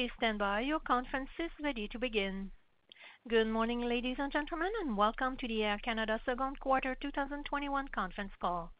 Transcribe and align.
Please 0.00 0.10
stand 0.16 0.38
by. 0.38 0.60
Your 0.60 0.80
conference 0.80 1.28
is 1.38 1.50
ready 1.62 1.86
to 1.88 1.98
begin. 1.98 2.50
Good 3.28 3.46
morning, 3.46 3.82
ladies 3.82 4.16
and 4.18 4.32
gentlemen, 4.32 4.72
and 4.80 4.96
welcome 4.96 5.36
to 5.36 5.46
the 5.46 5.62
Air 5.62 5.78
Canada 5.84 6.18
second 6.24 6.58
quarter 6.58 6.96
2021 7.02 7.88
conference 7.94 8.32
call. 8.40 8.72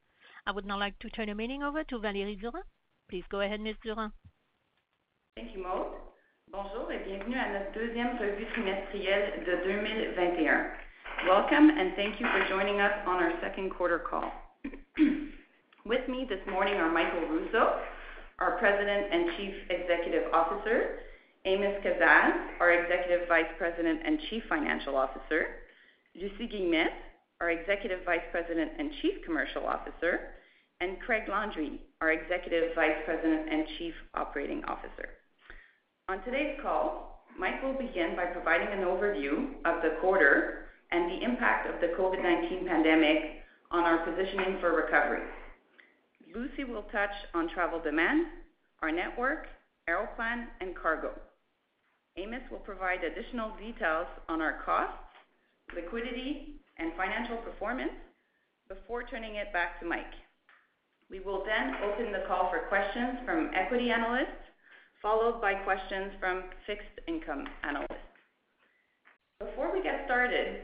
I 0.47 0.52
would 0.52 0.64
now 0.64 0.78
like 0.78 0.98
to 1.01 1.11
turn 1.11 1.28
the 1.28 1.34
meeting 1.34 1.62
over 1.62 1.84
to 1.84 1.98
Valérie 1.98 2.41
Durand. 2.41 2.64
Please 3.11 3.25
go 3.28 3.42
ahead, 3.42 3.61
Ms. 3.61 3.77
Durand. 3.84 4.12
Thank 5.37 5.52
you, 5.55 5.62
Maude. 5.62 5.92
Bonjour 6.51 6.91
et 6.91 7.05
bienvenue 7.05 7.37
à 7.37 7.52
notre 7.52 7.75
deuxième 7.75 8.16
revue 8.16 8.47
trimestrielle 8.55 9.45
de 9.45 9.56
2021. 9.62 10.73
Welcome, 11.28 11.69
and 11.69 11.92
thank 11.97 12.19
you 12.19 12.27
for 12.33 12.48
joining 12.48 12.80
us 12.80 12.97
on 13.06 13.23
our 13.23 13.33
second 13.42 13.69
quarter 13.77 13.98
call. 13.98 14.25
With 15.84 16.09
me 16.09 16.25
this 16.27 16.41
morning 16.50 16.77
are 16.77 16.91
Michael 16.91 17.28
Rousseau, 17.28 17.77
our 18.39 18.56
President 18.56 19.12
and 19.12 19.37
Chief 19.37 19.55
Executive 19.69 20.33
Officer, 20.33 21.09
Amos 21.46 21.80
Kazzaz, 21.82 22.60
our 22.60 22.70
Executive 22.70 23.26
Vice 23.26 23.48
President 23.56 24.00
and 24.04 24.19
Chief 24.28 24.42
Financial 24.46 24.94
Officer, 24.94 25.64
Lucie 26.14 26.47
Guillemette, 26.47 26.92
our 27.41 27.50
Executive 27.50 28.05
Vice 28.05 28.27
President 28.30 28.72
and 28.78 28.91
Chief 29.00 29.24
Commercial 29.24 29.64
Officer, 29.66 30.36
and 30.82 31.00
Craig 31.00 31.22
Landry, 31.30 31.80
our 32.02 32.12
Executive 32.12 32.74
Vice 32.74 33.00
President 33.06 33.48
and 33.50 33.64
Chief 33.78 33.94
Operating 34.14 34.62
Officer. 34.66 35.16
On 36.10 36.22
today's 36.24 36.58
call, 36.62 37.24
Mike 37.38 37.62
will 37.62 37.72
begin 37.72 38.14
by 38.16 38.27
providing 38.27 38.69
an 38.69 38.84
overview 38.84 39.54
of 39.64 39.80
the 39.80 39.97
quarter 40.02 40.66
and 40.92 41.10
the 41.10 41.25
impact 41.25 41.72
of 41.72 41.80
the 41.80 41.97
COVID-19 41.97 42.66
pandemic 42.66 43.41
on 43.70 43.84
our 43.84 44.04
positioning 44.04 44.58
for 44.60 44.75
recovery. 44.77 45.22
Lucie 46.34 46.64
will 46.64 46.84
touch 46.92 47.10
on 47.32 47.48
travel 47.48 47.80
demand, 47.80 48.27
our 48.82 48.92
network, 48.92 49.47
Aeroplan, 49.88 50.48
and 50.60 50.77
cargo. 50.77 51.12
Amos 52.20 52.42
will 52.50 52.58
provide 52.58 53.00
additional 53.02 53.56
details 53.56 54.06
on 54.28 54.42
our 54.42 54.60
costs, 54.64 55.00
liquidity, 55.74 56.60
and 56.76 56.92
financial 56.96 57.38
performance 57.38 57.96
before 58.68 59.04
turning 59.04 59.36
it 59.36 59.52
back 59.52 59.80
to 59.80 59.86
Mike. 59.86 60.12
We 61.10 61.20
will 61.20 61.44
then 61.44 61.74
open 61.82 62.12
the 62.12 62.24
call 62.28 62.50
for 62.50 62.68
questions 62.68 63.18
from 63.24 63.50
equity 63.54 63.91
analysts, 63.91 64.44
followed 65.00 65.41
by 65.41 65.54
questions 65.54 66.12
from 66.20 66.44
fixed 66.66 67.00
income 67.08 67.46
analysts. 67.64 68.04
Before 69.41 69.72
we 69.72 69.82
get 69.82 70.02
started, 70.04 70.60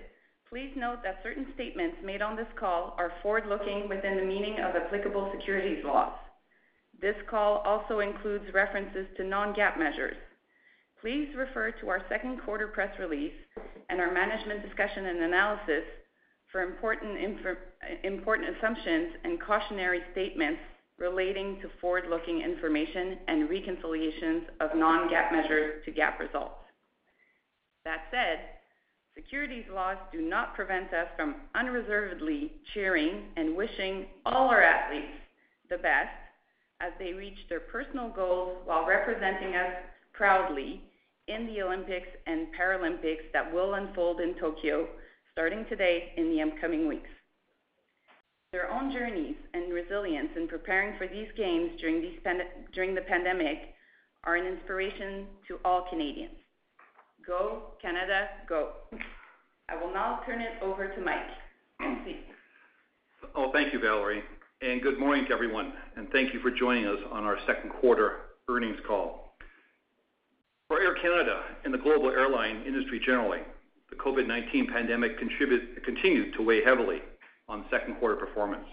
Please 0.49 0.71
note 0.77 1.03
that 1.03 1.19
certain 1.25 1.47
statements 1.55 1.97
made 2.05 2.23
on 2.23 2.37
this 2.37 2.47
call 2.59 2.95
are 2.99 3.13
forward-looking 3.21 3.89
within 3.89 4.17
the 4.17 4.23
meaning 4.25 4.61
of 4.61 4.77
applicable 4.77 5.33
securities 5.37 5.85
laws. 5.85 6.13
This 7.01 7.17
call 7.29 7.59
also 7.67 7.99
includes 7.99 8.45
references 8.55 9.07
to 9.17 9.25
non-GAAP 9.25 9.77
measures. 9.77 10.17
Please 11.01 11.29
refer 11.37 11.71
to 11.73 11.89
our 11.89 12.03
second 12.09 12.41
quarter 12.43 12.69
press 12.69 12.99
release 12.99 13.35
and 13.91 14.01
our 14.01 14.13
management 14.13 14.63
discussion 14.63 15.07
and 15.07 15.23
analysis 15.23 15.85
for 16.51 16.63
important 16.63 17.19
assumptions 18.57 19.15
and 19.25 19.41
cautionary 19.41 20.01
statements 20.13 20.61
relating 20.99 21.61
to 21.61 21.69
forward-looking 21.81 22.41
information 22.41 23.19
and 23.29 23.51
reconciliations 23.51 24.45
of 24.61 24.71
non-GAAP 24.75 25.33
measures 25.33 25.85
to 25.85 25.93
GAAP 25.93 26.19
results. 26.19 26.55
That 27.85 28.05
said, 28.11 28.41
securities 29.15 29.67
laws 29.73 29.99
do 30.11 30.23
not 30.23 30.55
prevent 30.55 30.95
us 30.95 31.09
from 31.17 31.37
unreservedly 31.55 32.53
cheering 32.73 33.25
and 33.37 33.55
wishing 33.55 34.07
all 34.25 34.49
our 34.49 34.63
athletes 34.63 35.13
the 35.69 35.77
best 35.77 36.09
as 36.81 36.93
they 36.99 37.13
reach 37.13 37.39
their 37.49 37.61
personal 37.61 38.09
goals 38.09 38.57
while 38.65 38.87
representing 38.87 39.55
us 39.57 39.75
proudly 40.17 40.83
in 41.29 41.47
the 41.47 41.63
Olympics 41.63 42.09
and 42.27 42.47
Paralympics 42.59 43.31
that 43.33 43.53
will 43.53 43.75
unfold 43.75 44.21
in 44.21 44.35
Tokyo 44.35 44.89
starting 45.33 45.67
today 45.69 46.13
in 46.17 46.31
the 46.31 46.41
upcoming 46.43 46.89
weeks. 46.89 47.11
Their 48.53 48.71
own 48.71 48.93
journeys 48.93 49.37
and 49.53 49.73
resilience 49.73 50.31
in 50.37 50.49
preparing 50.49 50.97
for 50.97 51.07
these 51.07 51.29
games 51.37 51.73
during 51.81 52.95
the 52.95 53.01
pandemic 53.03 53.75
are 54.25 54.37
an 54.37 54.47
inspiration 54.47 55.27
to 55.49 55.59
all 55.65 55.87
Canadians. 55.91 56.37
Go, 57.27 57.75
Canada, 57.83 58.29
go. 58.49 58.71
I 59.69 59.75
will 59.77 59.93
now 59.93 60.21
turn 60.25 60.41
it 60.41 60.63
over 60.63 60.89
to 60.89 61.01
Mike. 61.01 61.27
Oh, 63.35 63.51
thank 63.53 63.73
you, 63.73 63.81
Valerie, 63.81 64.23
and 64.63 64.81
good 64.81 64.99
morning 64.99 65.27
to 65.29 65.35
everyone, 65.35 65.73
and 65.97 66.09
thank 66.11 66.33
you 66.33 66.41
for 66.41 66.51
joining 66.51 66.87
us 66.87 66.99
on 67.13 67.25
our 67.25 67.37
second 67.47 67.71
quarter 67.71 68.21
earnings 68.49 68.79
call. 68.87 69.26
For 70.69 70.81
Air 70.81 70.95
Canada 70.95 71.43
and 71.65 71.73
the 71.73 71.79
global 71.79 72.11
airline 72.11 72.65
industry 72.67 73.01
generally, 73.05 73.41
the 73.89 73.97
COVID-19 73.97 74.69
pandemic 74.73 75.17
continued 75.19 76.35
to 76.35 76.43
weigh 76.43 76.65
heavily 76.65 77.03
on 77.49 77.65
second 77.71 77.97
quarter 77.97 78.17
performance. 78.17 78.67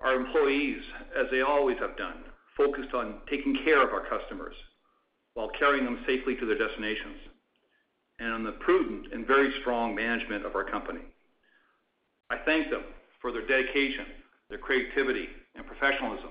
Our 0.00 0.14
employees, 0.14 0.80
as 1.18 1.26
they 1.32 1.40
always 1.40 1.78
have 1.78 1.96
done, 1.96 2.18
focused 2.56 2.94
on 2.94 3.18
taking 3.28 3.56
care 3.64 3.82
of 3.82 3.92
our 3.92 4.06
customers 4.06 4.54
while 5.34 5.50
carrying 5.58 5.84
them 5.84 6.04
safely 6.06 6.36
to 6.36 6.46
their 6.46 6.58
destinations, 6.58 7.18
and 8.20 8.32
on 8.32 8.44
the 8.44 8.52
prudent 8.52 9.12
and 9.12 9.26
very 9.26 9.52
strong 9.60 9.92
management 9.92 10.46
of 10.46 10.54
our 10.54 10.62
company. 10.62 11.00
I 12.30 12.36
thank 12.44 12.70
them 12.70 12.84
for 13.20 13.32
their 13.32 13.44
dedication, 13.44 14.06
their 14.48 14.58
creativity, 14.58 15.26
and 15.56 15.66
professionalism 15.66 16.30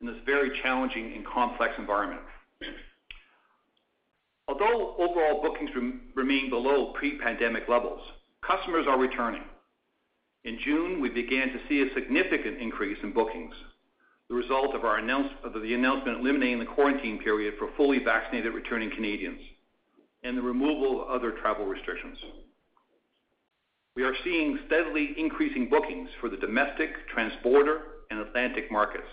in 0.00 0.06
this 0.06 0.16
very 0.24 0.58
challenging 0.62 1.12
and 1.14 1.26
complex 1.26 1.74
environment. 1.76 2.22
Although 4.48 4.96
overall 4.98 5.42
bookings 5.42 5.70
remain 6.14 6.48
below 6.48 6.92
pre-pandemic 6.94 7.68
levels, 7.68 8.00
customers 8.46 8.86
are 8.88 8.98
returning. 8.98 9.42
In 10.44 10.58
June, 10.64 11.00
we 11.00 11.10
began 11.10 11.48
to 11.48 11.60
see 11.68 11.82
a 11.82 11.94
significant 11.94 12.58
increase 12.58 12.98
in 13.02 13.12
bookings, 13.12 13.54
the 14.28 14.34
result 14.34 14.74
of 14.74 14.82
the 14.82 15.74
announcement 15.74 16.20
eliminating 16.20 16.58
the 16.58 16.64
quarantine 16.64 17.18
period 17.18 17.54
for 17.58 17.68
fully 17.76 17.98
vaccinated 18.02 18.54
returning 18.54 18.90
Canadians 18.90 19.40
and 20.22 20.36
the 20.36 20.42
removal 20.42 21.02
of 21.02 21.08
other 21.08 21.32
travel 21.32 21.66
restrictions. 21.66 22.18
We 23.96 24.04
are 24.04 24.14
seeing 24.24 24.58
steadily 24.66 25.14
increasing 25.18 25.68
bookings 25.68 26.08
for 26.20 26.28
the 26.30 26.36
domestic, 26.36 26.90
transborder, 27.14 27.80
and 28.10 28.20
Atlantic 28.20 28.70
markets, 28.70 29.08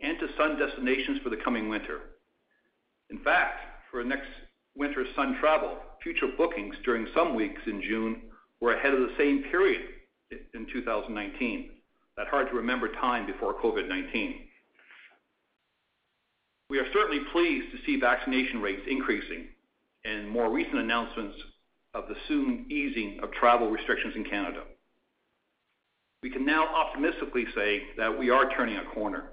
and 0.00 0.18
to 0.18 0.26
sun 0.36 0.58
destinations 0.58 1.20
for 1.22 1.30
the 1.30 1.36
coming 1.36 1.68
winter. 1.68 2.00
In 3.10 3.18
fact, 3.18 3.60
for 3.90 4.02
the 4.02 4.08
next 4.08 4.28
winter's 4.78 5.08
sun 5.16 5.36
travel, 5.40 5.76
future 6.02 6.28
bookings 6.36 6.74
during 6.84 7.06
some 7.14 7.34
weeks 7.34 7.60
in 7.66 7.82
June 7.82 8.22
were 8.60 8.74
ahead 8.74 8.94
of 8.94 9.00
the 9.00 9.14
same 9.18 9.42
period 9.50 9.82
in 10.54 10.66
2019. 10.72 11.70
That 12.16 12.28
hard-to-remember 12.28 12.88
time 13.00 13.26
before 13.26 13.60
COVID-19. 13.60 14.34
We 16.70 16.78
are 16.78 16.92
certainly 16.92 17.20
pleased 17.32 17.72
to 17.72 17.78
see 17.86 17.98
vaccination 17.98 18.60
rates 18.60 18.82
increasing 18.88 19.48
and 20.04 20.28
more 20.28 20.50
recent 20.52 20.78
announcements 20.78 21.36
of 21.94 22.08
the 22.08 22.14
soon 22.28 22.66
easing 22.70 23.20
of 23.22 23.32
travel 23.32 23.70
restrictions 23.70 24.14
in 24.16 24.24
Canada. 24.24 24.62
We 26.22 26.30
can 26.30 26.44
now 26.44 26.66
optimistically 26.74 27.46
say 27.54 27.82
that 27.96 28.16
we 28.16 28.30
are 28.30 28.50
turning 28.50 28.76
a 28.76 28.84
corner, 28.94 29.30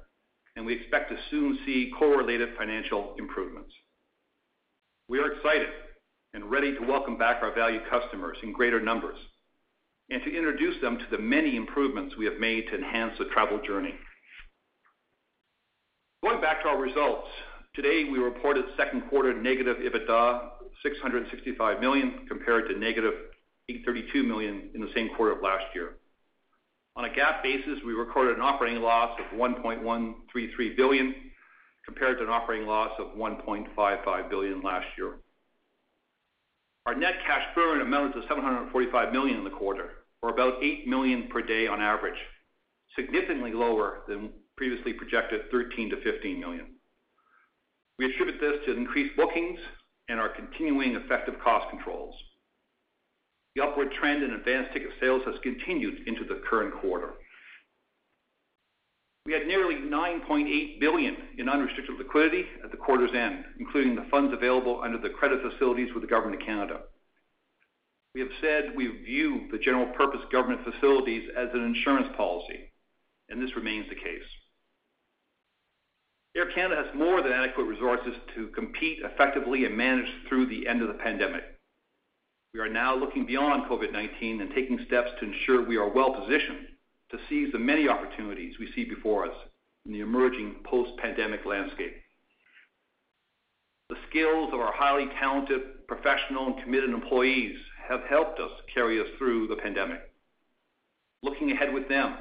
and 0.55 0.65
we 0.65 0.73
expect 0.73 1.09
to 1.09 1.17
soon 1.29 1.57
see 1.65 1.91
correlated 1.97 2.49
financial 2.57 3.15
improvements. 3.17 3.73
We 5.07 5.19
are 5.19 5.33
excited 5.33 5.67
and 6.33 6.49
ready 6.49 6.73
to 6.73 6.81
welcome 6.81 7.15
back 7.15 7.43
our 7.43 7.53
valued 7.53 7.83
customers 7.91 8.37
in 8.41 8.51
greater 8.51 8.81
numbers 8.81 9.17
and 10.09 10.19
to 10.23 10.35
introduce 10.35 10.81
them 10.81 10.97
to 10.97 11.05
the 11.11 11.21
many 11.21 11.55
improvements 11.55 12.15
we 12.17 12.25
have 12.25 12.39
made 12.39 12.65
to 12.71 12.75
enhance 12.75 13.13
the 13.19 13.25
travel 13.25 13.59
journey. 13.63 13.93
Going 16.23 16.41
back 16.41 16.63
to 16.63 16.69
our 16.69 16.81
results, 16.81 17.27
today 17.75 18.05
we 18.11 18.17
reported 18.17 18.65
second 18.77 19.03
quarter 19.07 19.31
negative 19.39 19.77
EBITDA, 19.77 20.49
665 20.81 21.79
million, 21.79 22.25
compared 22.27 22.67
to 22.69 22.79
negative 22.79 23.13
832 23.69 24.23
million 24.23 24.71
in 24.73 24.81
the 24.81 24.89
same 24.95 25.09
quarter 25.15 25.33
of 25.33 25.43
last 25.43 25.65
year. 25.75 25.97
On 26.95 27.05
a 27.05 27.09
GAAP 27.09 27.43
basis, 27.43 27.77
we 27.85 27.93
recorded 27.93 28.37
an 28.37 28.41
operating 28.41 28.81
loss 28.81 29.19
of 29.19 29.37
1.133 29.37 30.75
billion, 30.75 31.13
compared 31.85 32.17
to 32.17 32.23
an 32.23 32.29
operating 32.29 32.67
loss 32.67 32.91
of 32.99 33.15
1.55 33.15 34.29
billion 34.29 34.61
last 34.61 34.87
year. 34.97 35.15
Our 36.85 36.95
net 36.95 37.15
cash 37.25 37.43
burn 37.55 37.81
amounted 37.81 38.13
to 38.21 38.27
745 38.27 39.11
million 39.11 39.37
in 39.37 39.43
the 39.43 39.49
quarter, 39.49 40.05
or 40.21 40.29
about 40.29 40.63
8 40.63 40.87
million 40.87 41.27
per 41.31 41.41
day 41.41 41.67
on 41.67 41.81
average, 41.81 42.19
significantly 42.95 43.53
lower 43.53 44.01
than 44.07 44.31
previously 44.55 44.93
projected 44.93 45.41
13 45.51 45.89
million-15 45.89 46.39
million. 46.39 46.65
We 47.97 48.05
attribute 48.05 48.39
this 48.39 48.65
to 48.65 48.77
increased 48.77 49.15
bookings 49.15 49.59
and 50.09 50.19
our 50.19 50.29
continuing 50.29 50.95
effective 50.95 51.35
cost 51.43 51.69
controls. 51.69 52.15
The 53.55 53.63
upward 53.63 53.91
trend 53.99 54.21
in 54.21 54.31
advanced 54.31 54.73
ticket 54.73 54.91
sales 54.99 55.21
has 55.25 55.35
continued 55.41 56.07
into 56.07 56.25
the 56.25 56.41
current 56.49 56.73
quarter. 56.81 57.13
We 59.25 59.33
had 59.33 59.47
nearly 59.47 59.75
9.8 59.75 60.79
billion 60.79 61.17
in 61.39 61.49
unrestricted 61.49 61.97
liquidity 61.97 62.45
at 62.63 62.69
the 62.69 62.77
quarter's 62.77 63.13
end, 63.15 63.43
including 63.59 63.95
the 63.95 64.05
funds 64.11 64.31
available 64.31 64.81
under 64.83 64.99
the 64.99 65.09
credit 65.09 65.39
facilities 65.41 65.91
with 65.93 66.03
the 66.03 66.09
Government 66.09 66.39
of 66.39 66.45
Canada. 66.45 66.81
We 68.13 68.21
have 68.21 68.29
said 68.39 68.75
we 68.75 68.87
view 69.03 69.47
the 69.51 69.57
general 69.57 69.87
purpose 69.87 70.21
government 70.31 70.61
facilities 70.63 71.27
as 71.35 71.49
an 71.53 71.65
insurance 71.65 72.07
policy, 72.15 72.71
and 73.29 73.41
this 73.41 73.55
remains 73.55 73.89
the 73.89 73.95
case. 73.95 74.23
Air 76.37 76.51
Canada 76.53 76.83
has 76.85 76.95
more 76.95 77.23
than 77.23 77.31
adequate 77.31 77.65
resources 77.65 78.13
to 78.35 78.47
compete 78.49 78.99
effectively 79.03 79.65
and 79.65 79.75
manage 79.75 80.09
through 80.29 80.45
the 80.47 80.67
end 80.67 80.83
of 80.83 80.87
the 80.87 81.01
pandemic. 81.03 81.43
We 82.53 82.59
are 82.59 82.69
now 82.69 82.95
looking 82.95 83.25
beyond 83.25 83.69
COVID-19 83.69 84.41
and 84.41 84.51
taking 84.53 84.79
steps 84.85 85.09
to 85.19 85.25
ensure 85.25 85.65
we 85.65 85.77
are 85.77 85.89
well-positioned 85.89 86.67
to 87.15 87.23
seize 87.29 87.51
the 87.51 87.59
many 87.59 87.87
opportunities 87.87 88.55
we 88.59 88.71
see 88.75 88.83
before 88.83 89.25
us 89.25 89.35
in 89.85 89.93
the 89.93 90.01
emerging 90.01 90.55
post-pandemic 90.65 91.45
landscape. 91.45 91.95
The 93.89 93.95
skills 94.09 94.49
of 94.51 94.59
our 94.59 94.73
highly 94.73 95.07
talented, 95.19 95.87
professional, 95.87 96.47
and 96.47 96.63
committed 96.63 96.89
employees 96.89 97.55
have 97.87 98.01
helped 98.09 98.39
us 98.39 98.51
carry 98.73 98.99
us 98.99 99.07
through 99.17 99.47
the 99.47 99.55
pandemic. 99.55 99.99
Looking 101.21 101.51
ahead 101.51 101.73
with 101.73 101.87
them, 101.87 102.15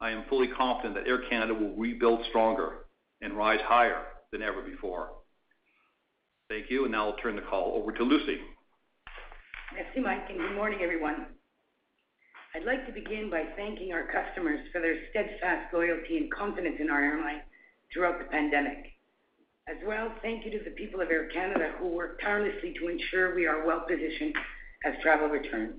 I 0.00 0.10
am 0.10 0.24
fully 0.28 0.48
confident 0.48 0.94
that 0.94 1.08
Air 1.08 1.28
Canada 1.28 1.52
will 1.52 1.74
rebuild 1.76 2.20
stronger 2.28 2.86
and 3.20 3.36
rise 3.36 3.60
higher 3.64 4.04
than 4.32 4.42
ever 4.42 4.62
before. 4.62 5.10
Thank 6.48 6.70
you, 6.70 6.84
and 6.84 6.92
now 6.92 7.10
I'll 7.10 7.16
turn 7.16 7.36
the 7.36 7.42
call 7.42 7.74
over 7.76 7.92
to 7.92 8.02
Lucie. 8.02 8.40
Merci, 9.74 10.00
Mike, 10.00 10.30
and 10.30 10.38
good 10.38 10.54
morning, 10.54 10.78
everyone. 10.82 11.26
I'd 12.52 12.64
like 12.64 12.84
to 12.86 12.92
begin 12.92 13.30
by 13.30 13.44
thanking 13.56 13.92
our 13.92 14.10
customers 14.10 14.58
for 14.72 14.80
their 14.80 14.96
steadfast 15.10 15.72
loyalty 15.72 16.16
and 16.16 16.32
confidence 16.32 16.78
in 16.80 16.90
our 16.90 17.00
airline 17.00 17.42
throughout 17.92 18.18
the 18.18 18.24
pandemic. 18.24 18.90
As 19.68 19.76
well, 19.86 20.12
thank 20.20 20.44
you 20.44 20.50
to 20.58 20.64
the 20.64 20.72
people 20.72 21.00
of 21.00 21.12
Air 21.12 21.28
Canada 21.28 21.70
who 21.78 21.86
work 21.86 22.20
tirelessly 22.20 22.74
to 22.80 22.88
ensure 22.88 23.36
we 23.36 23.46
are 23.46 23.64
well-positioned 23.64 24.34
as 24.84 24.94
travel 25.00 25.28
returns. 25.28 25.74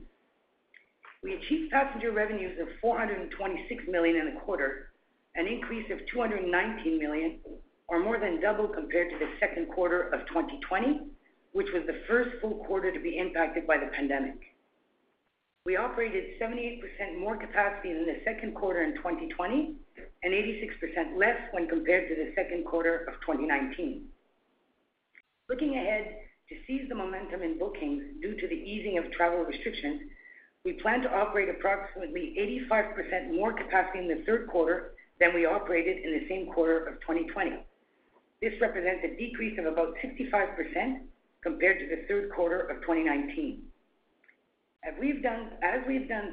We 1.21 1.33
achieved 1.33 1.73
passenger 1.73 2.13
revenues 2.13 2.57
of 2.61 2.69
426 2.79 3.83
million 3.89 4.15
in 4.15 4.33
the 4.33 4.39
quarter, 4.39 4.93
an 5.35 5.47
increase 5.47 5.91
of 5.91 5.99
219 6.07 6.97
million, 6.97 7.39
or 7.89 7.99
more 7.99 8.17
than 8.17 8.39
double 8.39 8.69
compared 8.69 9.11
to 9.11 9.19
the 9.19 9.29
second 9.41 9.67
quarter 9.67 10.03
of 10.13 10.21
2020, 10.27 11.01
which 11.51 11.67
was 11.73 11.83
the 11.85 11.99
first 12.07 12.29
full 12.39 12.63
quarter 12.63 12.93
to 12.93 12.99
be 13.01 13.17
impacted 13.17 13.67
by 13.67 13.77
the 13.77 13.91
pandemic. 13.93 14.39
We 15.63 15.77
operated 15.77 16.39
78% 16.41 17.19
more 17.19 17.37
capacity 17.37 17.93
than 17.93 18.07
the 18.07 18.21
second 18.25 18.55
quarter 18.55 18.81
in 18.81 18.95
2020 18.95 19.75
and 20.23 20.33
86% 20.33 21.17
less 21.17 21.37
when 21.51 21.67
compared 21.67 22.09
to 22.09 22.15
the 22.15 22.33
second 22.35 22.65
quarter 22.65 23.05
of 23.07 23.13
2019. 23.21 24.05
Looking 25.49 25.77
ahead, 25.77 26.17
to 26.49 26.55
seize 26.65 26.89
the 26.89 26.95
momentum 26.95 27.43
in 27.43 27.59
bookings 27.59 28.03
due 28.21 28.35
to 28.35 28.47
the 28.47 28.55
easing 28.55 28.97
of 28.97 29.11
travel 29.11 29.43
restrictions, 29.43 30.01
we 30.65 30.73
plan 30.73 31.01
to 31.01 31.13
operate 31.13 31.49
approximately 31.49 32.35
85% 32.71 33.35
more 33.35 33.53
capacity 33.53 33.99
in 33.99 34.07
the 34.07 34.23
third 34.25 34.47
quarter 34.47 34.93
than 35.19 35.35
we 35.35 35.45
operated 35.45 36.03
in 36.03 36.11
the 36.11 36.27
same 36.27 36.51
quarter 36.51 36.87
of 36.87 36.99
2020. 37.01 37.57
This 38.41 38.53
represents 38.59 39.05
a 39.05 39.15
decrease 39.15 39.59
of 39.59 39.65
about 39.65 39.93
65% 40.03 41.01
compared 41.43 41.79
to 41.79 41.95
the 41.95 42.07
third 42.07 42.31
quarter 42.31 42.61
of 42.61 42.81
2019. 42.81 43.61
As 44.83 44.93
we've 44.99 45.21
done 45.21 45.51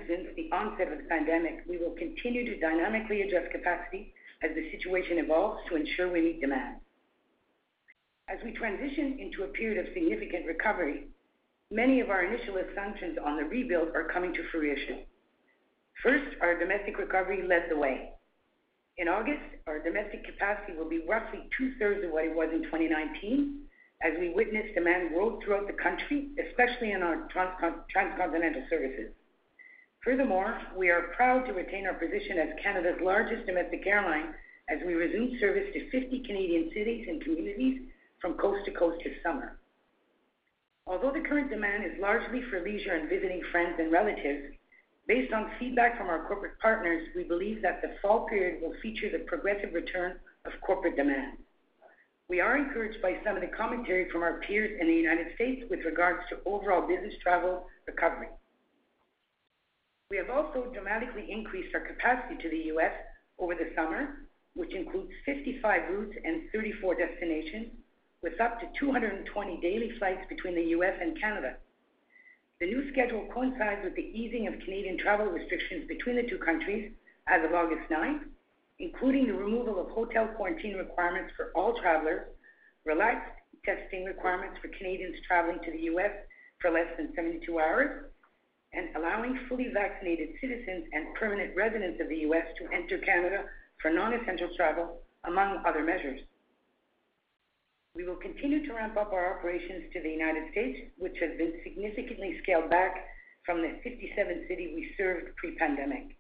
since 0.09 0.29
the 0.37 0.49
onset 0.53 0.91
of 0.91 0.99
the 0.99 1.05
pandemic, 1.05 1.65
we 1.69 1.77
will 1.77 1.91
continue 1.91 2.45
to 2.47 2.61
dynamically 2.61 3.23
adjust 3.23 3.51
capacity 3.53 4.15
as 4.43 4.51
the 4.55 4.71
situation 4.71 5.19
evolves 5.19 5.61
to 5.69 5.77
ensure 5.77 6.11
we 6.11 6.23
meet 6.23 6.41
demand. 6.41 6.77
As 8.29 8.39
we 8.45 8.53
transition 8.53 9.19
into 9.19 9.45
a 9.45 9.49
period 9.49 9.85
of 9.85 9.93
significant 9.93 10.47
recovery, 10.47 11.09
many 11.71 12.01
of 12.01 12.09
our 12.09 12.25
initial 12.25 12.57
assumptions 12.57 13.19
on 13.23 13.37
the 13.37 13.45
rebuild 13.45 13.89
are 13.95 14.09
coming 14.09 14.33
to 14.33 14.49
fruition. 14.51 15.05
First, 16.03 16.37
our 16.41 16.59
domestic 16.59 16.99
recovery 16.99 17.43
led 17.47 17.65
the 17.69 17.77
way. 17.77 18.13
In 18.97 19.09
August, 19.09 19.43
our 19.67 19.79
domestic 19.79 20.25
capacity 20.25 20.73
will 20.77 20.89
be 20.89 21.05
roughly 21.07 21.49
two-thirds 21.57 22.05
of 22.05 22.13
what 22.13 22.25
it 22.25 22.35
was 22.35 22.49
in 22.53 22.65
2019, 22.65 23.68
as 24.03 24.13
we 24.21 24.31
witness 24.31 24.67
demand 24.75 25.11
grow 25.11 25.41
throughout 25.41 25.67
the 25.67 25.73
country, 25.73 26.29
especially 26.39 26.93
in 26.93 27.03
our 27.03 27.27
transcontinental 27.91 28.63
services. 28.71 29.13
Furthermore, 30.05 30.57
we 30.77 30.91
are 30.91 31.13
proud 31.17 31.47
to 31.47 31.53
retain 31.53 31.87
our 31.87 31.95
position 31.95 32.39
as 32.39 32.63
Canada's 32.63 33.01
largest 33.03 33.47
domestic 33.47 33.87
airline 33.87 34.35
as 34.69 34.79
we 34.87 34.95
resume 34.95 35.37
service 35.41 35.69
to 35.73 35.91
50 35.91 36.21
Canadian 36.21 36.71
cities 36.73 37.07
and 37.09 37.23
communities 37.23 37.81
from 38.21 38.35
coast 38.35 38.65
to 38.67 38.73
coast 38.73 39.03
this 39.03 39.15
summer. 39.23 39.59
Although 40.87 41.13
the 41.13 41.27
current 41.29 41.51
demand 41.51 41.85
is 41.85 42.01
largely 42.01 42.43
for 42.49 42.63
leisure 42.63 42.95
and 42.95 43.09
visiting 43.09 43.43
friends 43.51 43.75
and 43.79 43.91
relatives, 43.93 44.55
based 45.07 45.33
on 45.33 45.51
feedback 45.59 45.99
from 45.99 46.07
our 46.07 46.27
corporate 46.27 46.59
partners, 46.61 47.09
we 47.17 47.25
believe 47.25 47.61
that 47.63 47.83
the 47.83 47.97
fall 48.01 48.29
period 48.29 48.63
will 48.63 48.75
feature 48.81 49.11
the 49.11 49.25
progressive 49.25 49.75
return 49.75 50.19
of 50.45 50.53
corporate 50.61 50.97
demand. 50.97 51.39
We 52.29 52.41
are 52.41 52.59
encouraged 52.59 53.01
by 53.01 53.17
some 53.25 53.37
of 53.37 53.41
the 53.41 53.49
commentary 53.57 54.11
from 54.11 54.23
our 54.23 54.41
peers 54.41 54.79
in 54.79 54.87
the 54.87 54.93
United 54.93 55.35
States 55.35 55.63
with 55.71 55.81
regards 55.87 56.21
to 56.29 56.37
overall 56.45 56.87
business 56.87 57.15
travel 57.23 57.67
recovery. 57.87 58.29
We 60.11 60.19
have 60.19 60.29
also 60.29 60.71
dramatically 60.75 61.27
increased 61.31 61.75
our 61.75 61.81
capacity 61.81 62.37
to 62.43 62.51
the 62.51 62.69
U.S. 62.77 62.93
over 63.39 63.55
the 63.55 63.73
summer, 63.75 64.29
which 64.55 64.75
includes 64.75 65.11
55 65.25 65.91
routes 65.91 66.17
and 66.23 66.43
34 66.53 66.97
destinations, 66.97 67.69
with 68.23 68.39
up 68.41 68.61
to 68.61 68.67
220 68.79 69.61
daily 69.63 69.93
flights 69.99 70.27
between 70.29 70.55
the 70.55 70.69
U.S. 70.77 70.99
and 71.01 71.19
Canada. 71.19 71.57
The 72.61 72.67
new 72.67 72.93
schedule 72.93 73.27
coincides 73.33 73.81
with 73.85 73.95
the 73.95 74.03
easing 74.03 74.49
of 74.49 74.59
Canadian 74.61 74.99
travel 74.99 75.27
restrictions 75.27 75.89
between 75.89 76.17
the 76.17 76.29
two 76.29 76.39
countries 76.39 76.93
as 77.27 77.43
of 77.43 77.55
August 77.55 77.89
9th, 77.91 78.25
including 78.79 79.27
the 79.27 79.35
removal 79.35 79.81
of 79.81 79.91
hotel 79.91 80.29
quarantine 80.37 80.77
requirements 80.77 81.33
for 81.37 81.51
all 81.55 81.75
travelers, 81.81 82.27
relaxed 82.85 83.33
testing 83.65 84.05
requirements 84.05 84.59
for 84.63 84.69
Canadians 84.79 85.17
traveling 85.27 85.59
to 85.65 85.73
the 85.73 85.91
U.S. 85.93 86.13
for 86.61 86.71
less 86.71 86.89
than 86.97 87.13
72 87.15 87.59
hours, 87.59 88.07
and 88.73 88.95
allowing 88.97 89.39
fully 89.49 89.69
vaccinated 89.73 90.29
citizens 90.41 90.85
and 90.93 91.15
permanent 91.19 91.57
residents 91.57 92.01
of 92.01 92.09
the 92.09 92.23
U.S. 92.29 92.45
to 92.59 92.69
enter 92.75 92.99
Canada 92.99 93.45
for 93.81 93.91
non-essential 93.91 94.51
travel, 94.57 95.01
among 95.25 95.63
other 95.67 95.83
measures. 95.83 96.21
We 97.95 98.05
will 98.05 98.17
continue 98.17 98.67
to 98.67 98.75
ramp 98.75 98.97
up 98.97 99.13
our 99.13 99.39
operations 99.39 99.91
to 99.93 100.03
the 100.03 100.11
United 100.11 100.53
States, 100.53 100.79
which 100.99 101.17
has 101.21 101.37
been 101.37 101.55
significantly 101.65 102.39
scaled 102.43 102.71
back 102.71 102.95
from 103.45 103.63
the 103.63 103.81
57 103.83 104.45
cities 104.47 104.71
we 104.75 104.95
served 104.97 105.35
pre-pandemic. 105.37 106.18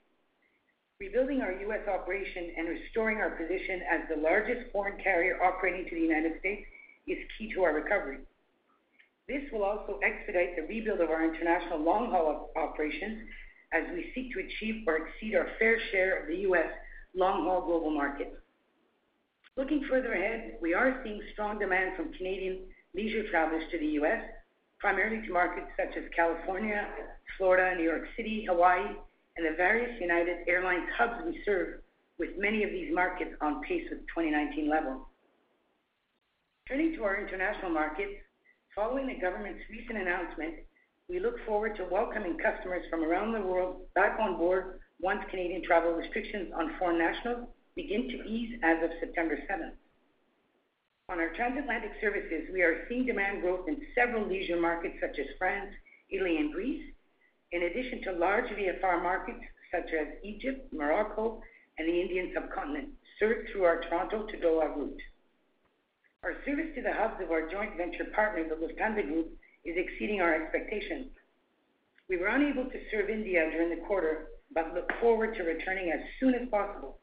Rebuilding 1.00 1.42
our 1.42 1.52
U.S. 1.52 1.86
operation 1.86 2.50
and 2.58 2.68
restoring 2.68 3.18
our 3.18 3.30
position 3.30 3.82
as 3.88 4.00
the 4.08 4.20
largest 4.20 4.72
foreign 4.72 5.00
carrier 5.00 5.40
operating 5.40 5.88
to 5.88 5.94
the 5.94 6.00
United 6.00 6.40
States 6.40 6.66
is 7.06 7.18
key 7.38 7.54
to 7.54 7.62
our 7.62 7.72
recovery. 7.72 8.18
This 9.28 9.42
will 9.52 9.62
also 9.62 10.00
expedite 10.02 10.56
the 10.56 10.66
rebuild 10.66 11.00
of 11.00 11.10
our 11.10 11.22
international 11.22 11.78
long-haul 11.78 12.50
operations 12.56 13.28
as 13.72 13.84
we 13.94 14.10
seek 14.12 14.32
to 14.32 14.40
achieve 14.40 14.82
or 14.88 15.06
exceed 15.06 15.36
our 15.36 15.46
fair 15.60 15.78
share 15.92 16.20
of 16.20 16.26
the 16.26 16.38
U.S. 16.50 16.66
long-haul 17.14 17.66
global 17.66 17.90
market. 17.90 18.34
Looking 19.56 19.84
further 19.88 20.14
ahead, 20.14 20.54
we 20.60 20.74
are 20.74 21.00
seeing 21.04 21.22
strong 21.32 21.60
demand 21.60 21.96
from 21.96 22.12
Canadian 22.14 22.64
leisure 22.92 23.30
travelers 23.30 23.62
to 23.70 23.78
the 23.78 23.86
U.S., 24.02 24.24
primarily 24.80 25.24
to 25.24 25.32
markets 25.32 25.70
such 25.76 25.96
as 25.96 26.10
California, 26.16 26.88
Florida, 27.36 27.76
New 27.76 27.84
York 27.84 28.06
City, 28.16 28.46
Hawaii, 28.48 28.96
and 29.38 29.46
the 29.46 29.56
various 29.56 29.98
United 30.00 30.38
Airlines 30.48 30.88
hubs 30.98 31.24
we 31.24 31.40
serve, 31.44 31.80
with 32.18 32.30
many 32.36 32.64
of 32.64 32.70
these 32.70 32.92
markets 32.92 33.30
on 33.40 33.62
pace 33.62 33.86
with 33.88 34.00
2019 34.08 34.68
levels. 34.68 35.06
Turning 36.66 36.92
to 36.96 37.04
our 37.04 37.16
international 37.16 37.70
markets, 37.70 38.18
following 38.74 39.06
the 39.06 39.14
government's 39.14 39.62
recent 39.70 39.96
announcement, 39.96 40.54
we 41.08 41.20
look 41.20 41.36
forward 41.46 41.76
to 41.76 41.84
welcoming 41.84 42.36
customers 42.36 42.82
from 42.90 43.04
around 43.04 43.32
the 43.32 43.40
world 43.40 43.82
back 43.94 44.18
on 44.20 44.36
board 44.36 44.80
once 45.00 45.22
Canadian 45.30 45.62
travel 45.62 45.92
restrictions 45.92 46.52
on 46.58 46.74
foreign 46.76 46.98
nationals 46.98 47.46
begin 47.76 48.08
to 48.08 48.24
ease 48.24 48.58
as 48.64 48.82
of 48.82 48.90
September 48.98 49.38
7th. 49.48 49.78
On 51.10 51.20
our 51.20 51.32
transatlantic 51.34 51.92
services, 52.00 52.50
we 52.52 52.62
are 52.62 52.84
seeing 52.88 53.06
demand 53.06 53.42
growth 53.42 53.68
in 53.68 53.80
several 53.94 54.26
leisure 54.26 54.60
markets 54.60 54.96
such 55.00 55.16
as 55.20 55.26
France, 55.38 55.70
Italy, 56.10 56.38
and 56.38 56.52
Greece, 56.52 56.92
in 57.52 57.62
addition 57.62 58.02
to 58.02 58.12
large 58.12 58.48
VFR 58.50 59.02
markets 59.02 59.40
such 59.72 59.90
as 59.92 60.06
Egypt, 60.22 60.72
Morocco, 60.72 61.40
and 61.78 61.88
the 61.88 62.00
Indian 62.00 62.32
subcontinent, 62.34 62.88
served 63.18 63.48
through 63.50 63.64
our 63.64 63.80
Toronto 63.82 64.26
to 64.26 64.36
Doha 64.36 64.74
route. 64.76 65.00
Our 66.24 66.34
service 66.44 66.74
to 66.74 66.82
the 66.82 66.92
hubs 66.92 67.22
of 67.22 67.30
our 67.30 67.48
joint 67.48 67.76
venture 67.76 68.06
partner, 68.14 68.48
the 68.48 68.56
Lufthansa 68.56 69.06
Group, 69.06 69.30
is 69.64 69.76
exceeding 69.76 70.20
our 70.20 70.34
expectations. 70.34 71.08
We 72.08 72.16
were 72.16 72.28
unable 72.28 72.64
to 72.64 72.80
serve 72.90 73.10
India 73.10 73.48
during 73.50 73.70
the 73.70 73.86
quarter, 73.86 74.28
but 74.52 74.74
look 74.74 74.90
forward 75.00 75.36
to 75.36 75.42
returning 75.42 75.92
as 75.92 76.00
soon 76.18 76.34
as 76.34 76.48
possible. 76.48 76.98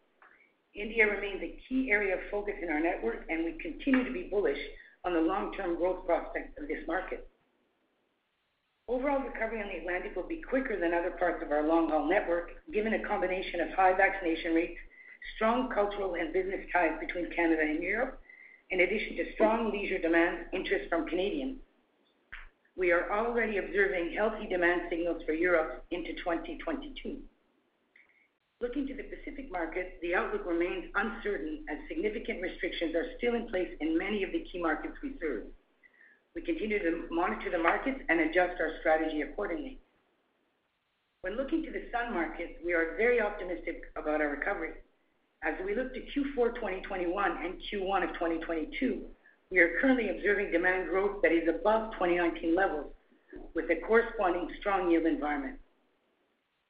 India 0.73 1.07
remains 1.07 1.41
a 1.41 1.57
key 1.69 1.89
area 1.91 2.15
of 2.15 2.19
focus 2.29 2.55
in 2.61 2.69
our 2.69 2.81
network, 2.81 3.25
and 3.29 3.45
we 3.45 3.57
continue 3.61 4.03
to 4.03 4.11
be 4.11 4.27
bullish 4.29 4.59
on 5.05 5.13
the 5.13 5.21
long-term 5.21 5.77
growth 5.77 6.05
prospects 6.05 6.57
of 6.59 6.67
this 6.67 6.85
market. 6.87 7.29
Overall 8.87 9.21
recovery 9.21 9.61
on 9.61 9.69
the 9.69 9.77
Atlantic 9.77 10.15
will 10.15 10.27
be 10.27 10.43
quicker 10.47 10.79
than 10.79 10.93
other 10.93 11.09
parts 11.11 11.41
of 11.41 11.51
our 11.51 11.67
long-haul 11.67 12.07
network, 12.07 12.51
given 12.71 12.93
a 12.93 13.07
combination 13.07 13.59
of 13.61 13.69
high 13.71 13.97
vaccination 13.97 14.53
rates, 14.53 14.77
strong 15.35 15.71
cultural 15.73 16.13
and 16.13 16.31
business 16.31 16.61
ties 16.71 16.99
between 16.99 17.31
Canada 17.35 17.63
and 17.63 17.81
Europe, 17.81 18.21
in 18.69 18.81
addition 18.81 19.15
to 19.17 19.33
strong 19.33 19.71
leisure 19.71 19.97
demand 19.97 20.45
interest 20.53 20.87
from 20.87 21.07
Canadians. 21.07 21.57
We 22.75 22.91
are 22.91 23.11
already 23.11 23.57
observing 23.57 24.13
healthy 24.13 24.45
demand 24.47 24.81
signals 24.89 25.23
for 25.25 25.33
Europe 25.33 25.83
into 25.89 26.13
2022. 26.13 27.17
Looking 28.61 28.85
to 28.85 28.93
the 28.93 29.03
Pacific 29.03 29.51
market, 29.51 29.97
the 30.03 30.13
outlook 30.13 30.45
remains 30.45 30.91
uncertain 30.93 31.65
as 31.71 31.79
significant 31.87 32.41
restrictions 32.41 32.93
are 32.93 33.17
still 33.17 33.33
in 33.33 33.47
place 33.47 33.69
in 33.79 33.97
many 33.97 34.21
of 34.21 34.31
the 34.31 34.45
key 34.51 34.61
markets 34.61 34.95
we 35.01 35.15
serve. 35.19 35.45
We 36.35 36.41
continue 36.41 36.79
to 36.79 37.07
monitor 37.09 37.49
the 37.49 37.57
markets 37.57 38.01
and 38.09 38.19
adjust 38.19 38.59
our 38.59 38.71
strategy 38.81 39.21
accordingly. 39.21 39.79
When 41.21 41.37
looking 41.37 41.63
to 41.63 41.71
the 41.71 41.83
sun 41.91 42.13
market, 42.13 42.57
we 42.63 42.73
are 42.73 42.95
very 42.97 43.21
optimistic 43.21 43.83
about 43.95 44.19
our 44.19 44.29
recovery. 44.29 44.71
As 45.43 45.53
we 45.65 45.75
look 45.75 45.93
to 45.93 46.01
Q4 46.01 46.55
2021 46.55 47.31
and 47.43 47.53
Q1 47.71 48.03
of 48.03 48.13
2022, 48.13 49.01
we 49.49 49.59
are 49.59 49.79
currently 49.79 50.09
observing 50.09 50.51
demand 50.51 50.89
growth 50.89 51.21
that 51.21 51.31
is 51.31 51.47
above 51.47 51.93
2019 51.93 52.53
levels 52.53 52.91
with 53.53 53.65
a 53.71 53.79
corresponding 53.87 54.49
strong 54.59 54.91
yield 54.91 55.05
environment. 55.05 55.57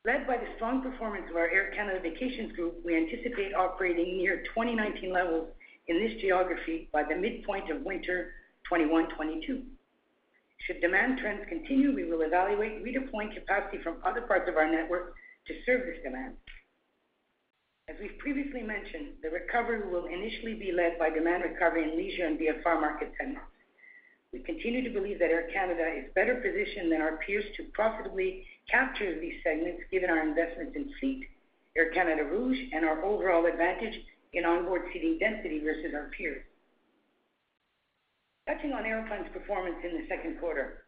Led 0.05 0.27
by 0.27 0.37
the 0.37 0.47
strong 0.57 0.83
performance 0.83 1.25
of 1.31 1.35
our 1.35 1.49
Air 1.49 1.71
Canada 1.75 1.99
Vacations 1.99 2.51
group, 2.51 2.75
we 2.85 2.95
anticipate 2.95 3.55
operating 3.55 4.17
near 4.17 4.43
2019 4.53 5.11
levels 5.11 5.47
in 5.87 5.99
this 5.99 6.21
geography 6.21 6.87
by 6.93 7.01
the 7.01 7.15
midpoint 7.15 7.71
of 7.71 7.81
winter 7.81 8.33
2021-2022. 8.71 9.63
Should 10.65 10.81
demand 10.81 11.19
trends 11.19 11.45
continue, 11.47 11.93
we 11.93 12.05
will 12.05 12.21
evaluate 12.21 12.83
redeploying 12.83 13.33
capacity 13.33 13.77
from 13.83 13.97
other 14.03 14.21
parts 14.21 14.49
of 14.49 14.57
our 14.57 14.69
network 14.69 15.13
to 15.47 15.53
serve 15.65 15.85
this 15.85 16.01
demand. 16.03 16.35
As 17.87 17.95
we've 18.01 18.17
previously 18.17 18.63
mentioned, 18.63 19.13
the 19.21 19.29
recovery 19.29 19.87
will 19.87 20.05
initially 20.05 20.55
be 20.55 20.71
led 20.71 20.97
by 20.97 21.11
demand 21.11 21.43
recovery 21.43 21.83
in 21.83 21.95
leisure 21.95 22.25
and 22.25 22.39
VFR 22.39 22.81
market 22.81 23.11
segments. 23.17 23.45
We 24.33 24.39
continue 24.39 24.83
to 24.83 24.89
believe 24.89 25.19
that 25.19 25.29
Air 25.29 25.47
Canada 25.53 25.85
is 25.95 26.11
better 26.15 26.35
positioned 26.35 26.91
than 26.91 27.01
our 27.01 27.17
peers 27.17 27.45
to 27.57 27.63
profitably 27.73 28.43
capture 28.69 29.19
these 29.21 29.35
segments, 29.43 29.83
given 29.91 30.09
our 30.09 30.27
investments 30.27 30.75
in 30.75 30.91
fleet, 30.99 31.27
Air 31.77 31.91
Canada 31.91 32.23
Rouge, 32.23 32.57
and 32.73 32.83
our 32.83 33.05
overall 33.05 33.45
advantage 33.45 33.93
in 34.33 34.45
onboard 34.45 34.89
seating 34.91 35.19
density 35.19 35.59
versus 35.59 35.93
our 35.93 36.09
peers. 36.17 36.43
Touching 38.47 38.73
on 38.73 38.83
Aeroplan's 38.83 39.33
performance 39.33 39.77
in 39.83 39.97
the 39.97 40.07
second 40.07 40.39
quarter. 40.39 40.85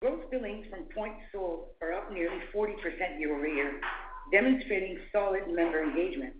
Gross 0.00 0.22
billings 0.30 0.66
from 0.70 0.84
points 0.94 1.18
sold 1.32 1.70
are 1.82 1.92
up 1.92 2.12
nearly 2.12 2.38
40% 2.54 3.18
year-over-year, 3.18 3.80
demonstrating 4.30 4.98
solid 5.10 5.48
member 5.48 5.82
engagement. 5.82 6.34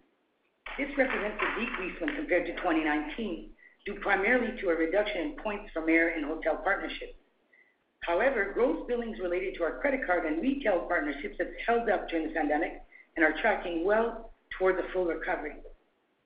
This 0.78 0.97
represents 0.97 1.42
a 1.42 1.61
decrease 1.61 2.00
when 2.00 2.14
compared 2.14 2.47
to 2.47 2.54
2019, 2.54 3.50
due 3.87 3.94
primarily 3.97 4.56
to 4.61 4.68
a 4.68 4.76
reduction 4.76 5.21
in 5.21 5.37
points 5.42 5.73
from 5.73 5.88
air 5.88 6.14
and 6.14 6.25
hotel 6.25 6.61
partnerships. 6.62 7.18
However, 8.06 8.52
gross 8.54 8.87
billings 8.87 9.18
related 9.18 9.56
to 9.56 9.64
our 9.64 9.80
credit 9.80 10.06
card 10.06 10.26
and 10.26 10.40
retail 10.40 10.87
partnerships 10.87 11.38
have 11.40 11.49
held 11.66 11.88
up 11.88 12.09
during 12.09 12.28
the 12.28 12.35
pandemic 12.35 12.83
and 13.16 13.25
are 13.25 13.35
tracking 13.40 13.85
well 13.85 14.33
towards 14.56 14.78
a 14.78 14.92
full 14.92 15.06
recovery. 15.06 15.56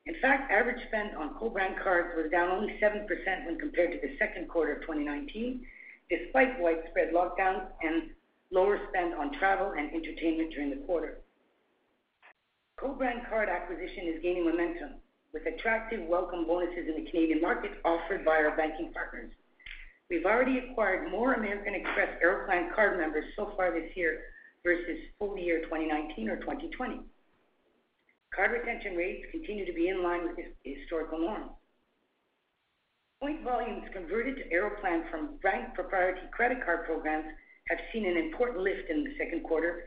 In 0.08 0.14
fact, 0.22 0.50
average 0.50 0.80
spend 0.88 1.14
on 1.16 1.34
co-brand 1.34 1.76
cards 1.84 2.16
was 2.16 2.30
down 2.30 2.48
only 2.50 2.72
7% 2.80 3.04
when 3.44 3.58
compared 3.58 3.92
to 3.92 4.00
the 4.00 4.16
second 4.18 4.48
quarter 4.48 4.72
of 4.72 4.80
2019, 4.80 5.60
despite 6.08 6.58
widespread 6.58 7.12
lockdowns 7.12 7.68
and 7.82 8.10
lower 8.50 8.80
spend 8.88 9.12
on 9.12 9.38
travel 9.38 9.74
and 9.76 9.92
entertainment 9.92 10.50
during 10.50 10.70
the 10.70 10.80
quarter. 10.86 11.18
Co-brand 12.80 13.20
card 13.28 13.50
acquisition 13.50 14.08
is 14.08 14.22
gaining 14.22 14.46
momentum, 14.46 14.92
with 15.34 15.44
attractive 15.44 16.00
welcome 16.08 16.46
bonuses 16.46 16.88
in 16.88 17.04
the 17.04 17.10
Canadian 17.10 17.42
market 17.42 17.72
offered 17.84 18.24
by 18.24 18.38
our 18.40 18.56
banking 18.56 18.90
partners. 18.94 19.30
We've 20.08 20.24
already 20.24 20.58
acquired 20.58 21.10
more 21.10 21.34
American 21.34 21.74
Express 21.74 22.16
Aeroplan 22.24 22.74
card 22.74 22.96
members 22.96 23.26
so 23.36 23.52
far 23.58 23.78
this 23.78 23.94
year 23.94 24.20
versus 24.64 25.00
full 25.18 25.36
year 25.36 25.60
2019 25.64 26.30
or 26.30 26.36
2020. 26.36 27.00
Card 28.34 28.52
retention 28.52 28.94
rates 28.94 29.26
continue 29.30 29.64
to 29.66 29.72
be 29.72 29.88
in 29.88 30.02
line 30.02 30.28
with 30.28 30.46
historical 30.62 31.18
norms. 31.18 31.50
Point 33.20 33.42
volumes 33.42 33.84
converted 33.92 34.36
to 34.36 34.52
Aeroplan 34.52 35.10
from 35.10 35.38
bank 35.42 35.74
proprietary 35.74 36.28
credit 36.30 36.64
card 36.64 36.84
programs 36.84 37.26
have 37.68 37.78
seen 37.92 38.06
an 38.06 38.16
important 38.16 38.60
lift 38.60 38.88
in 38.88 39.02
the 39.02 39.10
second 39.18 39.42
quarter 39.42 39.84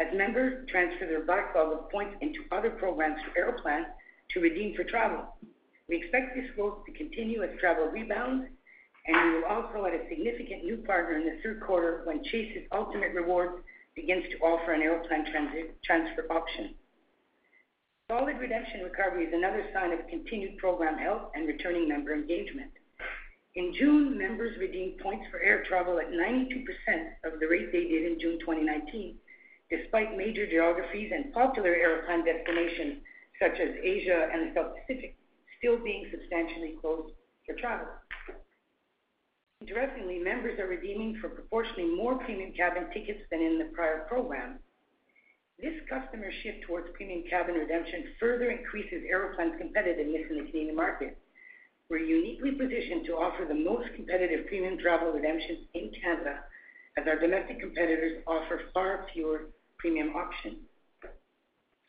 as 0.00 0.16
members 0.16 0.68
transfer 0.68 1.06
their 1.06 1.24
backlog 1.24 1.72
of 1.72 1.90
points 1.90 2.16
into 2.20 2.40
other 2.50 2.70
programs 2.70 3.20
through 3.22 3.42
Aeroplan 3.42 3.86
to 4.30 4.40
redeem 4.40 4.74
for 4.74 4.84
travel. 4.84 5.36
We 5.88 5.96
expect 5.98 6.34
this 6.34 6.50
growth 6.56 6.84
to 6.86 6.92
continue 6.92 7.42
as 7.42 7.50
travel 7.60 7.86
rebounds, 7.86 8.46
and 9.06 9.16
we 9.16 9.38
will 9.38 9.48
also 9.48 9.86
add 9.86 9.94
a 9.94 10.08
significant 10.08 10.64
new 10.64 10.78
partner 10.78 11.18
in 11.18 11.26
the 11.26 11.42
third 11.42 11.60
quarter 11.60 12.02
when 12.04 12.24
Chase's 12.24 12.66
Ultimate 12.72 13.14
Rewards 13.14 13.62
begins 13.94 14.24
to 14.30 14.38
offer 14.38 14.72
an 14.72 14.80
Aeroplan 14.80 15.26
transfer 15.84 16.26
option. 16.30 16.74
Solid 18.10 18.38
redemption 18.38 18.82
recovery 18.82 19.24
is 19.24 19.32
another 19.32 19.64
sign 19.72 19.92
of 19.92 20.06
continued 20.08 20.58
program 20.58 20.98
health 20.98 21.30
and 21.34 21.46
returning 21.46 21.88
member 21.88 22.14
engagement. 22.14 22.70
In 23.54 23.74
June, 23.74 24.18
members 24.18 24.58
redeemed 24.58 24.98
points 24.98 25.26
for 25.30 25.40
air 25.40 25.62
travel 25.68 25.98
at 25.98 26.10
92% 26.10 26.64
of 27.24 27.38
the 27.38 27.46
rate 27.46 27.70
they 27.70 27.84
did 27.84 28.10
in 28.10 28.18
June 28.18 28.38
2019, 28.40 29.16
despite 29.70 30.16
major 30.16 30.46
geographies 30.46 31.12
and 31.14 31.32
popular 31.32 31.74
Aeroplan 31.74 32.24
destinations 32.24 33.02
such 33.40 33.58
as 33.60 33.76
Asia 33.82 34.28
and 34.32 34.48
the 34.48 34.54
South 34.54 34.72
Pacific 34.76 35.16
still 35.58 35.78
being 35.82 36.06
substantially 36.10 36.76
closed 36.80 37.14
for 37.46 37.54
travel. 37.56 37.86
Interestingly, 39.60 40.18
members 40.18 40.58
are 40.58 40.66
redeeming 40.66 41.18
for 41.20 41.28
proportionally 41.28 41.94
more 41.94 42.18
premium 42.18 42.52
cabin 42.52 42.88
tickets 42.92 43.20
than 43.30 43.40
in 43.40 43.58
the 43.58 43.70
prior 43.72 44.06
program. 44.08 44.58
This 45.62 45.78
customer 45.88 46.26
shift 46.42 46.66
towards 46.66 46.88
premium 46.94 47.22
cabin 47.30 47.54
redemption 47.54 48.18
further 48.18 48.50
increases 48.50 49.04
Aeroplan's 49.08 49.54
competitiveness 49.62 50.28
in 50.28 50.38
the 50.38 50.50
Canadian 50.50 50.74
market. 50.74 51.16
We're 51.88 51.98
uniquely 51.98 52.50
positioned 52.50 53.06
to 53.06 53.12
offer 53.12 53.44
the 53.46 53.54
most 53.54 53.86
competitive 53.94 54.48
premium 54.48 54.76
travel 54.76 55.12
redemptions 55.12 55.68
in 55.74 55.92
Canada, 56.02 56.40
as 56.98 57.06
our 57.06 57.16
domestic 57.16 57.60
competitors 57.60 58.24
offer 58.26 58.62
far 58.74 59.06
fewer 59.14 59.50
premium 59.78 60.16
options. 60.16 60.58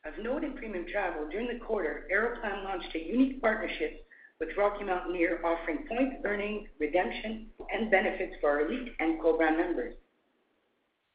Of 0.06 0.22
note 0.22 0.44
in 0.44 0.54
premium 0.54 0.86
travel, 0.92 1.28
during 1.32 1.48
the 1.48 1.66
quarter, 1.66 2.06
Aeroplan 2.12 2.64
launched 2.64 2.94
a 2.94 3.00
unique 3.00 3.42
partnership 3.42 4.06
with 4.40 4.50
Rocky 4.56 4.84
Mountaineer, 4.84 5.40
offering 5.44 5.88
points 5.90 6.18
earning, 6.26 6.68
redemption, 6.80 7.48
and 7.74 7.90
benefits 7.90 8.36
for 8.40 8.52
our 8.52 8.68
elite 8.68 8.94
and 9.00 9.20
co-brand 9.20 9.58
members. 9.58 9.96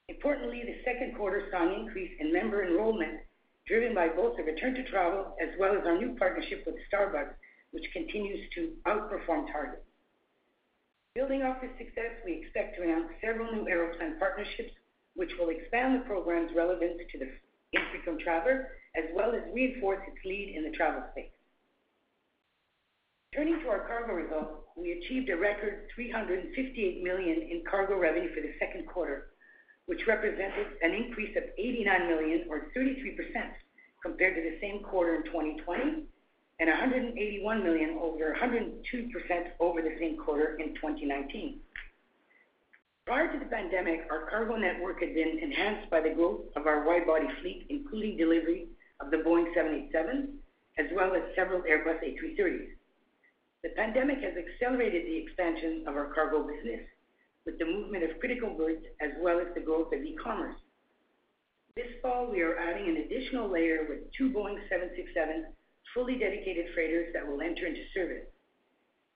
Importantly, 0.09 0.63
the 0.65 0.83
second 0.85 1.15
quarter 1.17 1.49
saw 1.51 1.69
an 1.69 1.81
increase 1.81 2.13
in 2.19 2.33
member 2.33 2.65
enrollment, 2.65 3.21
driven 3.67 3.95
by 3.95 4.09
both 4.09 4.37
the 4.37 4.43
return 4.43 4.75
to 4.75 4.83
travel 4.85 5.37
as 5.41 5.51
well 5.61 5.77
as 5.77 5.87
our 5.87 5.99
new 5.99 6.17
partnership 6.17 6.65
with 6.67 6.77
Starbucks, 6.91 7.35
which 7.73 7.93
continues 7.93 8.49
to 8.55 8.73
outperform 8.87 9.53
targets. 9.53 9.85
Building 11.15 11.43
off 11.43 11.61
this 11.61 11.77
success, 11.77 12.17
we 12.25 12.41
expect 12.41 12.77
to 12.77 12.83
announce 12.83 13.09
several 13.21 13.53
new 13.53 13.69
Aeroplan 13.69 14.19
partnerships, 14.19 14.73
which 15.15 15.31
will 15.39 15.51
expand 15.51 15.95
the 16.01 16.07
program's 16.07 16.55
relevance 16.57 17.01
to 17.13 17.19
the 17.19 17.29
infrequent 17.73 18.21
traveler, 18.21 18.69
as 18.97 19.05
well 19.15 19.35
as 19.35 19.43
reinforce 19.53 20.01
its 20.09 20.25
lead 20.25 20.55
in 20.57 20.65
the 20.65 20.77
travel 20.77 21.03
space. 21.13 21.31
Turning 23.35 23.61
to 23.61 23.69
our 23.69 23.87
cargo 23.87 24.15
results, 24.15 24.65
we 24.77 24.93
achieved 24.93 25.29
a 25.29 25.37
record 25.37 25.89
358 25.95 27.03
million 27.03 27.43
in 27.51 27.63
cargo 27.69 27.99
revenue 27.99 28.33
for 28.35 28.41
the 28.41 28.55
second 28.59 28.87
quarter, 28.87 29.29
which 29.89 30.07
represented 30.07 30.67
an 30.83 30.93
increase 30.93 31.35
of 31.35 31.45
89 31.57 32.09
million 32.09 32.45
or 32.51 32.69
33% 32.77 33.17
compared 34.05 34.37
to 34.37 34.43
the 34.43 34.61
same 34.61 34.83
quarter 34.83 35.17
in 35.17 35.25
2020, 35.25 36.05
and 36.61 36.69
181 36.69 37.63
million, 37.63 37.99
over 37.99 38.37
102% 38.39 38.85
over 39.61 39.81
the 39.81 39.97
same 39.99 40.19
quarter 40.19 40.59
in 40.61 40.75
2019. 40.75 41.61
Prior 43.07 43.33
to 43.33 43.39
the 43.39 43.47
pandemic, 43.47 44.01
our 44.11 44.29
cargo 44.29 44.57
network 44.57 45.01
had 45.01 45.15
been 45.15 45.39
enhanced 45.41 45.89
by 45.89 46.03
the 46.03 46.11
growth 46.11 46.45
of 46.55 46.67
our 46.67 46.87
wide-body 46.87 47.29
fleet, 47.41 47.65
including 47.71 48.19
delivery 48.19 48.69
of 49.01 49.11
the 49.11 49.17
Boeing 49.17 49.47
787, 49.55 50.37
as 50.77 50.87
well 50.95 51.15
as 51.15 51.23
several 51.35 51.63
Airbus 51.63 52.05
A330s. 52.05 52.77
The 53.63 53.71
pandemic 53.71 54.19
has 54.21 54.35
accelerated 54.37 55.07
the 55.07 55.17
expansion 55.17 55.85
of 55.89 55.97
our 55.97 56.13
cargo 56.13 56.47
business 56.47 56.83
with 57.49 57.59
the 57.59 57.65
movement 57.65 58.05
of 58.05 58.21
critical 58.21 58.53
goods 58.53 58.85
as 59.01 59.09
well 59.25 59.41
as 59.41 59.47
the 59.55 59.61
growth 59.65 59.89
of 59.95 60.05
e-commerce. 60.05 60.61
This 61.77 61.89
fall, 62.03 62.29
we 62.31 62.43
are 62.43 62.59
adding 62.59 62.93
an 62.93 63.09
additional 63.09 63.49
layer 63.49 63.87
with 63.89 64.05
two 64.13 64.29
Boeing 64.29 64.61
767 64.69 65.47
fully 65.95 66.19
dedicated 66.19 66.67
freighters 66.75 67.09
that 67.15 67.27
will 67.27 67.41
enter 67.41 67.65
into 67.65 67.81
service. 67.95 68.29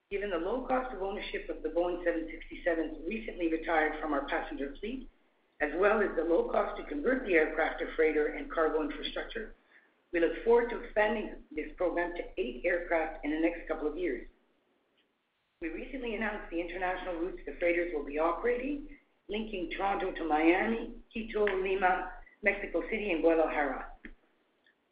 Given 0.09 0.31
the 0.31 0.41
low 0.41 0.65
cost 0.65 0.91
of 0.95 1.03
ownership 1.03 1.45
of 1.47 1.61
the 1.61 1.69
Boeing 1.69 2.01
767s 2.01 3.05
recently 3.07 3.51
retired 3.51 4.01
from 4.01 4.13
our 4.13 4.25
passenger 4.25 4.73
fleet, 4.79 5.07
as 5.61 5.69
well 5.77 6.01
as 6.01 6.09
the 6.17 6.25
low 6.25 6.49
cost 6.49 6.81
to 6.81 6.89
convert 6.89 7.27
the 7.27 7.35
aircraft 7.35 7.81
to 7.81 7.85
freighter 7.95 8.33
and 8.33 8.49
cargo 8.49 8.81
infrastructure, 8.81 9.53
we 10.11 10.21
look 10.21 10.43
forward 10.43 10.71
to 10.71 10.81
expanding 10.81 11.37
this 11.55 11.69
program 11.77 12.13
to 12.17 12.23
eight 12.41 12.63
aircraft 12.65 13.23
in 13.23 13.29
the 13.29 13.39
next 13.39 13.67
couple 13.67 13.87
of 13.87 13.95
years. 13.95 14.25
We 15.63 15.69
recently 15.69 16.15
announced 16.15 16.51
the 16.51 16.59
international 16.59 17.15
routes 17.23 17.39
the 17.45 17.55
freighters 17.57 17.93
will 17.95 18.03
be 18.03 18.19
operating, 18.19 18.83
linking 19.29 19.71
Toronto 19.71 20.11
to 20.11 20.27
Miami, 20.27 20.91
Quito, 21.13 21.45
Lima, 21.45 22.11
Mexico 22.43 22.83
City, 22.91 23.13
and 23.13 23.21
Guadalajara. 23.21 23.85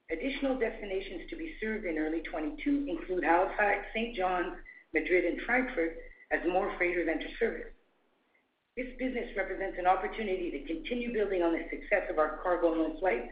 Additional 0.09 0.57
destinations 0.57 1.29
to 1.29 1.35
be 1.35 1.55
served 1.59 1.83
in 1.83 1.97
early 1.97 2.21
2022 2.23 2.87
include 2.87 3.25
Halifax, 3.25 3.83
St. 3.93 4.15
John's, 4.15 4.55
Madrid, 4.93 5.25
and 5.25 5.41
Frankfurt 5.41 5.97
as 6.31 6.39
more 6.47 6.73
freighters 6.77 7.09
enter 7.11 7.27
service. 7.37 7.75
This 8.77 8.87
business 8.97 9.27
represents 9.35 9.75
an 9.77 9.87
opportunity 9.87 10.51
to 10.51 10.73
continue 10.73 11.11
building 11.11 11.43
on 11.43 11.51
the 11.51 11.67
success 11.69 12.07
of 12.09 12.17
our 12.17 12.39
cargo-only 12.41 12.97
flights 12.97 13.27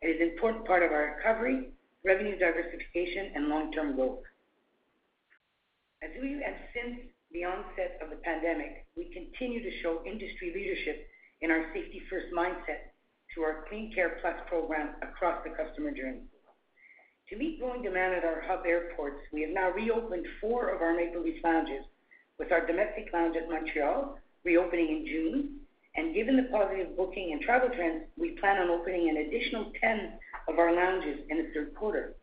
and 0.00 0.14
is 0.14 0.20
an 0.20 0.30
important 0.30 0.64
part 0.64 0.84
of 0.84 0.92
our 0.92 1.16
recovery, 1.16 1.70
revenue 2.04 2.38
diversification, 2.38 3.32
and 3.34 3.48
long-term 3.48 3.96
growth. 3.96 4.22
As 6.04 6.10
we 6.20 6.36
have 6.44 6.60
since 6.76 7.00
the 7.32 7.44
onset 7.44 7.96
of 8.04 8.10
the 8.10 8.20
pandemic, 8.20 8.84
we 8.94 9.08
continue 9.08 9.62
to 9.62 9.80
show 9.80 10.02
industry 10.04 10.52
leadership 10.54 11.08
in 11.40 11.50
our 11.50 11.72
safety-first 11.72 12.26
mindset 12.36 12.92
through 13.32 13.44
our 13.44 13.64
CleanCare+ 13.72 14.20
program 14.46 14.96
across 15.00 15.42
the 15.44 15.56
customer 15.56 15.92
journey. 15.92 16.20
To 17.30 17.36
meet 17.36 17.58
growing 17.58 17.82
demand 17.82 18.12
at 18.14 18.24
our 18.24 18.42
hub 18.42 18.66
airports, 18.66 19.24
we 19.32 19.40
have 19.42 19.50
now 19.50 19.70
reopened 19.70 20.26
four 20.42 20.68
of 20.68 20.82
our 20.82 20.92
Maple 20.94 21.22
Leaf 21.22 21.42
lounges, 21.42 21.86
with 22.38 22.52
our 22.52 22.66
domestic 22.66 23.08
lounge 23.14 23.36
at 23.36 23.48
Montreal 23.48 24.18
reopening 24.44 24.88
in 24.88 25.06
June. 25.06 25.60
And 25.96 26.14
given 26.14 26.36
the 26.36 26.50
positive 26.52 26.98
booking 26.98 27.32
and 27.32 27.40
travel 27.40 27.70
trends, 27.70 28.04
we 28.18 28.36
plan 28.40 28.60
on 28.60 28.68
opening 28.68 29.08
an 29.08 29.16
additional 29.16 29.72
10 29.80 30.18
of 30.48 30.58
our 30.58 30.74
lounges 30.74 31.20
in 31.30 31.38
the 31.38 31.50
third 31.54 31.74
quarter. 31.74 32.14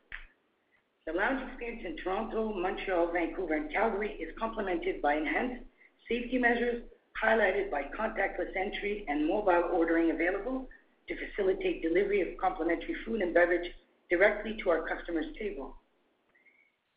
The 1.08 1.14
lounge 1.14 1.42
experience 1.50 1.82
in 1.84 1.98
Toronto, 1.98 2.54
Montreal, 2.54 3.12
Vancouver, 3.12 3.56
and 3.56 3.74
Calgary 3.74 4.12
is 4.22 4.38
complemented 4.38 5.02
by 5.02 5.16
enhanced 5.16 5.66
safety 6.08 6.38
measures, 6.38 6.84
highlighted 7.18 7.72
by 7.72 7.90
contactless 7.98 8.56
entry 8.56 9.04
and 9.08 9.26
mobile 9.26 9.64
ordering 9.74 10.12
available 10.12 10.70
to 11.08 11.16
facilitate 11.16 11.82
delivery 11.82 12.22
of 12.22 12.38
complimentary 12.38 12.96
food 13.04 13.22
and 13.22 13.34
beverage 13.34 13.68
directly 14.12 14.56
to 14.62 14.70
our 14.70 14.88
customer's 14.88 15.26
table. 15.40 15.76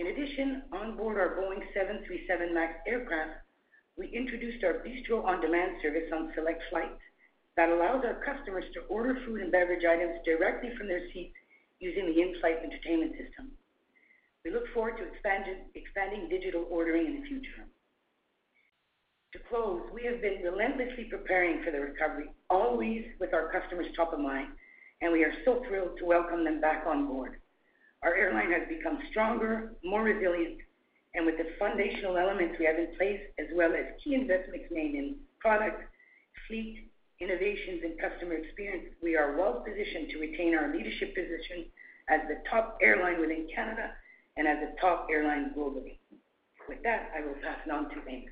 In 0.00 0.08
addition, 0.08 0.64
on 0.70 0.98
board 0.98 1.16
our 1.16 1.40
Boeing 1.40 1.64
737 1.72 2.52
MAX 2.52 2.74
aircraft, 2.86 3.40
we 3.96 4.08
introduced 4.08 4.62
our 4.64 4.84
Bistro 4.84 5.24
on-demand 5.24 5.80
service 5.80 6.12
on 6.12 6.30
select 6.34 6.62
flights 6.68 7.00
that 7.56 7.70
allows 7.70 8.04
our 8.04 8.20
customers 8.20 8.64
to 8.74 8.80
order 8.90 9.16
food 9.24 9.40
and 9.40 9.50
beverage 9.50 9.86
items 9.86 10.20
directly 10.26 10.76
from 10.76 10.88
their 10.88 11.08
seats 11.14 11.36
using 11.80 12.04
the 12.04 12.20
in-flight 12.20 12.58
entertainment 12.62 13.12
system. 13.12 13.50
We 14.44 14.50
look 14.50 14.68
forward 14.74 14.98
to 14.98 15.04
expanding 15.74 16.28
digital 16.28 16.66
ordering 16.70 17.06
in 17.06 17.20
the 17.20 17.26
future. 17.26 17.64
To 19.32 19.38
close, 19.48 19.80
we 19.92 20.04
have 20.04 20.20
been 20.20 20.42
relentlessly 20.44 21.04
preparing 21.04 21.64
for 21.64 21.70
the 21.70 21.80
recovery, 21.80 22.30
always 22.50 23.04
with 23.18 23.32
our 23.32 23.50
customers 23.50 23.86
top 23.96 24.12
of 24.12 24.20
mind, 24.20 24.48
and 25.00 25.12
we 25.12 25.24
are 25.24 25.32
so 25.46 25.64
thrilled 25.66 25.96
to 25.98 26.04
welcome 26.04 26.44
them 26.44 26.60
back 26.60 26.84
on 26.86 27.08
board. 27.08 27.36
Our 28.02 28.14
airline 28.14 28.52
has 28.52 28.68
become 28.68 28.98
stronger, 29.10 29.72
more 29.82 30.02
resilient, 30.02 30.58
and 31.14 31.24
with 31.24 31.38
the 31.38 31.48
foundational 31.58 32.18
elements 32.18 32.56
we 32.58 32.66
have 32.66 32.78
in 32.78 32.94
place, 32.98 33.20
as 33.38 33.46
well 33.54 33.72
as 33.72 33.96
key 34.04 34.14
investments 34.14 34.66
made 34.70 34.94
in 34.94 35.16
product, 35.40 35.82
fleet, 36.46 36.90
innovations, 37.18 37.80
and 37.82 37.98
customer 37.98 38.34
experience, 38.34 38.92
we 39.02 39.16
are 39.16 39.38
well 39.38 39.64
positioned 39.66 40.10
to 40.10 40.18
retain 40.18 40.54
our 40.54 40.70
leadership 40.70 41.14
position 41.14 41.64
as 42.10 42.20
the 42.28 42.36
top 42.50 42.76
airline 42.82 43.20
within 43.20 43.48
Canada 43.54 43.90
and 44.36 44.48
as 44.48 44.58
a 44.58 44.80
top 44.80 45.06
airline 45.10 45.52
globally. 45.56 45.98
With 46.68 46.82
that, 46.82 47.10
I 47.16 47.24
will 47.24 47.34
pass 47.42 47.58
it 47.64 47.70
on 47.70 47.88
to 47.90 47.96
Amos. 48.08 48.30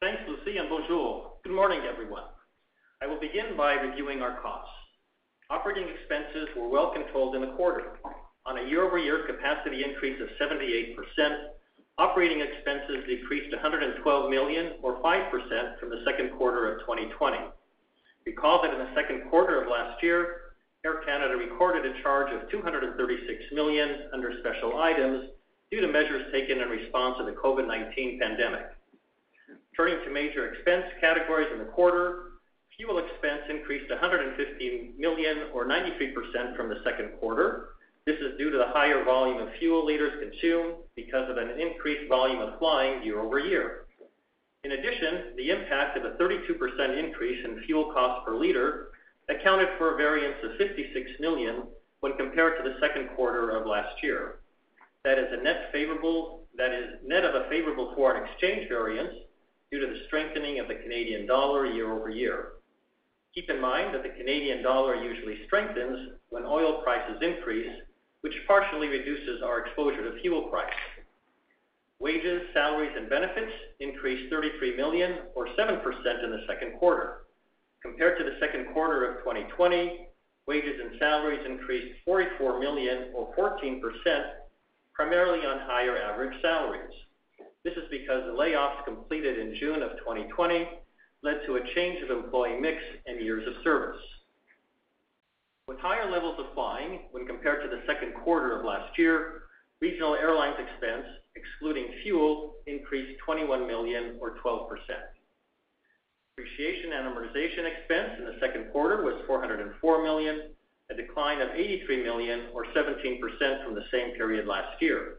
Thanks, 0.00 0.22
Lucie, 0.28 0.58
and 0.58 0.68
bonjour. 0.68 1.32
Good 1.42 1.52
morning, 1.52 1.80
everyone. 1.90 2.24
I 3.02 3.06
will 3.06 3.20
begin 3.20 3.56
by 3.56 3.74
reviewing 3.74 4.22
our 4.22 4.40
costs. 4.40 4.72
Operating 5.50 5.88
expenses 5.88 6.48
were 6.56 6.68
well 6.68 6.92
controlled 6.92 7.34
in 7.34 7.42
the 7.42 7.52
quarter. 7.56 7.98
On 8.46 8.58
a 8.58 8.68
year-over-year 8.68 9.26
capacity 9.26 9.84
increase 9.84 10.20
of 10.20 10.28
78%, 10.40 10.94
operating 11.98 12.40
expenses 12.40 13.04
decreased 13.06 13.52
112 13.52 14.30
million 14.30 14.74
or 14.82 15.02
5% 15.02 15.78
from 15.78 15.90
the 15.90 16.02
second 16.04 16.30
quarter 16.36 16.72
of 16.72 16.80
2020. 16.80 17.36
Recall 18.24 18.62
that 18.62 18.72
in 18.72 18.78
the 18.78 18.94
second 18.94 19.28
quarter 19.30 19.62
of 19.62 19.68
last 19.68 20.02
year, 20.02 20.45
Air 20.86 21.02
Canada 21.04 21.34
recorded 21.34 21.84
a 21.84 22.00
charge 22.00 22.30
of 22.32 22.48
236 22.48 23.42
million 23.52 24.06
under 24.14 24.38
special 24.38 24.78
items 24.78 25.30
due 25.68 25.80
to 25.80 25.88
measures 25.88 26.30
taken 26.30 26.60
in 26.60 26.68
response 26.68 27.16
to 27.18 27.24
the 27.24 27.32
COVID-19 27.32 28.20
pandemic. 28.20 28.70
Turning 29.76 29.98
to 30.04 30.10
major 30.12 30.46
expense 30.46 30.84
categories 31.00 31.48
in 31.52 31.58
the 31.58 31.64
quarter, 31.64 32.38
fuel 32.76 32.98
expense 32.98 33.50
increased 33.50 33.90
115 33.90 34.94
million 34.96 35.50
or 35.52 35.66
93% 35.66 36.56
from 36.56 36.68
the 36.68 36.78
second 36.84 37.18
quarter. 37.18 37.70
This 38.06 38.20
is 38.20 38.38
due 38.38 38.50
to 38.50 38.56
the 38.56 38.68
higher 38.68 39.02
volume 39.02 39.38
of 39.42 39.48
fuel 39.58 39.84
liters 39.84 40.22
consumed 40.22 40.76
because 40.94 41.28
of 41.28 41.36
an 41.36 41.58
increased 41.58 42.08
volume 42.08 42.38
of 42.38 42.60
flying 42.60 43.02
year-over-year. 43.02 43.86
In 44.62 44.70
addition, 44.70 45.34
the 45.36 45.50
impact 45.50 45.98
of 45.98 46.04
a 46.04 46.14
32% 46.16 46.96
increase 46.96 47.44
in 47.44 47.64
fuel 47.66 47.92
cost 47.92 48.24
per 48.24 48.36
liter 48.36 48.90
accounted 49.28 49.68
for 49.78 49.94
a 49.94 49.96
variance 49.96 50.36
of 50.44 50.56
56 50.56 51.10
million 51.20 51.64
when 52.00 52.16
compared 52.16 52.56
to 52.56 52.68
the 52.68 52.78
second 52.80 53.08
quarter 53.16 53.50
of 53.50 53.66
last 53.66 54.02
year. 54.02 54.40
That 55.04 55.18
is 55.18 55.26
a 55.32 55.42
net 55.42 55.70
favorable 55.72 56.46
that 56.56 56.72
is 56.72 56.96
net 57.04 57.24
of 57.24 57.34
a 57.34 57.48
favorable 57.48 57.92
foreign 57.94 58.24
exchange 58.24 58.68
variance 58.68 59.14
due 59.70 59.80
to 59.80 59.86
the 59.86 60.00
strengthening 60.06 60.58
of 60.58 60.68
the 60.68 60.74
Canadian 60.76 61.26
dollar 61.26 61.66
year-over-year. 61.66 62.52
Keep 63.34 63.50
in 63.50 63.60
mind 63.60 63.94
that 63.94 64.02
the 64.02 64.16
Canadian 64.16 64.62
dollar 64.62 64.94
usually 64.94 65.44
strengthens 65.46 66.12
when 66.30 66.44
oil 66.44 66.80
prices 66.82 67.20
increase, 67.20 67.70
which 68.22 68.32
partially 68.46 68.88
reduces 68.88 69.42
our 69.42 69.66
exposure 69.66 70.10
to 70.10 70.18
fuel 70.20 70.48
price. 70.48 70.72
Wages, 71.98 72.42
salaries, 72.54 72.92
and 72.96 73.08
benefits 73.08 73.52
increased 73.80 74.30
33 74.30 74.76
million 74.76 75.18
or 75.34 75.46
7% 75.58 76.24
in 76.24 76.30
the 76.30 76.44
second 76.46 76.78
quarter. 76.78 77.25
Compared 77.82 78.18
to 78.18 78.24
the 78.24 78.36
second 78.40 78.72
quarter 78.72 79.04
of 79.04 79.18
2020, 79.18 80.06
wages 80.46 80.80
and 80.80 80.98
salaries 80.98 81.44
increased 81.44 81.94
44 82.04 82.58
million 82.60 83.12
or 83.14 83.34
14%, 83.36 83.80
primarily 84.92 85.46
on 85.46 85.60
higher 85.60 85.98
average 85.98 86.40
salaries. 86.40 86.94
This 87.64 87.74
is 87.74 87.84
because 87.90 88.22
the 88.24 88.32
layoffs 88.32 88.84
completed 88.84 89.38
in 89.38 89.56
June 89.58 89.82
of 89.82 89.98
2020 89.98 90.68
led 91.22 91.40
to 91.46 91.56
a 91.56 91.74
change 91.74 92.02
of 92.02 92.10
employee 92.10 92.60
mix 92.60 92.78
and 93.06 93.20
years 93.20 93.46
of 93.46 93.54
service. 93.64 94.00
With 95.66 95.78
higher 95.80 96.08
levels 96.10 96.38
of 96.38 96.54
flying 96.54 97.00
when 97.10 97.26
compared 97.26 97.62
to 97.62 97.68
the 97.68 97.82
second 97.86 98.14
quarter 98.14 98.56
of 98.56 98.64
last 98.64 98.96
year, 98.96 99.42
regional 99.80 100.14
airlines 100.14 100.56
expense, 100.58 101.06
excluding 101.34 101.88
fuel, 102.02 102.54
increased 102.66 103.18
21 103.24 103.66
million 103.66 104.16
or 104.20 104.36
12%. 104.44 104.68
Depreciation 106.36 106.92
and 106.92 107.08
amortization 107.08 107.64
expense 107.64 108.12
in 108.18 108.26
the 108.26 108.36
second 108.40 108.70
quarter 108.70 109.02
was 109.02 109.14
404 109.26 110.02
million, 110.02 110.50
a 110.90 110.94
decline 110.94 111.40
of 111.40 111.48
83 111.54 112.02
million 112.02 112.48
or 112.52 112.66
17% 112.66 113.64
from 113.64 113.74
the 113.74 113.84
same 113.90 114.14
period 114.16 114.46
last 114.46 114.82
year. 114.82 115.14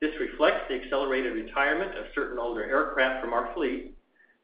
This 0.00 0.12
reflects 0.20 0.68
the 0.68 0.80
accelerated 0.80 1.32
retirement 1.34 1.98
of 1.98 2.04
certain 2.14 2.38
older 2.38 2.62
aircraft 2.62 3.20
from 3.20 3.32
our 3.32 3.52
fleet, 3.52 3.96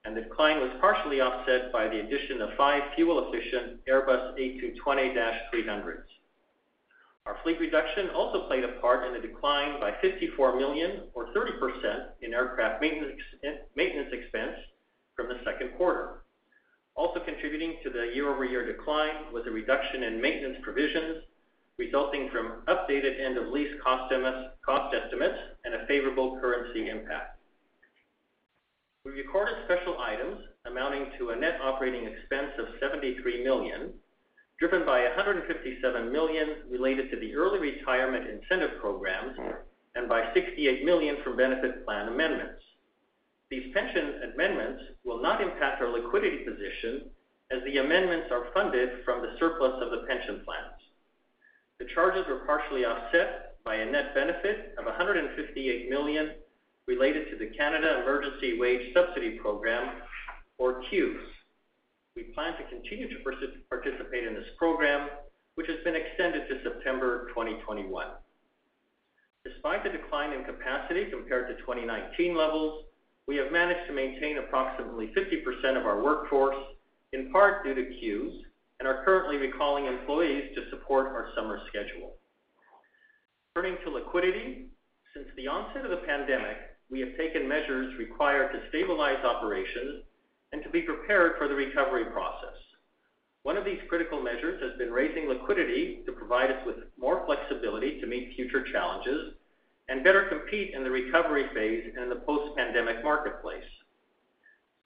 and 0.04 0.16
the 0.16 0.22
decline 0.22 0.58
was 0.58 0.70
partially 0.80 1.20
offset 1.20 1.72
by 1.72 1.86
the 1.86 2.00
addition 2.00 2.42
of 2.42 2.56
five 2.56 2.82
fuel-efficient 2.96 3.84
Airbus 3.86 4.36
A220-300s. 4.36 6.02
Our 7.26 7.36
fleet 7.44 7.60
reduction 7.60 8.10
also 8.10 8.48
played 8.48 8.64
a 8.64 8.80
part 8.80 9.06
in 9.06 9.12
the 9.12 9.20
decline 9.20 9.78
by 9.78 9.92
54 10.02 10.56
million 10.56 11.02
or 11.14 11.28
30% 11.28 12.06
in 12.22 12.34
aircraft 12.34 12.82
maintenance 12.82 14.12
expense 14.12 14.56
from 15.20 15.28
the 15.28 15.44
second 15.44 15.76
quarter. 15.76 16.22
Also 16.94 17.20
contributing 17.20 17.76
to 17.84 17.90
the 17.90 18.10
year-over-year 18.14 18.64
decline 18.66 19.32
was 19.32 19.44
a 19.46 19.50
reduction 19.50 20.04
in 20.04 20.20
maintenance 20.20 20.56
provisions, 20.62 21.24
resulting 21.78 22.30
from 22.30 22.62
updated 22.68 23.20
end-of-lease 23.20 23.74
cost 23.84 24.12
estimates 24.14 25.38
and 25.64 25.74
a 25.74 25.86
favorable 25.86 26.38
currency 26.40 26.88
impact. 26.88 27.38
We 29.04 29.12
recorded 29.12 29.56
special 29.66 29.98
items 29.98 30.40
amounting 30.66 31.06
to 31.18 31.30
a 31.30 31.36
net 31.36 31.58
operating 31.62 32.06
expense 32.06 32.52
of 32.58 32.66
73 32.80 33.44
million, 33.44 33.92
driven 34.58 34.86
by 34.86 35.04
157 35.04 36.12
million 36.12 36.48
related 36.70 37.10
to 37.10 37.20
the 37.20 37.34
early 37.34 37.58
retirement 37.58 38.26
incentive 38.28 38.78
programs 38.80 39.38
and 39.94 40.08
by 40.08 40.32
68 40.32 40.84
million 40.84 41.16
from 41.22 41.36
benefit 41.36 41.84
plan 41.84 42.08
amendments. 42.08 42.62
These 43.50 43.74
pension 43.74 44.22
amendments 44.32 44.82
will 45.04 45.20
not 45.20 45.40
impact 45.40 45.82
our 45.82 45.90
liquidity 45.90 46.44
position 46.44 47.10
as 47.50 47.58
the 47.64 47.78
amendments 47.78 48.28
are 48.30 48.46
funded 48.54 49.04
from 49.04 49.22
the 49.22 49.34
surplus 49.38 49.82
of 49.82 49.90
the 49.90 50.06
pension 50.06 50.42
plans. 50.44 50.78
The 51.78 51.86
charges 51.86 52.26
were 52.28 52.46
partially 52.46 52.84
offset 52.84 53.56
by 53.64 53.76
a 53.76 53.90
net 53.90 54.14
benefit 54.14 54.74
of 54.78 54.84
158 54.84 55.90
million 55.90 56.32
related 56.86 57.30
to 57.30 57.36
the 57.36 57.50
Canada 57.56 58.02
Emergency 58.02 58.58
Wage 58.58 58.94
Subsidy 58.94 59.38
Program, 59.38 60.02
or 60.58 60.82
CEWS. 60.90 61.20
We 62.14 62.24
plan 62.34 62.54
to 62.56 62.64
continue 62.64 63.08
to 63.08 63.24
participate 63.68 64.26
in 64.26 64.34
this 64.34 64.48
program, 64.58 65.08
which 65.54 65.66
has 65.68 65.78
been 65.84 65.96
extended 65.96 66.48
to 66.48 66.62
September 66.62 67.28
2021. 67.28 68.06
Despite 69.44 69.84
the 69.84 69.90
decline 69.90 70.32
in 70.32 70.44
capacity 70.44 71.06
compared 71.10 71.48
to 71.48 71.62
2019 71.62 72.36
levels, 72.36 72.84
we 73.30 73.36
have 73.36 73.52
managed 73.52 73.86
to 73.86 73.92
maintain 73.92 74.38
approximately 74.38 75.12
50% 75.16 75.78
of 75.78 75.86
our 75.86 76.02
workforce, 76.02 76.56
in 77.12 77.30
part 77.30 77.62
due 77.62 77.74
to 77.76 77.82
CEWS, 77.82 78.42
and 78.80 78.88
are 78.88 79.04
currently 79.04 79.36
recalling 79.36 79.86
employees 79.86 80.50
to 80.56 80.68
support 80.68 81.06
our 81.06 81.28
summer 81.36 81.60
schedule. 81.68 82.14
Turning 83.54 83.76
to 83.84 83.90
liquidity, 83.90 84.66
since 85.14 85.28
the 85.36 85.46
onset 85.46 85.84
of 85.84 85.92
the 85.92 86.04
pandemic, 86.04 86.56
we 86.90 86.98
have 86.98 87.16
taken 87.16 87.46
measures 87.46 87.96
required 88.00 88.50
to 88.50 88.68
stabilize 88.68 89.24
operations 89.24 90.02
and 90.50 90.60
to 90.64 90.68
be 90.68 90.82
prepared 90.82 91.38
for 91.38 91.46
the 91.46 91.54
recovery 91.54 92.06
process. 92.06 92.58
One 93.44 93.56
of 93.56 93.64
these 93.64 93.78
critical 93.88 94.20
measures 94.20 94.60
has 94.60 94.76
been 94.76 94.90
raising 94.90 95.28
liquidity 95.28 96.02
to 96.04 96.10
provide 96.10 96.50
us 96.50 96.66
with 96.66 96.78
more 96.98 97.24
flexibility 97.26 98.00
to 98.00 98.08
meet 98.08 98.34
future 98.34 98.64
challenges 98.72 99.34
and 99.90 100.04
better 100.04 100.26
compete 100.28 100.72
in 100.72 100.84
the 100.84 100.90
recovery 100.90 101.46
phase 101.52 101.92
and 101.94 102.04
in 102.04 102.08
the 102.08 102.24
post-pandemic 102.24 103.02
marketplace. 103.02 103.64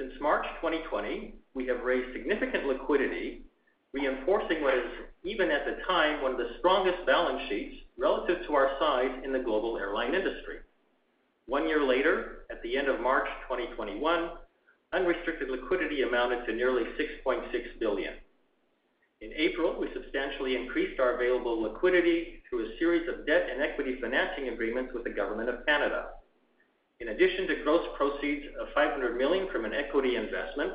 Since 0.00 0.14
March 0.20 0.46
2020, 0.56 1.34
we 1.52 1.66
have 1.66 1.84
raised 1.84 2.12
significant 2.14 2.66
liquidity, 2.66 3.42
reinforcing 3.92 4.62
what 4.62 4.74
is, 4.74 4.84
even 5.22 5.50
at 5.50 5.66
the 5.66 5.76
time, 5.86 6.22
one 6.22 6.32
of 6.32 6.38
the 6.38 6.56
strongest 6.58 7.06
balance 7.06 7.40
sheets 7.48 7.76
relative 7.98 8.46
to 8.46 8.54
our 8.54 8.70
size 8.80 9.20
in 9.22 9.32
the 9.32 9.38
global 9.38 9.76
airline 9.76 10.14
industry. 10.14 10.56
One 11.46 11.68
year 11.68 11.86
later, 11.86 12.46
at 12.50 12.62
the 12.62 12.76
end 12.76 12.88
of 12.88 13.00
March 13.00 13.28
2021, 13.48 14.30
unrestricted 14.94 15.50
liquidity 15.50 16.02
amounted 16.02 16.46
to 16.46 16.54
nearly 16.54 16.84
6.6 16.98 17.44
billion. 17.78 18.14
In 19.20 19.33
April, 19.37 19.79
we 19.81 19.88
substantially 19.94 20.57
increased 20.57 21.00
our 21.00 21.14
available 21.14 21.62
liquidity 21.62 22.42
through 22.48 22.66
a 22.66 22.79
series 22.79 23.09
of 23.09 23.27
debt 23.27 23.48
and 23.50 23.62
equity 23.62 23.96
financing 24.00 24.48
agreements 24.48 24.92
with 24.92 25.05
the 25.05 25.11
Government 25.11 25.48
of 25.48 25.64
Canada. 25.66 26.07
In 27.00 27.09
addition 27.09 27.46
to 27.48 27.62
gross 27.62 27.87
proceeds 27.96 28.44
of 28.61 28.68
500 28.74 29.16
million 29.16 29.48
from 29.50 29.64
an 29.64 29.74
equity 29.74 30.16
investment, 30.16 30.72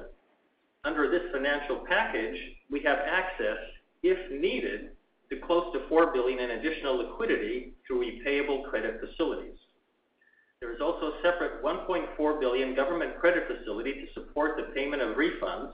under 0.84 1.10
this 1.12 1.32
financial 1.32 1.84
package, 1.88 2.38
we 2.70 2.82
have 2.84 3.00
access, 3.00 3.58
if 4.04 4.32
needed, 4.32 4.92
to 5.30 5.38
close 5.38 5.72
to 5.74 5.88
4 5.88 6.14
billion 6.14 6.40
in 6.40 6.52
additional 6.52 6.98
liquidity 6.98 7.74
through 7.86 8.06
repayable 8.06 8.70
credit 8.70 9.00
facilities. 9.00 9.58
There 10.60 10.74
is 10.74 10.82
also 10.82 11.14
a 11.14 11.22
separate 11.22 11.64
1.4 11.64 12.40
billion 12.40 12.76
government 12.76 13.20
credit 13.20 13.44
facility 13.48 13.94
to 13.94 14.14
support 14.14 14.58
the 14.58 14.74
payment 14.74 15.02
of 15.02 15.16
refunds 15.16 15.74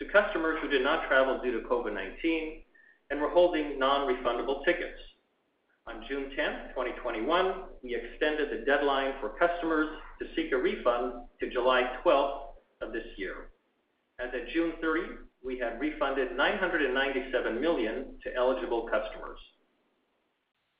to 0.00 0.08
customers 0.08 0.58
who 0.62 0.68
did 0.68 0.82
not 0.82 1.06
travel 1.06 1.40
due 1.42 1.52
to 1.52 1.68
COVID-19 1.68 2.62
and 3.10 3.20
were 3.20 3.28
holding 3.28 3.78
non-refundable 3.78 4.64
tickets. 4.64 4.98
On 5.86 6.04
June 6.08 6.30
10th, 6.38 6.70
2021, 6.70 7.54
we 7.82 7.94
extended 7.94 8.50
the 8.50 8.64
deadline 8.64 9.12
for 9.20 9.30
customers 9.30 9.88
to 10.20 10.26
seek 10.34 10.52
a 10.52 10.56
refund 10.56 11.12
to 11.40 11.50
July 11.50 11.96
12th 12.04 12.40
of 12.80 12.92
this 12.92 13.06
year. 13.16 13.50
As 14.20 14.28
of 14.34 14.48
June 14.52 14.72
30, 14.80 15.02
we 15.44 15.58
had 15.58 15.80
refunded 15.80 16.36
997 16.36 17.60
million 17.60 18.18
to 18.22 18.34
eligible 18.36 18.82
customers. 18.82 19.38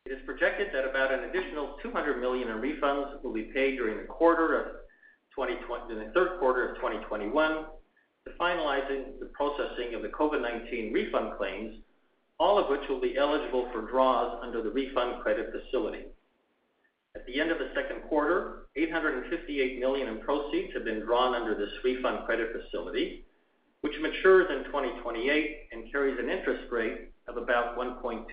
It 0.07 0.13
is 0.13 0.19
projected 0.25 0.69
that 0.73 0.89
about 0.89 1.13
an 1.13 1.25
additional 1.31 1.77
200 1.83 2.21
million 2.21 2.49
in 2.49 2.57
refunds 2.57 3.23
will 3.23 3.33
be 3.33 3.51
paid 3.55 3.77
during 3.77 3.97
the 3.99 4.07
third 6.15 6.39
quarter 6.39 6.69
of 6.69 6.77
2021 6.77 7.53
to 7.53 7.80
finalizing 8.41 9.19
the 9.21 9.31
processing 9.33 9.95
of 9.95 10.03
the 10.03 10.09
COVID-19 10.09 10.93
refund 10.93 11.37
claims, 11.39 11.77
all 12.39 12.59
of 12.59 12.71
which 12.71 12.89
will 12.89 13.01
be 13.01 13.17
eligible 13.17 13.69
for 13.73 13.83
draws 13.83 14.39
under 14.43 14.63
the 14.63 14.71
refund 14.71 15.23
credit 15.23 15.53
facility. 15.53 16.05
At 17.15 17.27
the 17.27 17.41
end 17.41 17.51
of 17.51 17.59
the 17.59 17.71
second 17.75 18.03
quarter, 18.09 18.67
858 18.77 19.81
million 19.81 20.09
in 20.09 20.21
proceeds 20.21 20.73
have 20.75 20.85
been 20.85 21.01
drawn 21.01 21.35
under 21.35 21.55
this 21.55 21.73
refund 21.85 22.25
credit 22.25 22.51
facility, 22.53 23.25
which 23.81 23.99
matures 24.01 24.47
in 24.51 24.65
2028 24.65 25.69
and 25.73 25.91
carries 25.91 26.19
an 26.19 26.31
interest 26.31 26.71
rate 26.71 27.11
of 27.27 27.37
about 27.37 27.77
1.2%. 27.77 28.25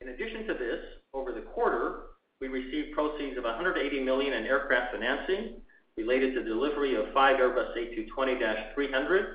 In 0.00 0.08
addition 0.08 0.46
to 0.46 0.54
this, 0.54 0.80
over 1.14 1.32
the 1.32 1.40
quarter, 1.40 2.00
we 2.40 2.48
received 2.48 2.92
proceeds 2.92 3.38
of 3.38 3.44
180 3.44 4.00
million 4.00 4.34
in 4.34 4.44
aircraft 4.44 4.92
financing 4.92 5.62
related 5.96 6.34
to 6.34 6.44
delivery 6.44 6.94
of 6.94 7.12
five 7.12 7.36
Airbus 7.36 7.74
A220-300s, 7.76 9.34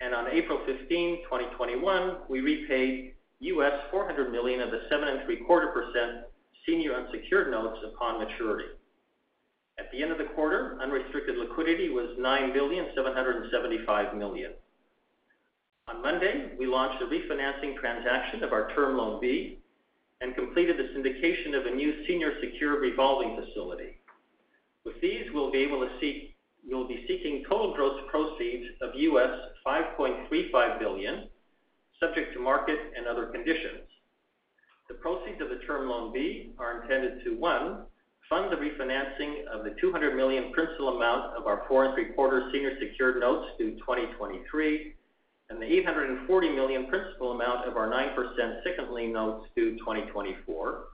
and 0.00 0.14
on 0.14 0.28
April 0.28 0.60
15, 0.66 1.22
2021, 1.24 2.16
we 2.28 2.40
repaid 2.40 3.14
400 3.90 4.32
million 4.32 4.60
of 4.60 4.70
the 4.70 4.82
7.75% 4.90 6.22
senior 6.66 6.94
unsecured 6.94 7.50
notes 7.50 7.78
upon 7.84 8.18
maturity. 8.18 8.68
At 9.78 9.90
the 9.90 10.02
end 10.02 10.12
of 10.12 10.18
the 10.18 10.24
quarter, 10.24 10.78
unrestricted 10.80 11.36
liquidity 11.36 11.88
was 11.88 12.16
9.775 12.18 14.18
billion. 14.18 14.52
On 15.88 16.00
Monday, 16.00 16.52
we 16.58 16.66
launched 16.66 17.02
a 17.02 17.06
refinancing 17.06 17.76
transaction 17.76 18.44
of 18.44 18.52
our 18.52 18.72
Term 18.74 18.96
Loan 18.96 19.20
B 19.20 19.58
and 20.20 20.34
completed 20.34 20.78
the 20.78 20.96
syndication 20.96 21.58
of 21.58 21.66
a 21.66 21.74
new 21.74 22.06
senior 22.06 22.40
secured 22.40 22.80
revolving 22.80 23.36
facility. 23.36 23.98
With 24.84 25.00
these, 25.00 25.26
we'll 25.32 25.50
be 25.50 27.06
seeking 27.08 27.44
total 27.48 27.74
gross 27.74 28.00
proceeds 28.10 28.66
of 28.80 28.94
US 28.94 29.38
5.35 29.66 30.78
billion, 30.78 31.28
subject 32.00 32.34
to 32.34 32.40
market 32.40 32.78
and 32.96 33.06
other 33.06 33.26
conditions. 33.26 33.88
The 34.88 34.94
proceeds 34.94 35.40
of 35.40 35.48
the 35.48 35.64
Term 35.66 35.88
Loan 35.88 36.12
B 36.12 36.52
are 36.58 36.82
intended 36.82 37.24
to, 37.24 37.36
one, 37.36 37.86
fund 38.28 38.50
the 38.50 38.56
refinancing 38.56 39.46
of 39.46 39.64
the 39.64 39.74
200 39.80 40.16
million 40.16 40.52
principal 40.52 40.96
amount 40.96 41.36
of 41.36 41.46
our 41.46 41.66
4.75% 41.68 42.52
senior 42.52 42.78
secured 42.80 43.20
notes 43.20 43.52
due 43.58 43.72
2023, 43.78 44.94
and 45.50 45.60
the 45.60 45.66
840 45.66 46.48
million 46.50 46.86
principal 46.88 47.32
amount 47.32 47.68
of 47.68 47.76
our 47.76 47.88
9% 47.88 48.62
second 48.64 48.92
lien 48.92 49.12
notes 49.12 49.46
due 49.54 49.78
2024. 49.78 50.84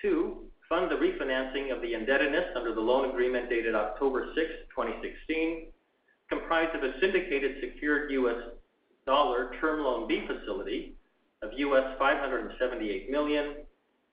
Two, 0.00 0.49
fund 0.70 0.88
the 0.88 0.94
refinancing 0.94 1.74
of 1.74 1.82
the 1.82 1.94
indebtedness 1.94 2.46
under 2.54 2.72
the 2.72 2.80
loan 2.80 3.10
agreement 3.10 3.50
dated 3.50 3.74
October 3.74 4.32
6, 4.36 4.48
2016, 4.70 5.66
comprised 6.28 6.76
of 6.76 6.84
a 6.84 6.92
syndicated 7.00 7.56
secured 7.60 8.08
US 8.12 8.40
dollar 9.04 9.50
Term 9.60 9.80
Loan 9.82 10.06
B 10.06 10.22
facility 10.28 10.94
of 11.42 11.50
US 11.54 11.98
$578 12.00 13.10
million 13.10 13.56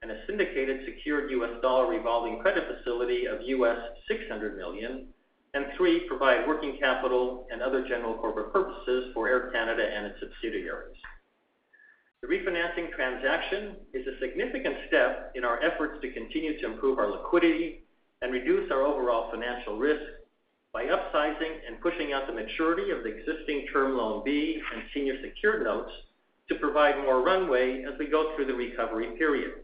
and 0.02 0.10
a 0.12 0.26
syndicated 0.26 0.82
secured 0.86 1.30
US 1.30 1.62
dollar 1.62 1.88
revolving 1.88 2.40
credit 2.40 2.64
facility 2.76 3.28
of 3.28 3.40
US 3.44 3.78
$600 4.10 4.58
million, 4.58 5.06
and 5.54 5.68
three, 5.78 6.08
provide 6.08 6.48
working 6.48 6.78
capital 6.80 7.48
and 7.52 7.62
other 7.62 7.88
general 7.88 8.16
corporate 8.16 8.52
purposes 8.52 9.12
for 9.14 9.30
Air 9.30 9.52
Canada 9.52 9.88
and 9.96 10.08
its 10.08 10.20
subsidiaries. 10.20 10.98
The 12.22 12.28
refinancing 12.28 12.92
transaction 12.96 13.76
is 13.94 14.08
a 14.08 14.20
significant 14.20 14.76
step 14.88 15.32
in 15.36 15.46
our 15.46 15.62
efforts 15.62 16.02
to 16.02 16.12
continue 16.12 16.60
to 16.60 16.66
improve 16.66 16.98
our 16.98 17.12
liquidity 17.12 17.84
and 18.22 18.34
reduce 18.34 18.72
our 18.72 18.82
overall 18.82 19.30
financial 19.30 19.78
risk 19.78 20.04
by 20.74 20.86
upsizing 20.86 21.60
and 21.68 21.80
pushing 21.80 22.14
out 22.14 22.28
the 22.28 22.34
maturity 22.34 22.92
of 22.92 23.04
the 23.04 23.10
existing 23.10 23.68
Term 23.72 23.96
Loan 23.96 24.24
B 24.26 24.62
and 24.74 24.84
senior 24.94 25.16
secured 25.22 25.64
notes 25.64 25.92
to 26.50 26.56
provide 26.56 26.98
more 26.98 27.22
runway 27.24 27.84
as 27.84 27.98
we 28.00 28.08
go 28.08 28.36
through 28.36 28.48
the 28.48 28.54
recovery 28.54 29.16
period. 29.18 29.64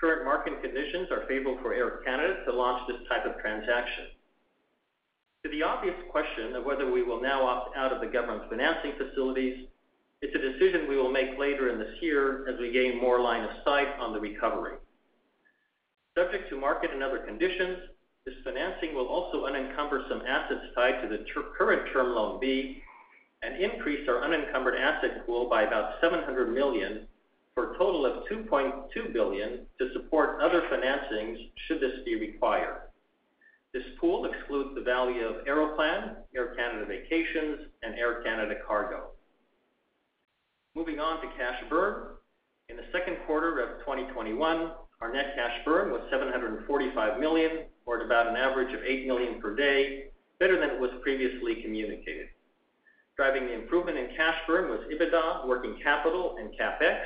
Current 0.00 0.24
market 0.24 0.62
conditions 0.62 1.08
are 1.10 1.26
favorable 1.28 1.58
for 1.60 1.74
Air 1.74 2.00
Canada 2.06 2.42
to 2.46 2.52
launch 2.52 2.88
this 2.88 3.06
type 3.06 3.26
of 3.26 3.38
transaction. 3.40 4.04
To 5.44 5.50
the 5.50 5.62
obvious 5.62 5.96
question 6.10 6.54
of 6.54 6.64
whether 6.64 6.90
we 6.90 7.02
will 7.02 7.20
now 7.20 7.46
opt 7.46 7.76
out 7.76 7.92
of 7.92 8.00
the 8.00 8.06
government's 8.06 8.46
financing 8.48 8.92
facilities, 8.96 9.66
it's 10.22 10.34
a 10.34 10.38
decision 10.38 10.88
we 10.88 10.96
will 10.96 11.10
make 11.10 11.38
later 11.38 11.70
in 11.70 11.78
this 11.78 11.94
year 12.02 12.48
as 12.48 12.58
we 12.60 12.72
gain 12.72 13.00
more 13.00 13.20
line 13.20 13.42
of 13.44 13.50
sight 13.64 13.88
on 13.98 14.12
the 14.12 14.20
recovery. 14.20 14.76
Subject 16.16 16.50
to 16.50 16.60
market 16.60 16.90
and 16.92 17.02
other 17.02 17.18
conditions, 17.18 17.78
this 18.26 18.34
financing 18.44 18.94
will 18.94 19.08
also 19.08 19.46
unencumber 19.46 20.04
some 20.08 20.20
assets 20.28 20.66
tied 20.74 21.00
to 21.02 21.08
the 21.08 21.24
current 21.56 21.90
Term 21.92 22.14
Loan 22.14 22.38
B 22.38 22.82
and 23.42 23.56
increase 23.62 24.06
our 24.08 24.22
unencumbered 24.22 24.74
asset 24.74 25.24
pool 25.24 25.48
by 25.48 25.62
about 25.62 25.94
700 26.02 26.52
million 26.52 27.06
for 27.54 27.72
a 27.72 27.78
total 27.78 28.04
of 28.04 28.24
2.2 28.28 29.12
billion 29.14 29.60
to 29.78 29.92
support 29.94 30.42
other 30.42 30.62
financings 30.70 31.50
should 31.66 31.80
this 31.80 32.04
be 32.04 32.16
required. 32.16 32.82
This 33.72 33.84
pool 33.98 34.30
excludes 34.30 34.74
the 34.74 34.82
value 34.82 35.24
of 35.24 35.46
Aeroplan, 35.46 36.16
Air 36.36 36.54
Canada 36.56 36.84
Vacations, 36.86 37.68
and 37.82 37.94
Air 37.94 38.22
Canada 38.22 38.56
Cargo. 38.66 39.12
Moving 40.80 40.98
on 40.98 41.20
to 41.20 41.26
cash 41.36 41.62
burn. 41.68 42.16
In 42.70 42.76
the 42.78 42.84
second 42.90 43.18
quarter 43.26 43.60
of 43.60 43.80
2021, 43.80 44.70
our 45.02 45.12
net 45.12 45.34
cash 45.36 45.60
burn 45.62 45.90
was 45.90 46.00
745 46.10 47.20
million, 47.20 47.66
or 47.84 48.00
at 48.00 48.06
about 48.06 48.28
an 48.28 48.36
average 48.36 48.72
of 48.72 48.82
8 48.82 49.06
million 49.06 49.42
per 49.42 49.54
day, 49.54 50.06
better 50.38 50.58
than 50.58 50.70
it 50.70 50.80
was 50.80 50.90
previously 51.02 51.56
communicated. 51.56 52.28
Driving 53.14 53.44
the 53.44 53.52
improvement 53.52 53.98
in 53.98 54.16
cash 54.16 54.38
burn 54.46 54.70
was 54.70 54.80
EBITDA, 54.90 55.46
working 55.46 55.76
capital, 55.82 56.38
and 56.40 56.48
CapEx. 56.58 57.02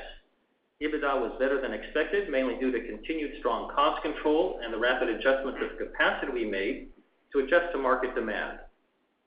EBITDA 0.81 1.21
was 1.21 1.33
better 1.41 1.61
than 1.61 1.73
expected, 1.73 2.31
mainly 2.31 2.55
due 2.61 2.71
to 2.71 2.87
continued 2.87 3.33
strong 3.41 3.75
cost 3.75 4.01
control 4.03 4.61
and 4.63 4.73
the 4.73 4.79
rapid 4.79 5.09
adjustments 5.09 5.59
of 5.61 5.77
capacity 5.79 6.31
we 6.31 6.45
made 6.45 6.91
to 7.33 7.41
adjust 7.41 7.73
to 7.73 7.79
market 7.79 8.15
demand. 8.15 8.61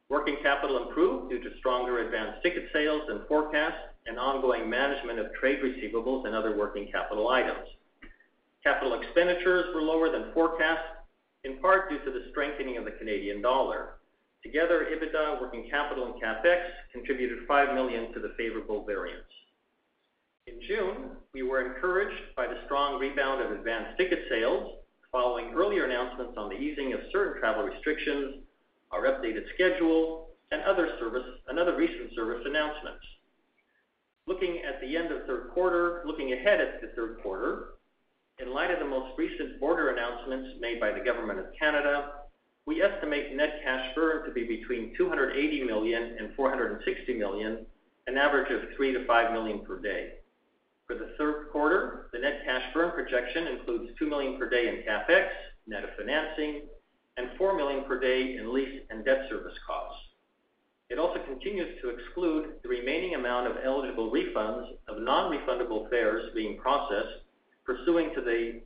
Working 0.07 0.37
capital 0.41 0.87
improved 0.87 1.31
due 1.31 1.43
to 1.43 1.57
stronger 1.57 1.99
advanced 1.99 2.41
ticket 2.41 2.69
sales 2.71 3.01
than 3.09 3.25
forecast 3.27 3.75
and 4.07 4.17
ongoing 4.17 4.69
management 4.69 5.19
of 5.19 5.33
trade 5.33 5.59
receivables 5.61 6.25
and 6.25 6.35
other 6.35 6.57
working 6.57 6.89
capital 6.91 7.29
items. 7.29 7.67
Capital 8.63 8.99
expenditures 8.99 9.73
were 9.73 9.81
lower 9.81 10.09
than 10.11 10.33
forecast, 10.33 10.83
in 11.43 11.57
part 11.59 11.89
due 11.89 11.99
to 11.99 12.11
the 12.11 12.25
strengthening 12.31 12.77
of 12.77 12.85
the 12.85 12.91
Canadian 12.91 13.41
dollar. 13.41 13.95
Together, 14.43 14.87
EBITDA, 14.91 15.41
working 15.41 15.69
capital, 15.69 16.05
and 16.05 16.21
CapEx 16.21 16.61
contributed 16.91 17.39
5 17.47 17.73
million 17.73 18.13
to 18.13 18.19
the 18.19 18.33
favorable 18.37 18.85
variance. 18.85 19.23
In 20.47 20.61
June, 20.67 21.11
we 21.33 21.43
were 21.43 21.73
encouraged 21.73 22.35
by 22.35 22.47
the 22.47 22.59
strong 22.65 22.99
rebound 22.99 23.41
of 23.41 23.51
advanced 23.51 23.97
ticket 23.97 24.19
sales 24.29 24.75
following 25.11 25.53
earlier 25.53 25.85
announcements 25.85 26.37
on 26.37 26.49
the 26.49 26.55
easing 26.55 26.93
of 26.93 26.99
certain 27.11 27.41
travel 27.41 27.63
restrictions, 27.63 28.35
our 28.91 29.03
updated 29.03 29.43
schedule, 29.53 30.29
and 30.51 30.61
other 30.61 30.85
recent 31.75 32.13
service 32.15 32.41
announcements. 32.45 33.03
Looking 34.27 34.59
at 34.59 34.81
the 34.81 34.97
end 34.97 35.11
of 35.11 35.25
third 35.25 35.51
quarter, 35.53 36.03
looking 36.05 36.33
ahead 36.33 36.59
at 36.59 36.81
the 36.81 36.89
third 36.89 37.19
quarter, 37.23 37.69
in 38.39 38.53
light 38.53 38.71
of 38.71 38.79
the 38.79 38.85
most 38.85 39.17
recent 39.17 39.57
border 39.57 39.89
announcements 39.89 40.59
made 40.59 40.81
by 40.81 40.91
the 40.91 40.99
Government 40.99 41.39
of 41.39 41.45
Canada, 41.57 42.11
we 42.65 42.81
estimate 42.81 43.33
net 43.33 43.61
cash 43.63 43.95
burn 43.95 44.25
to 44.25 44.31
be 44.33 44.43
between 44.43 44.93
280 44.97 45.63
million 45.63 46.17
and 46.19 46.35
460 46.35 47.13
million, 47.13 47.65
an 48.07 48.17
average 48.17 48.51
of 48.51 48.69
3 48.75 48.91
million-5 48.91 49.31
million 49.31 49.59
per 49.65 49.79
day. 49.79 50.15
For 50.87 50.95
the 50.95 51.15
third 51.17 51.47
quarter, 51.51 52.09
the 52.11 52.19
net 52.19 52.41
cash 52.45 52.63
burn 52.73 52.91
projection 52.91 53.47
includes 53.47 53.91
2 53.97 54.07
million 54.09 54.37
per 54.37 54.49
day 54.49 54.67
in 54.67 54.83
CapEx, 54.83 55.29
net 55.67 55.85
of 55.85 55.91
financing, 55.97 56.63
and 57.15 57.29
4 57.37 57.55
million 57.55 57.85
per 57.85 57.97
day 57.97 58.35
in 58.35 58.53
lease 58.53 58.81
and 58.89 59.05
debt 59.05 59.27
service 59.29 59.57
costs. 59.65 60.06
It 60.89 60.99
also 60.99 61.19
continues 61.25 61.81
to 61.81 61.89
exclude 61.89 62.55
the 62.63 62.69
remaining 62.69 63.15
amount 63.15 63.47
of 63.47 63.57
eligible 63.63 64.11
refunds 64.11 64.69
of 64.87 65.01
non-refundable 65.01 65.89
fares 65.89 66.31
being 66.33 66.57
processed 66.57 67.23
pursuant 67.65 68.15
to 68.15 68.21
the 68.21 68.61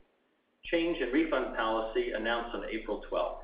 change 0.64 0.98
in 0.98 1.10
refund 1.12 1.56
policy 1.56 2.12
announced 2.12 2.54
on 2.54 2.64
April 2.70 3.02
12th. 3.10 3.40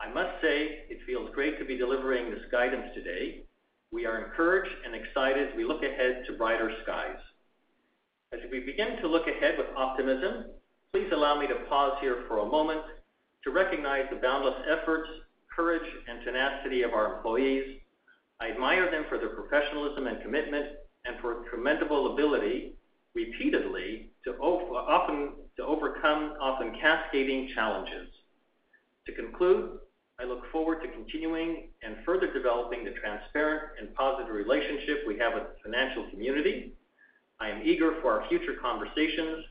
I 0.00 0.12
must 0.12 0.40
say, 0.42 0.86
it 0.88 0.98
feels 1.06 1.30
great 1.34 1.58
to 1.58 1.64
be 1.64 1.76
delivering 1.76 2.30
this 2.30 2.42
guidance 2.50 2.86
today. 2.94 3.42
We 3.92 4.06
are 4.06 4.24
encouraged 4.24 4.74
and 4.84 4.94
excited 4.94 5.48
as 5.48 5.56
we 5.56 5.64
look 5.64 5.82
ahead 5.82 6.24
to 6.26 6.36
brighter 6.36 6.72
skies. 6.82 7.18
As 8.32 8.40
we 8.50 8.60
begin 8.60 8.96
to 9.02 9.08
look 9.08 9.26
ahead 9.28 9.58
with 9.58 9.66
optimism, 9.76 10.46
please 10.92 11.10
allow 11.12 11.38
me 11.38 11.46
to 11.46 11.66
pause 11.68 11.98
here 12.00 12.24
for 12.26 12.38
a 12.38 12.46
moment 12.46 12.82
to 13.44 13.50
recognize 13.50 14.04
the 14.10 14.16
boundless 14.16 14.54
efforts, 14.68 15.08
courage, 15.60 15.92
and 16.08 16.24
tenacity 16.24 16.82
of 16.82 16.94
our 16.94 17.16
employees. 17.16 17.76
I 18.40 18.50
admire 18.50 18.90
them 18.90 19.04
for 19.10 19.18
their 19.18 19.28
professionalism 19.28 20.06
and 20.06 20.22
commitment 20.22 20.66
and 21.04 21.20
for 21.20 21.44
commendable 21.50 22.14
ability 22.14 22.72
repeatedly 23.14 24.08
to 24.24 24.36
overcome 24.40 25.34
often 26.40 26.78
cascading 26.80 27.50
challenges. 27.54 28.08
To 29.06 29.12
conclude, 29.12 29.80
I 30.18 30.24
look 30.24 30.50
forward 30.50 30.80
to 30.82 30.88
continuing 30.88 31.68
and 31.82 31.96
further 32.06 32.32
developing 32.32 32.84
the 32.84 32.92
transparent 32.92 33.72
and 33.78 33.94
positive 33.94 34.32
relationship 34.32 35.04
we 35.06 35.18
have 35.18 35.34
with 35.34 35.42
the 35.42 35.56
financial 35.62 36.08
community. 36.08 36.72
I 37.38 37.50
am 37.50 37.60
eager 37.62 37.96
for 38.00 38.18
our 38.18 38.28
future 38.28 38.54
conversations, 38.62 39.44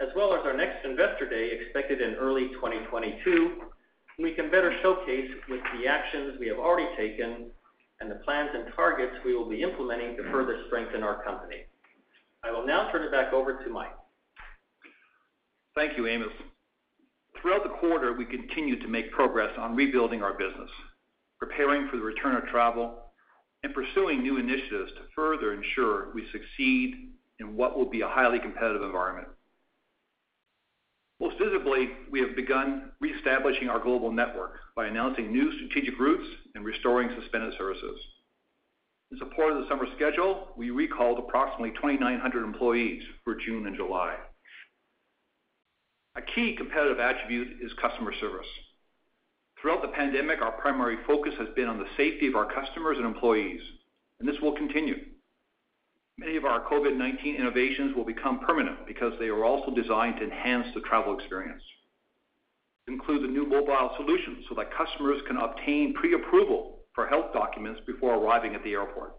as 0.00 0.08
well 0.16 0.34
as 0.34 0.40
our 0.44 0.56
next 0.56 0.84
Investor 0.84 1.28
Day 1.28 1.50
expected 1.52 2.00
in 2.00 2.14
early 2.14 2.48
2022, 2.48 3.52
when 3.52 3.60
we 4.18 4.34
can 4.34 4.50
better 4.50 4.76
showcase 4.82 5.30
with 5.48 5.60
the 5.78 5.88
actions 5.88 6.36
we 6.38 6.48
have 6.48 6.58
already 6.58 6.88
taken 6.96 7.50
and 8.00 8.10
the 8.10 8.16
plans 8.16 8.50
and 8.54 8.72
targets 8.74 9.12
we 9.24 9.34
will 9.34 9.48
be 9.48 9.62
implementing 9.62 10.16
to 10.16 10.24
further 10.30 10.64
strengthen 10.66 11.02
our 11.02 11.22
company. 11.22 11.64
I 12.44 12.50
will 12.50 12.66
now 12.66 12.90
turn 12.90 13.02
it 13.04 13.12
back 13.12 13.32
over 13.32 13.62
to 13.62 13.70
Mike. 13.70 13.94
Thank 15.74 15.96
you, 15.96 16.06
Amos. 16.06 16.32
Throughout 17.40 17.62
the 17.62 17.70
quarter, 17.70 18.12
we 18.12 18.24
continued 18.24 18.80
to 18.82 18.88
make 18.88 19.10
progress 19.12 19.50
on 19.58 19.74
rebuilding 19.74 20.22
our 20.22 20.32
business, 20.32 20.70
preparing 21.38 21.88
for 21.88 21.96
the 21.96 22.02
return 22.02 22.36
of 22.36 22.46
travel, 22.46 22.98
and 23.62 23.72
pursuing 23.72 24.22
new 24.22 24.38
initiatives 24.38 24.92
to 24.92 25.02
further 25.14 25.54
ensure 25.54 26.12
we 26.14 26.26
succeed 26.32 27.10
in 27.38 27.56
what 27.56 27.76
will 27.76 27.88
be 27.88 28.00
a 28.00 28.08
highly 28.08 28.38
competitive 28.38 28.82
environment. 28.82 29.28
Most 31.22 31.38
visibly, 31.38 31.88
we 32.10 32.18
have 32.18 32.34
begun 32.34 32.90
reestablishing 33.00 33.68
our 33.68 33.78
global 33.78 34.10
network 34.10 34.58
by 34.74 34.86
announcing 34.86 35.30
new 35.30 35.52
strategic 35.52 35.96
routes 36.00 36.26
and 36.56 36.64
restoring 36.64 37.10
suspended 37.16 37.54
services. 37.56 38.00
In 39.12 39.18
support 39.18 39.52
of 39.52 39.62
the 39.62 39.68
summer 39.68 39.86
schedule, 39.94 40.48
we 40.56 40.70
recalled 40.70 41.20
approximately 41.20 41.70
2,900 41.76 42.42
employees 42.42 43.04
for 43.22 43.36
June 43.36 43.68
and 43.68 43.76
July. 43.76 44.16
A 46.16 46.22
key 46.22 46.56
competitive 46.56 46.98
attribute 46.98 47.62
is 47.62 47.70
customer 47.80 48.12
service. 48.20 48.48
Throughout 49.60 49.82
the 49.82 49.94
pandemic, 49.94 50.42
our 50.42 50.50
primary 50.60 50.96
focus 51.06 51.34
has 51.38 51.50
been 51.54 51.68
on 51.68 51.78
the 51.78 51.88
safety 51.96 52.26
of 52.26 52.34
our 52.34 52.52
customers 52.52 52.96
and 52.96 53.06
employees, 53.06 53.60
and 54.18 54.28
this 54.28 54.40
will 54.42 54.56
continue. 54.56 54.96
Many 56.18 56.36
of 56.36 56.44
our 56.44 56.60
COVID-19 56.70 57.38
innovations 57.38 57.96
will 57.96 58.04
become 58.04 58.40
permanent 58.40 58.86
because 58.86 59.12
they 59.18 59.28
are 59.28 59.44
also 59.44 59.74
designed 59.74 60.16
to 60.16 60.24
enhance 60.24 60.66
the 60.74 60.80
travel 60.82 61.18
experience. 61.18 61.62
Include 62.86 63.22
the 63.22 63.32
new 63.32 63.46
mobile 63.46 63.92
solution 63.96 64.44
so 64.48 64.54
that 64.56 64.74
customers 64.76 65.22
can 65.26 65.36
obtain 65.36 65.94
pre-approval 65.94 66.80
for 66.94 67.06
health 67.06 67.32
documents 67.32 67.80
before 67.86 68.14
arriving 68.14 68.54
at 68.54 68.62
the 68.62 68.72
airport. 68.72 69.14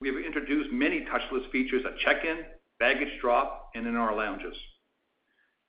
We 0.00 0.08
have 0.08 0.24
introduced 0.24 0.72
many 0.72 1.04
touchless 1.04 1.50
features 1.50 1.84
at 1.86 1.98
check-in, 1.98 2.44
baggage 2.78 3.20
drop, 3.20 3.70
and 3.74 3.86
in 3.86 3.96
our 3.96 4.14
lounges. 4.16 4.56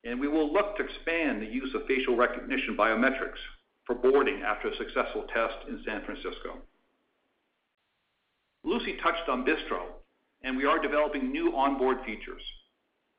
And 0.03 0.19
we 0.19 0.27
will 0.27 0.51
look 0.51 0.77
to 0.77 0.83
expand 0.83 1.41
the 1.41 1.47
use 1.47 1.73
of 1.75 1.85
facial 1.87 2.15
recognition 2.15 2.75
biometrics 2.77 3.39
for 3.85 3.95
boarding 3.95 4.41
after 4.41 4.69
a 4.69 4.77
successful 4.77 5.25
test 5.33 5.67
in 5.67 5.81
San 5.85 6.03
Francisco. 6.05 6.59
Lucie 8.63 8.97
touched 9.01 9.27
on 9.29 9.45
Bistro, 9.45 9.98
and 10.43 10.57
we 10.57 10.65
are 10.65 10.81
developing 10.81 11.31
new 11.31 11.55
onboard 11.55 11.97
features. 12.05 12.41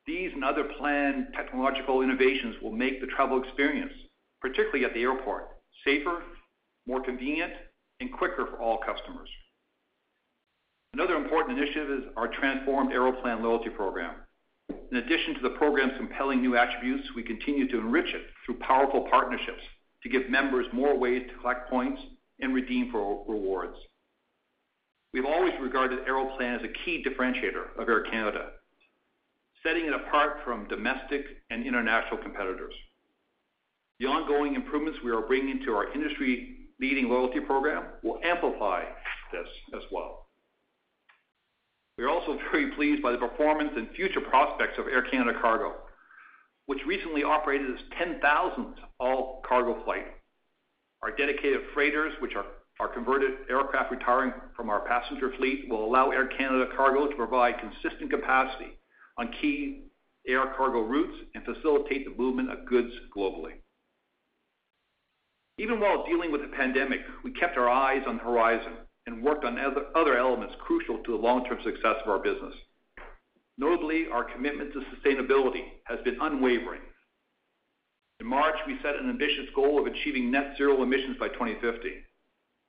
These 0.07 0.31
and 0.33 0.43
other 0.43 0.65
planned 0.79 1.27
technological 1.35 2.01
innovations 2.01 2.55
will 2.61 2.71
make 2.71 2.99
the 2.99 3.07
travel 3.07 3.41
experience, 3.41 3.93
particularly 4.41 4.85
at 4.85 4.93
the 4.93 5.01
airport, 5.01 5.49
safer, 5.85 6.23
more 6.87 7.03
convenient, 7.03 7.53
and 7.99 8.11
quicker 8.11 8.47
for 8.47 8.59
all 8.59 8.79
customers. 8.79 9.29
Another 10.93 11.15
important 11.15 11.57
initiative 11.57 11.89
is 11.89 12.03
our 12.17 12.27
transformed 12.27 12.91
Aeroplan 12.91 13.41
loyalty 13.41 13.69
program. 13.69 14.15
In 14.91 14.97
addition 14.97 15.35
to 15.35 15.41
the 15.41 15.51
program's 15.51 15.93
compelling 15.97 16.41
new 16.41 16.57
attributes, 16.57 17.07
we 17.15 17.23
continue 17.23 17.67
to 17.69 17.77
enrich 17.79 18.13
it 18.13 18.23
through 18.45 18.59
powerful 18.59 19.07
partnerships 19.09 19.63
to 20.03 20.09
give 20.09 20.29
members 20.29 20.65
more 20.73 20.97
ways 20.97 21.23
to 21.29 21.39
collect 21.39 21.69
points 21.69 22.01
and 22.39 22.53
redeem 22.53 22.91
for 22.91 23.23
rewards. 23.27 23.77
We've 25.13 25.25
always 25.25 25.53
regarded 25.61 26.05
Aeroplan 26.07 26.59
as 26.59 26.61
a 26.63 26.85
key 26.85 27.03
differentiator 27.03 27.77
of 27.77 27.89
Air 27.89 28.03
Canada, 28.03 28.51
setting 29.61 29.85
it 29.85 29.93
apart 29.93 30.37
from 30.45 30.67
domestic 30.69 31.25
and 31.49 31.65
international 31.65 32.17
competitors. 32.17 32.73
The 33.99 34.05
ongoing 34.05 34.55
improvements 34.55 34.99
we 35.03 35.11
are 35.11 35.21
bringing 35.21 35.63
to 35.65 35.73
our 35.73 35.93
industry-leading 35.93 37.09
loyalty 37.09 37.41
program 37.41 37.83
will 38.03 38.19
amplify 38.23 38.83
this 39.33 39.47
as 39.75 39.81
well. 39.91 40.27
We 41.97 42.05
are 42.05 42.09
also 42.09 42.39
very 42.51 42.71
pleased 42.71 43.03
by 43.03 43.11
the 43.11 43.17
performance 43.17 43.71
and 43.75 43.89
future 43.95 44.21
prospects 44.21 44.79
of 44.79 44.87
Air 44.87 45.03
Canada 45.03 45.37
Cargo, 45.41 45.73
which 46.67 46.79
recently 46.87 47.23
operated 47.23 47.69
its 47.69 47.83
10,000th 48.01 48.75
all-cargo 48.99 49.83
flight. 49.83 50.07
Our 51.03 51.11
dedicated 51.11 51.61
freighters, 51.73 52.13
which 52.21 52.35
are 52.35 52.45
converted 52.87 53.31
aircraft 53.49 53.91
retiring 53.91 54.33
from 54.55 54.69
our 54.69 54.81
passenger 54.81 55.31
fleet, 55.37 55.69
will 55.69 55.85
allow 55.85 56.11
Air 56.11 56.27
Canada 56.27 56.65
Cargo 56.75 57.07
to 57.07 57.15
provide 57.15 57.55
consistent 57.59 58.09
capacity 58.09 58.77
on 59.17 59.33
key 59.41 59.83
air 60.27 60.53
cargo 60.55 60.81
routes 60.81 61.17
and 61.33 61.43
facilitate 61.43 62.05
the 62.05 62.21
movement 62.21 62.51
of 62.51 62.65
goods 62.65 62.91
globally. 63.15 63.53
Even 65.57 65.79
while 65.79 66.05
dealing 66.05 66.31
with 66.31 66.41
the 66.41 66.55
pandemic, 66.55 67.01
we 67.23 67.31
kept 67.31 67.57
our 67.57 67.69
eyes 67.69 68.03
on 68.07 68.17
the 68.17 68.23
horizon 68.23 68.73
and 69.07 69.23
worked 69.23 69.45
on 69.45 69.59
other 69.95 70.17
elements 70.17 70.55
crucial 70.59 70.99
to 71.03 71.11
the 71.11 71.17
long-term 71.17 71.59
success 71.63 71.95
of 72.03 72.09
our 72.09 72.19
business. 72.19 72.53
Notably, 73.57 74.05
our 74.11 74.23
commitment 74.23 74.73
to 74.73 74.81
sustainability 74.95 75.63
has 75.83 75.99
been 76.03 76.17
unwavering. 76.21 76.81
In 78.19 78.27
March, 78.27 78.55
we 78.65 78.77
set 78.83 78.95
an 78.95 79.09
ambitious 79.09 79.49
goal 79.55 79.79
of 79.79 79.87
achieving 79.91 80.31
net 80.31 80.53
zero 80.57 80.81
emissions 80.83 81.17
by 81.19 81.27
2050. 81.27 81.89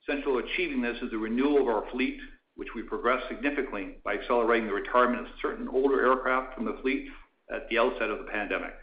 Central 0.06 0.40
to 0.40 0.46
achieving 0.46 0.82
this 0.82 0.96
is 1.00 1.10
the 1.12 1.18
renewal 1.18 1.60
of 1.60 1.68
our 1.68 1.84
fleet, 1.92 2.18
which 2.56 2.68
we 2.74 2.82
progressed 2.82 3.28
significantly 3.28 3.98
by 4.04 4.14
accelerating 4.14 4.66
the 4.66 4.74
retirement 4.74 5.20
of 5.20 5.32
certain 5.40 5.68
older 5.68 6.04
aircraft 6.04 6.54
from 6.54 6.64
the 6.64 6.76
fleet 6.82 7.06
at 7.54 7.68
the 7.70 7.78
outset 7.78 8.10
of 8.10 8.18
the 8.18 8.30
pandemic. 8.30 8.74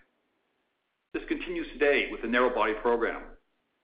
This 1.13 1.23
continues 1.27 1.67
today 1.73 2.07
with 2.11 2.21
the 2.21 2.27
narrow-body 2.27 2.73
program. 2.81 3.21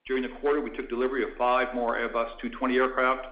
During 0.07 0.23
the 0.23 0.37
quarter, 0.39 0.61
we 0.61 0.75
took 0.77 0.87
delivery 0.87 1.23
of 1.23 1.37
five 1.37 1.73
more 1.75 1.97
Airbus 1.97 2.29
A220 2.41 2.75
aircraft, 2.75 3.27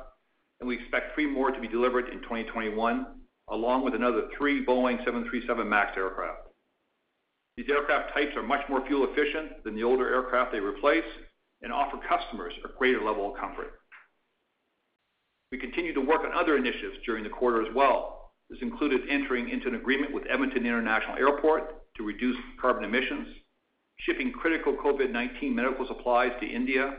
and 0.59 0.67
we 0.67 0.75
expect 0.75 1.13
three 1.13 1.27
more 1.27 1.51
to 1.51 1.61
be 1.61 1.67
delivered 1.67 2.09
in 2.09 2.19
2021, 2.23 3.05
along 3.51 3.85
with 3.85 3.95
another 3.95 4.27
three 4.37 4.65
Boeing 4.65 4.97
737 5.05 5.69
MAX 5.69 5.91
aircraft. 5.95 6.49
These 7.55 7.69
aircraft 7.69 8.13
types 8.13 8.35
are 8.35 8.43
much 8.43 8.67
more 8.67 8.85
fuel 8.87 9.07
efficient 9.09 9.63
than 9.63 9.75
the 9.75 9.83
older 9.83 10.11
aircraft 10.13 10.51
they 10.51 10.59
replace 10.59 11.05
and 11.61 11.71
offer 11.71 11.97
customers 12.09 12.53
a 12.65 12.77
greater 12.77 13.01
level 13.01 13.31
of 13.31 13.39
comfort. 13.39 13.79
We 15.53 15.59
continued 15.59 15.93
to 15.93 16.01
work 16.01 16.21
on 16.25 16.33
other 16.33 16.57
initiatives 16.57 16.97
during 17.05 17.23
the 17.23 17.29
quarter 17.29 17.61
as 17.61 17.71
well. 17.75 18.31
This 18.49 18.57
included 18.63 19.01
entering 19.07 19.49
into 19.51 19.67
an 19.67 19.75
agreement 19.75 20.11
with 20.11 20.23
Edmonton 20.27 20.65
International 20.65 21.15
Airport 21.15 21.93
to 21.95 22.03
reduce 22.03 22.35
carbon 22.59 22.83
emissions, 22.83 23.27
shipping 23.97 24.31
critical 24.31 24.73
COVID-19 24.73 25.53
medical 25.53 25.85
supplies 25.85 26.31
to 26.41 26.47
India, 26.47 26.95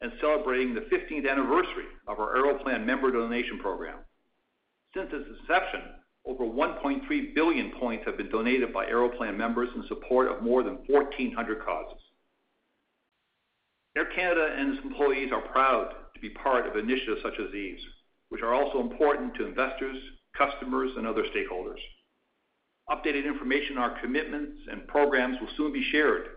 and 0.00 0.10
celebrating 0.20 0.74
the 0.74 0.88
15th 0.92 1.30
anniversary 1.30 1.86
of 2.08 2.18
our 2.18 2.36
Aeroplan 2.36 2.84
member 2.84 3.12
donation 3.12 3.60
program. 3.60 3.98
Since 4.92 5.10
its 5.12 5.28
inception, 5.40 5.82
over 6.26 6.42
1.3 6.42 7.32
billion 7.32 7.70
points 7.78 8.04
have 8.06 8.16
been 8.16 8.28
donated 8.28 8.72
by 8.72 8.86
Aeroplan 8.86 9.36
members 9.36 9.68
in 9.76 9.84
support 9.86 10.26
of 10.26 10.42
more 10.42 10.64
than 10.64 10.80
1,400 10.88 11.64
causes. 11.64 12.02
Air 13.96 14.06
Canada 14.16 14.52
and 14.58 14.74
its 14.74 14.84
employees 14.84 15.30
are 15.32 15.42
proud 15.42 15.94
to 16.18 16.28
be 16.28 16.34
part 16.34 16.66
of 16.66 16.76
initiatives 16.76 17.20
such 17.22 17.38
as 17.40 17.52
these, 17.52 17.78
which 18.28 18.42
are 18.42 18.54
also 18.54 18.80
important 18.80 19.34
to 19.36 19.46
investors, 19.46 19.96
customers, 20.36 20.90
and 20.96 21.06
other 21.06 21.24
stakeholders. 21.34 21.78
Updated 22.90 23.26
information 23.26 23.76
on 23.76 23.90
our 23.90 24.00
commitments 24.00 24.58
and 24.70 24.88
programs 24.88 25.38
will 25.40 25.48
soon 25.56 25.72
be 25.72 25.86
shared 25.92 26.28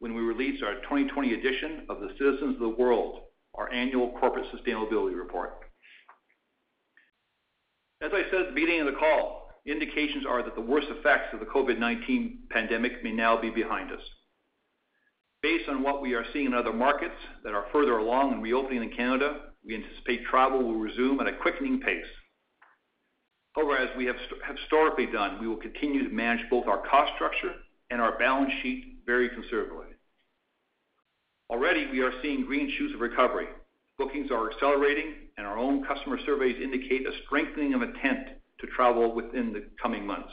when 0.00 0.14
we 0.14 0.22
release 0.22 0.62
our 0.62 0.74
2020 0.74 1.34
edition 1.34 1.86
of 1.88 2.00
the 2.00 2.10
Citizens 2.18 2.54
of 2.54 2.60
the 2.60 2.68
World, 2.68 3.20
our 3.54 3.70
annual 3.72 4.16
corporate 4.18 4.46
sustainability 4.54 5.16
report. 5.16 5.54
As 8.00 8.10
I 8.14 8.22
said 8.30 8.40
at 8.40 8.46
the 8.48 8.54
beginning 8.54 8.80
of 8.80 8.86
the 8.86 8.98
call, 8.98 9.50
indications 9.66 10.24
are 10.24 10.42
that 10.42 10.54
the 10.54 10.60
worst 10.60 10.86
effects 10.88 11.34
of 11.34 11.40
the 11.40 11.46
COVID-19 11.46 12.48
pandemic 12.50 13.02
may 13.02 13.12
now 13.12 13.40
be 13.40 13.50
behind 13.50 13.90
us. 13.90 14.00
Based 15.42 15.68
on 15.68 15.82
what 15.82 16.02
we 16.02 16.14
are 16.14 16.24
seeing 16.32 16.46
in 16.46 16.54
other 16.54 16.72
markets 16.72 17.14
that 17.44 17.54
are 17.54 17.66
further 17.72 17.98
along 17.98 18.32
in 18.32 18.42
reopening 18.42 18.82
in 18.82 18.90
Canada, 18.90 19.40
we 19.64 19.74
anticipate 19.74 20.24
travel 20.26 20.62
will 20.62 20.76
resume 20.76 21.20
at 21.20 21.28
a 21.28 21.36
quickening 21.36 21.80
pace. 21.80 22.06
However, 23.54 23.76
as 23.76 23.96
we 23.96 24.06
have 24.06 24.16
historically 24.56 25.06
done, 25.06 25.40
we 25.40 25.46
will 25.46 25.56
continue 25.56 26.08
to 26.08 26.14
manage 26.14 26.48
both 26.50 26.66
our 26.66 26.86
cost 26.88 27.12
structure 27.14 27.54
and 27.90 28.00
our 28.00 28.18
balance 28.18 28.52
sheet 28.62 28.98
very 29.06 29.28
conservatively. 29.28 29.86
Already, 31.50 31.86
we 31.90 32.00
are 32.00 32.12
seeing 32.20 32.44
green 32.44 32.70
shoots 32.76 32.94
of 32.94 33.00
recovery. 33.00 33.46
Bookings 33.96 34.30
are 34.30 34.50
accelerating, 34.50 35.14
and 35.38 35.46
our 35.46 35.58
own 35.58 35.84
customer 35.84 36.18
surveys 36.26 36.60
indicate 36.62 37.06
a 37.06 37.12
strengthening 37.26 37.74
of 37.74 37.82
intent 37.82 38.28
to 38.60 38.66
travel 38.68 39.14
within 39.14 39.52
the 39.52 39.64
coming 39.80 40.06
months. 40.06 40.32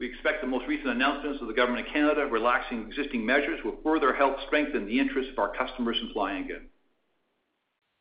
We 0.00 0.08
expect 0.08 0.40
the 0.40 0.46
most 0.48 0.66
recent 0.66 0.88
announcements 0.88 1.42
of 1.42 1.48
the 1.48 1.54
Government 1.54 1.86
of 1.86 1.92
Canada 1.92 2.26
relaxing 2.26 2.86
existing 2.88 3.24
measures 3.24 3.60
will 3.62 3.76
further 3.84 4.14
help 4.14 4.36
strengthen 4.46 4.86
the 4.86 4.98
interest 4.98 5.28
of 5.30 5.38
our 5.38 5.54
customers 5.54 5.98
in 6.00 6.10
flying 6.14 6.44
again. 6.44 6.68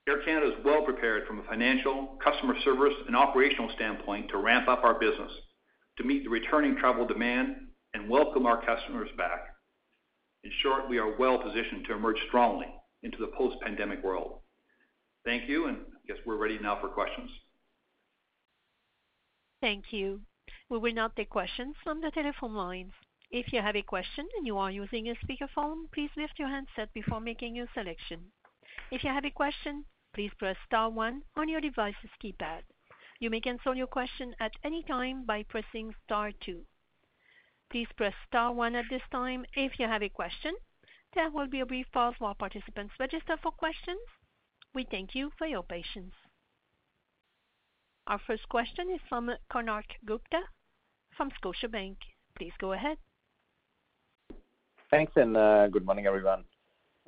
Air 0.08 0.24
Canada 0.24 0.48
is 0.48 0.64
well 0.64 0.84
prepared 0.84 1.28
from 1.28 1.40
a 1.40 1.44
financial, 1.44 2.18
customer 2.24 2.56
service, 2.64 2.94
and 3.06 3.18
operational 3.18 3.70
standpoint 3.76 4.30
to 4.30 4.38
ramp 4.38 4.70
up 4.70 4.86
our 4.86 4.98
business 4.98 5.32
to 5.98 6.06
meet 6.06 6.24
the 6.24 6.30
returning 6.30 6.78
travel 6.78 7.06
demand 7.06 7.58
and 7.94 8.10
welcome 8.10 8.46
our 8.46 8.66
customers 8.66 9.10
back. 9.18 9.42
In 10.46 10.52
short, 10.64 10.90
we 10.90 11.00
are 11.00 11.18
well 11.18 11.38
positioned 11.38 11.86
to 11.86 11.94
emerge 11.96 12.18
strongly 12.30 12.68
into 13.04 13.18
the 13.18 13.32
post-pandemic 13.38 14.02
world. 14.06 14.40
Thank 15.26 15.50
you, 15.50 15.66
and 15.66 15.78
I 15.78 16.08
guess 16.08 16.18
we're 16.26 16.38
ready 16.38 16.58
now 16.60 16.80
for 16.80 16.88
questions. 16.88 17.30
Thank 19.62 19.92
you. 19.92 20.22
We 20.70 20.78
will 20.78 20.94
now 20.94 21.08
take 21.08 21.32
questions 21.32 21.76
from 21.84 22.00
the 22.00 22.12
telephone 22.12 22.54
lines. 22.54 22.94
If 23.32 23.52
you 23.52 23.60
have 23.60 23.76
a 23.76 23.82
question 23.82 24.28
and 24.38 24.46
you 24.46 24.56
are 24.60 24.70
using 24.70 25.10
a 25.10 25.16
speakerphone, 25.16 25.92
please 25.92 26.12
lift 26.16 26.38
your 26.38 26.48
handset 26.48 26.94
before 26.94 27.20
making 27.20 27.56
your 27.56 27.68
selection. 27.74 28.32
If 28.92 29.04
you 29.04 29.10
have 29.10 29.26
a 29.26 29.32
question, 29.32 29.86
please 30.14 30.32
press 30.38 30.58
star 30.68 30.92
one 30.92 31.24
on 31.36 31.50
your 31.50 31.60
device's 31.60 32.12
keypad. 32.24 32.62
You 33.20 33.32
may 33.32 33.42
cancel 33.42 33.74
your 33.74 33.88
question 33.88 34.36
at 34.40 34.52
any 34.64 34.84
time 34.84 35.26
by 35.26 35.42
pressing 35.42 35.96
star 36.06 36.32
two. 36.40 36.62
Please 37.72 37.88
press 37.98 38.14
star 38.28 38.54
one 38.54 38.76
at 38.76 38.86
this 38.92 39.02
time 39.12 39.48
if 39.56 39.80
you 39.80 39.88
have 39.88 40.04
a 40.04 40.10
question. 40.10 40.54
There 41.16 41.32
will 41.32 41.48
be 41.48 41.62
a 41.62 41.66
brief 41.66 41.88
pause 41.92 42.14
while 42.20 42.36
participants 42.36 42.94
register 43.00 43.38
for 43.42 43.52
questions. 43.52 44.02
We 44.76 44.84
thank 44.84 45.16
you 45.16 45.32
for 45.36 45.48
your 45.48 45.64
patience. 45.64 46.14
Our 48.06 48.20
first 48.20 48.48
question 48.50 48.92
is 48.92 49.02
from 49.10 49.32
Konark 49.52 49.86
Gupta 50.06 50.42
from 51.20 51.30
Scotiabank. 51.44 51.98
Please 52.38 52.54
go 52.60 52.72
ahead. 52.72 52.98
Thanks, 54.90 55.12
and 55.18 55.36
uh, 55.36 55.68
good 55.68 55.86
morning, 55.86 56.06
everyone. 56.06 56.46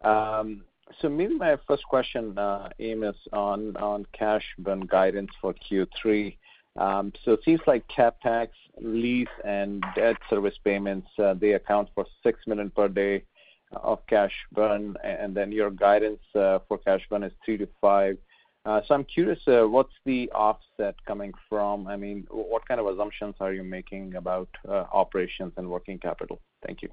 Um 0.04 0.64
so 1.00 1.08
maybe 1.08 1.36
my 1.36 1.56
first 1.68 1.84
question, 1.86 2.38
uh, 2.38 2.68
Amos, 2.80 3.16
on 3.32 3.78
on 3.78 4.06
cash 4.12 4.44
burn 4.60 4.82
guidance 4.82 5.32
for 5.40 5.54
Q3. 5.54 6.36
Um, 6.76 7.14
it 7.26 7.40
seems 7.46 7.62
like 7.66 7.84
CapEx, 7.88 8.50
lease, 8.82 9.36
and 9.46 9.82
debt 9.96 10.18
service 10.30 10.58
payments, 10.66 11.08
uh, 11.18 11.34
they 11.34 11.54
account 11.54 11.88
for 11.96 12.06
6 12.24 12.40
million 12.48 12.70
per 12.72 12.90
day 12.90 13.24
of 13.72 14.00
cash 14.08 14.34
burn, 14.52 14.96
and 15.04 15.36
then 15.36 15.52
your 15.52 15.70
guidance 15.70 16.20
for 16.34 16.78
cash 16.86 17.04
burn 17.10 17.24
is 17.24 17.34
3 17.46 17.58
million-5 17.58 18.02
million. 18.02 18.18
Uh, 18.64 18.80
I'm 18.92 19.06
curious, 19.06 19.40
uh, 19.48 19.64
what's 19.64 19.94
the 20.06 20.30
offset 20.34 20.96
coming 21.08 21.34
from? 21.50 21.88
I 21.88 21.96
mean, 21.96 22.28
what 22.30 22.68
kind 22.68 22.80
of 22.80 22.86
assumptions 22.86 23.34
are 23.40 23.54
you 23.54 23.64
making 23.64 24.16
about 24.16 24.50
uh, 24.70 24.86
operations 24.94 25.54
and 25.58 25.68
working 25.68 25.98
capital? 25.98 26.40
Thank 26.66 26.84
you. 26.84 26.90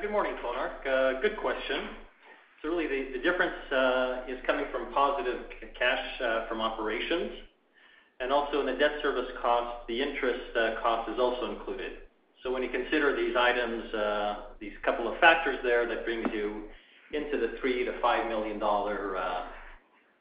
Good 0.00 0.12
morning, 0.12 0.34
Konark. 0.42 1.20
Good 1.22 1.36
question. 1.38 1.88
So 2.62 2.68
really, 2.68 2.86
the 2.86 3.18
difference 3.18 3.52
is 4.28 4.38
coming 4.46 4.64
from 4.70 4.94
positive 4.94 5.40
cash 5.76 6.46
from 6.48 6.60
operations, 6.60 7.32
and 8.20 8.32
also 8.32 8.60
in 8.60 8.66
the 8.66 8.74
debt 8.74 8.92
service 9.02 9.28
cost, 9.42 9.86
the 9.88 10.00
interest 10.00 10.54
cost 10.80 11.10
is 11.10 11.18
also 11.18 11.50
included. 11.50 11.92
So 12.42 12.52
when 12.52 12.62
you 12.62 12.70
consider 12.70 13.16
these 13.16 13.34
items, 13.36 14.46
these 14.60 14.72
couple 14.84 15.12
of 15.12 15.18
factors 15.18 15.58
there, 15.64 15.86
that 15.88 16.04
brings 16.04 16.26
you 16.32 16.62
into 17.12 17.38
the 17.38 17.58
3 17.60 17.84
million-5 17.84 18.28
million 18.28 18.58
dollar 18.58 19.44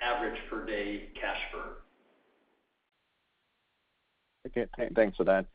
average 0.04 0.40
per 0.50 0.66
day 0.66 1.10
cash 1.20 1.40
burn. 1.52 1.74
Okay, 4.48 4.90
thanks 4.96 5.16
for 5.18 5.24
that. 5.24 5.46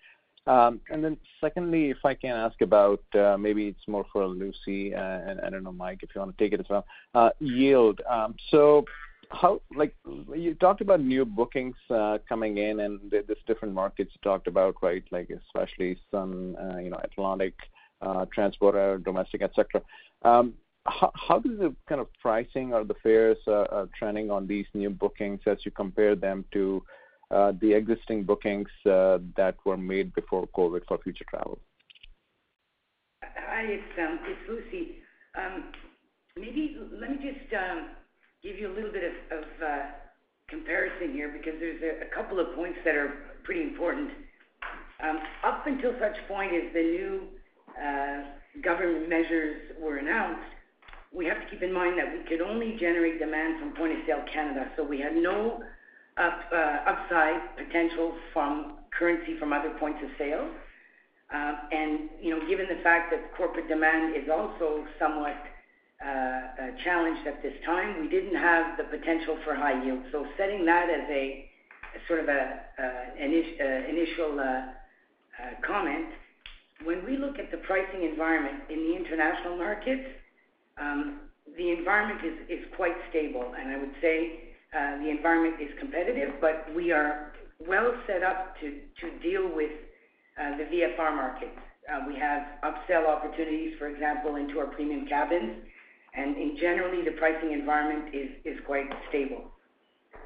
Um 0.47 0.81
and 0.91 1.05
then 1.05 1.17
secondly, 1.41 1.91
if 1.91 1.99
I 2.05 2.15
can 2.15 2.37
ask 2.47 2.61
about, 2.63 3.03
uh, 3.15 3.37
maybe 3.37 3.69
it's 3.69 3.87
more 3.87 4.07
for 4.13 4.27
Lucie, 4.27 4.95
uh, 4.95 5.19
and 5.27 5.41
I 5.41 5.51
don't 5.51 5.63
know, 5.63 5.73
Mike, 5.73 6.01
if 6.03 6.11
you 6.15 6.21
want 6.21 6.37
to 6.37 6.43
take 6.43 6.53
it 6.55 6.61
as 6.61 6.69
well. 6.71 6.85
Uh, 7.15 7.31
yield. 7.41 8.01
Um 8.09 8.35
so 8.51 8.85
how 9.31 9.61
like, 9.77 9.95
you 10.35 10.55
talked 10.55 10.81
about 10.81 11.01
new 11.01 11.25
bookings 11.27 11.77
coming 12.27 12.57
in, 12.59 12.81
and 12.81 12.99
there's 13.11 13.45
different 13.47 13.75
markets 13.75 14.11
you 14.15 14.21
talked 14.23 14.47
about, 14.47 14.75
right? 14.83 15.05
Like 15.11 15.29
especially 15.31 15.99
some, 16.11 16.57
you 16.83 16.89
know, 16.89 17.01
Atlantic, 17.05 17.55
transport, 18.33 19.05
domestic, 19.05 19.43
et 19.43 19.53
cetera. 19.55 19.83
Um, 20.23 20.55
How 20.89 21.39
does 21.39 21.59
the 21.59 21.75
kind 21.89 22.01
of 22.01 22.09
pricing 22.21 22.73
or 22.73 22.85
the 22.85 22.95
fares 23.03 23.37
uh, 23.47 23.53
uh, 23.53 23.87
trending 23.99 24.31
on 24.31 24.47
these 24.47 24.67
new 24.75 24.91
bookings 24.91 25.41
as 25.47 25.59
you 25.65 25.71
compare 25.71 26.17
them 26.17 26.45
to 26.53 26.83
uh, 27.31 27.53
the 27.61 27.75
existing 27.75 28.25
bookings 28.25 28.69
that 28.85 29.55
were 29.65 29.77
made 29.77 30.15
before 30.15 30.47
COVID 30.57 30.81
for 30.89 30.99
future 30.99 31.27
travel? 31.29 31.59
Hi, 33.23 33.63
it's 33.65 33.99
um, 33.99 34.19
Lucie. 34.49 34.97
Um, 35.37 35.65
maybe 36.37 36.79
let 36.93 37.11
me 37.11 37.17
just 37.17 37.53
um, 37.53 37.91
give 38.43 38.57
you 38.57 38.73
a 38.73 38.75
little 38.75 38.93
bit 38.93 39.05
of 39.31 39.45
comparison 40.49 41.13
here 41.13 41.29
because 41.29 41.61
there's 41.61 42.03
a 42.03 42.15
couple 42.15 42.41
of 42.41 42.55
points 42.55 42.79
that 42.85 42.95
are 42.95 43.13
pretty 43.45 43.63
important. 43.63 44.11
Up 45.45 45.67
until 45.67 45.93
such 46.01 46.17
point 46.27 46.53
as 46.55 46.73
the 46.73 46.83
new 46.83 47.21
government 48.63 49.09
measures 49.09 49.73
were 49.81 49.99
announced, 49.99 50.58
we 51.15 51.25
have 51.25 51.41
to 51.41 51.47
keep 51.51 51.63
in 51.63 51.73
mind 51.73 51.99
that 51.99 52.13
we 52.13 52.21
could 52.29 52.41
only 52.41 52.77
generate 52.79 53.19
demand 53.19 53.61
from 53.61 53.73
point-of-sale 53.73 54.25
Canada. 54.33 54.71
So 54.77 54.85
we 54.85 55.01
had 55.01 55.17
no 55.17 55.63
uh, 56.19 56.31
upside 56.87 57.57
potential 57.57 58.13
from 58.33 58.79
currency 58.97 59.39
from 59.39 59.53
other 59.53 59.71
points 59.79 60.01
of 60.03 60.11
sale. 60.19 60.49
Uh, 61.33 61.55
and 61.73 62.09
you 62.21 62.31
know, 62.31 62.47
given 62.49 62.67
the 62.69 62.83
fact 62.83 63.13
that 63.13 63.35
corporate 63.37 63.69
demand 63.69 64.17
is 64.17 64.29
also 64.33 64.85
somewhat 64.99 65.37
uh, 66.05 66.73
challenged 66.85 67.27
at 67.27 67.43
this 67.43 67.53
time, 67.65 68.01
we 68.01 68.09
didn't 68.09 68.37
have 68.37 68.77
the 68.77 68.85
potential 68.85 69.39
for 69.45 69.55
high 69.55 69.83
yield. 69.85 70.01
So 70.13 70.27
setting 70.37 70.65
that 70.67 70.89
as 70.89 71.09
a 71.11 71.45
sort 72.07 72.21
of 72.21 72.29
an 72.29 73.33
initial 73.33 74.41
comment, 75.67 76.09
when 76.85 77.05
we 77.05 77.17
look 77.17 77.39
at 77.39 77.51
the 77.51 77.59
pricing 77.59 78.05
environment 78.05 78.63
in 78.71 78.79
the 78.79 78.97
international 78.97 79.57
markets, 79.57 80.09
Um, 80.81 81.21
the 81.57 81.71
environment 81.73 82.21
is 82.49 82.65
quite 82.77 82.95
stable. 83.11 83.55
And 83.59 83.71
I 83.71 83.79
would 83.79 83.95
say 84.01 84.55
uh, 84.77 84.99
the 84.99 85.11
environment 85.11 85.57
is 85.61 85.71
competitive, 85.79 86.35
but 86.41 86.67
we 86.75 86.93
are 86.93 87.33
well 87.67 87.93
set 88.07 88.23
up 88.23 88.55
to 88.61 89.11
deal 89.23 89.49
with 89.55 89.73
uh, 90.39 90.57
the 90.57 90.65
VFR 90.65 91.15
market. 91.15 91.51
Uh, 91.91 92.05
we 92.07 92.15
have 92.19 92.43
upsell 92.63 93.09
opportunities, 93.09 93.75
for 93.79 93.89
example, 93.89 94.37
into 94.37 94.59
our 94.59 94.67
premium 94.67 95.07
cabins, 95.07 95.65
and 96.15 96.37
in 96.37 96.57
generally, 96.61 97.03
the 97.03 97.13
pricing 97.13 97.53
environment 97.53 98.15
is 98.15 98.59
quite 98.67 98.87
stable. 99.09 99.45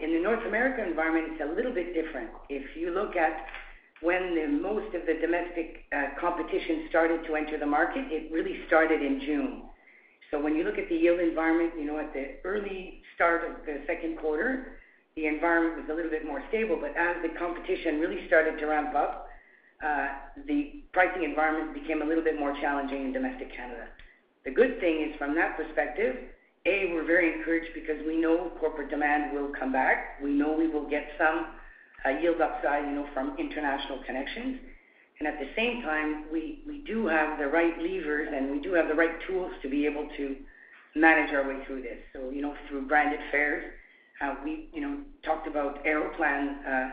In 0.01 0.13
the 0.13 0.21
North 0.21 0.45
America 0.47 0.85
environment, 0.85 1.33
it's 1.33 1.43
a 1.43 1.55
little 1.55 1.73
bit 1.73 1.95
different. 1.95 2.31
If 2.49 2.77
you 2.77 2.91
look 2.91 3.15
at 3.15 3.47
when 4.01 4.61
most 4.61 4.95
of 4.95 5.07
the 5.07 5.15
domestic 5.21 5.85
competition 6.21 6.87
started 6.89 7.25
to 7.27 7.37
enter 7.37 7.59
the 7.59 7.67
market, 7.67 8.05
it 8.11 8.33
really 8.33 8.59
started 8.67 9.01
in 9.01 9.21
June. 9.21 9.63
So 10.33 10.41
when 10.41 10.57
you 10.57 10.65
look 10.65 10.79
at 10.79 10.89
the 10.89 10.97
yield 10.97 11.21
environment, 11.21 11.75
you 11.79 11.85
know, 11.85 11.99
at 11.99 12.13
the 12.15 12.41
early 12.45 13.03
start 13.15 13.45
of 13.45 13.67
the 13.67 13.85
second 13.87 14.19
quarter, 14.19 14.79
the 15.15 15.27
environment 15.27 15.77
was 15.77 15.93
a 15.93 15.95
little 15.95 16.11
bit 16.11 16.25
more 16.25 16.43
stable. 16.49 16.79
But 16.81 16.97
as 16.97 17.17
the 17.23 17.39
competition 17.39 18.01
really 18.01 18.27
started 18.29 18.59
to 18.59 18.67
ramp 18.67 18.95
up, 18.97 19.29
uh, 19.85 20.09
the 20.47 20.85
pricing 20.95 21.25
environment 21.25 21.75
became 21.75 22.01
a 22.01 22.05
little 22.05 22.25
bit 22.25 22.39
more 22.39 22.55
challenging 22.63 23.05
in 23.05 23.13
domestic 23.13 23.55
Canada. 23.55 23.89
The 24.47 24.53
good 24.53 24.81
thing 24.81 25.07
is 25.07 25.15
from 25.19 25.35
that 25.35 25.57
perspective, 25.57 26.17
A, 26.65 26.93
we're 26.95 27.05
very 27.05 27.37
encouraged 27.37 27.75
because 27.75 28.01
we 28.07 28.17
know 28.17 28.53
corporate 28.59 28.89
demand 28.89 29.35
will 29.35 29.53
come 29.53 29.71
back. 29.71 30.19
We 30.23 30.31
know 30.31 30.57
we 30.57 30.69
will 30.69 30.89
get 30.89 31.09
some 31.19 31.47
uh, 32.07 32.21
yield 32.21 32.41
upside, 32.41 32.87
you 32.87 32.95
know, 32.95 33.07
from 33.13 33.37
international 33.39 34.01
connections. 34.07 34.61
And 35.23 35.33
at 35.33 35.39
the 35.39 35.51
same 35.55 35.83
time, 35.83 36.25
we 36.33 36.83
do 36.85 37.07
have 37.07 37.39
the 37.39 37.47
right 37.47 37.79
levers, 37.79 38.29
and 38.35 38.51
we 38.51 38.59
do 38.59 38.73
have 38.73 38.89
the 38.89 38.95
right 38.95 39.15
tools 39.29 39.53
to 39.63 39.71
be 39.71 39.87
able 39.87 40.09
to 40.17 40.35
manage 40.97 41.33
our 41.33 41.47
way 41.47 41.65
through 41.65 41.83
this. 41.83 41.99
So 42.13 42.31
you 42.31 42.43
know, 42.43 42.57
through 42.69 42.89
branded 42.89 43.21
fares, 43.31 43.63
we, 44.45 44.69
you 44.75 44.81
know, 44.81 44.99
talked 45.25 45.47
about 45.47 45.87
Aeroplan 45.87 46.67
uh 46.67 46.91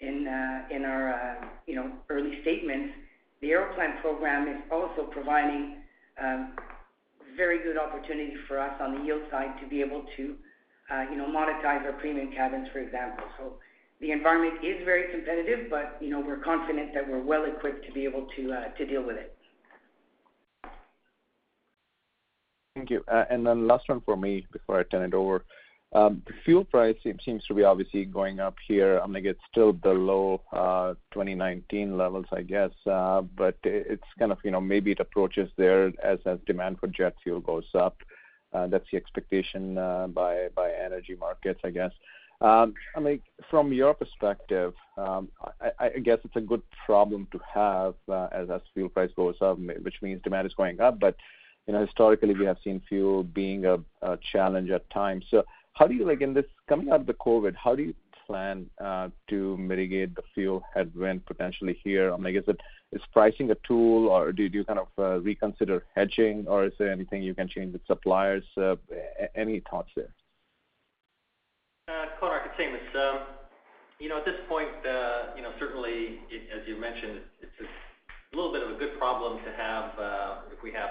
in 0.00 0.26
uh 0.26 0.74
in 0.74 0.86
our, 0.86 1.52
you 1.66 1.74
know, 1.74 1.92
early 2.08 2.40
statements. 2.40 2.94
The 3.42 3.48
Aeroplan 3.48 4.00
program 4.00 4.48
is 4.48 4.62
also 4.72 5.02
providing 5.10 5.82
very 7.36 7.62
good 7.62 7.76
opportunity 7.76 8.36
for 8.48 8.58
us 8.58 8.72
on 8.80 8.94
the 8.94 9.04
yield 9.04 9.24
side 9.30 9.60
to 9.60 9.68
be 9.68 9.82
able 9.82 10.06
to, 10.16 10.22
you 11.10 11.16
know, 11.18 11.26
monetize 11.26 11.84
our 11.84 11.92
premium 12.00 12.32
cabins, 12.32 12.68
for 12.72 12.78
example. 12.78 13.26
The 14.00 14.12
environment 14.12 14.64
is 14.64 14.82
very 14.84 15.12
competitive, 15.12 15.68
but, 15.68 15.98
you 16.00 16.08
know, 16.08 16.20
we're 16.20 16.38
confident 16.38 16.94
that 16.94 17.06
we're 17.06 17.22
well 17.22 17.44
equipped 17.44 17.84
to 17.86 17.92
be 17.92 18.04
able 18.04 18.26
to 18.36 18.52
uh, 18.52 18.68
to 18.78 18.86
deal 18.86 19.02
with 19.02 19.16
it. 19.16 19.36
Thank 22.74 22.88
you. 22.88 23.04
Uh 23.08 23.24
and 23.28 23.46
then 23.46 23.66
last 23.66 23.88
one 23.88 24.00
for 24.00 24.16
me 24.16 24.46
before 24.52 24.80
I 24.80 24.84
turn 24.84 25.02
it 25.02 25.12
over. 25.12 25.44
Um, 25.92 26.22
the 26.26 26.32
fuel 26.44 26.64
price 26.64 26.96
seems 27.02 27.44
to 27.46 27.54
be 27.54 27.64
obviously 27.64 28.04
going 28.04 28.38
up 28.38 28.54
here. 28.66 29.00
I 29.02 29.06
mean, 29.08 29.26
it's 29.26 29.40
still 29.50 29.72
below 29.72 30.40
uh, 30.52 30.94
2019 31.12 31.98
levels, 31.98 32.26
I 32.32 32.42
guess. 32.42 32.70
Uh, 32.86 33.22
but 33.22 33.56
it's 33.64 34.04
kind 34.16 34.30
of, 34.30 34.38
you 34.44 34.52
know, 34.52 34.60
maybe 34.60 34.92
it 34.92 35.00
approaches 35.00 35.50
there 35.56 35.92
as 36.04 36.20
demand 36.46 36.78
for 36.78 36.86
jet 36.86 37.16
fuel 37.24 37.40
goes 37.40 37.66
up. 37.74 37.96
That's 38.52 38.86
the 38.92 38.98
expectation 38.98 39.74
by 39.74 40.48
by 40.54 40.70
energy 40.72 41.16
markets, 41.18 41.60
I 41.64 41.70
guess. 41.70 41.92
Um, 42.40 42.74
I 42.96 43.00
mean, 43.00 43.20
from 43.50 43.72
your 43.72 43.92
perspective, 43.92 44.72
um, 44.96 45.28
I 45.78 45.90
guess 46.02 46.18
it's 46.24 46.36
a 46.36 46.40
good 46.40 46.62
problem 46.86 47.28
to 47.32 47.40
have 47.52 47.94
uh, 48.08 48.28
as 48.32 48.48
as 48.50 48.62
fuel 48.72 48.88
price 48.88 49.10
goes 49.14 49.36
up, 49.42 49.58
which 49.58 49.96
means 50.00 50.22
demand 50.22 50.46
is 50.46 50.54
going 50.54 50.80
up. 50.80 50.98
But 50.98 51.16
you 51.66 51.74
know, 51.74 51.84
historically, 51.84 52.34
we 52.34 52.46
have 52.46 52.56
seen 52.64 52.80
fuel 52.88 53.22
being 53.22 53.66
a 53.66 53.78
challenge 54.32 54.70
at 54.70 54.88
times. 54.90 55.26
So 55.30 55.44
how 55.74 55.86
do 55.86 55.94
you 55.94 56.06
like 56.06 56.22
in 56.22 56.34
this 56.34 56.46
coming 56.68 56.90
out 56.90 57.00
of 57.00 57.06
the 57.06 57.14
COVID, 57.14 57.54
how 57.56 57.74
do 57.74 57.82
you 57.82 57.94
plan 58.26 58.66
uh, 58.82 59.08
to 59.28 59.56
mitigate 59.56 60.14
the 60.14 60.22
fuel 60.34 60.62
headwind 60.74 61.26
potentially 61.26 61.78
here? 61.84 62.12
I 62.12 62.16
mean, 62.16 62.36
is 62.36 62.44
it 62.48 62.60
is 62.92 63.02
pricing 63.12 63.50
a 63.50 63.56
tool, 63.66 64.08
or 64.08 64.32
do 64.32 64.44
you 64.44 64.64
kind 64.64 64.78
of 64.78 64.88
uh, 64.98 65.20
reconsider 65.20 65.84
hedging, 65.94 66.46
or 66.48 66.64
is 66.64 66.72
there 66.78 66.90
anything 66.90 67.22
you 67.22 67.34
can 67.34 67.48
change 67.48 67.72
with 67.72 67.86
suppliers? 67.86 68.44
Any 69.34 69.62
thoughts 69.70 69.90
there? 69.94 70.14
Konark, 72.20 72.46
it's 72.46 72.54
Amos. 72.58 73.26
You 73.98 74.08
know, 74.08 74.18
at 74.18 74.24
this 74.24 74.38
point, 74.48 74.70
uh, 74.86 75.36
you 75.36 75.42
know, 75.42 75.52
certainly 75.58 76.20
as 76.54 76.66
you 76.66 76.80
mentioned, 76.80 77.20
it's 77.42 77.68
a 78.32 78.36
little 78.36 78.52
bit 78.52 78.62
of 78.62 78.70
a 78.70 78.78
good 78.78 78.96
problem 78.98 79.42
to 79.44 79.52
have, 79.52 79.98
uh, 79.98 80.34
if 80.52 80.62
we 80.62 80.72
have 80.72 80.90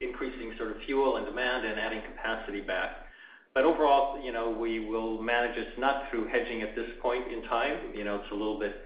increasing 0.00 0.52
sort 0.58 0.70
of 0.70 0.76
fuel 0.84 1.16
and 1.16 1.24
demand 1.24 1.64
and 1.64 1.78
adding 1.78 2.02
capacity 2.02 2.60
back. 2.60 3.06
But 3.54 3.64
overall, 3.64 4.20
you 4.22 4.32
know, 4.32 4.50
we 4.50 4.80
will 4.80 5.22
manage 5.22 5.56
this 5.56 5.68
not 5.78 6.10
through 6.10 6.26
hedging 6.28 6.62
at 6.62 6.74
this 6.74 6.90
point 7.00 7.32
in 7.32 7.42
time. 7.44 7.94
You 7.94 8.04
know, 8.04 8.16
it's 8.16 8.30
a 8.32 8.34
little 8.34 8.58
bit, 8.58 8.82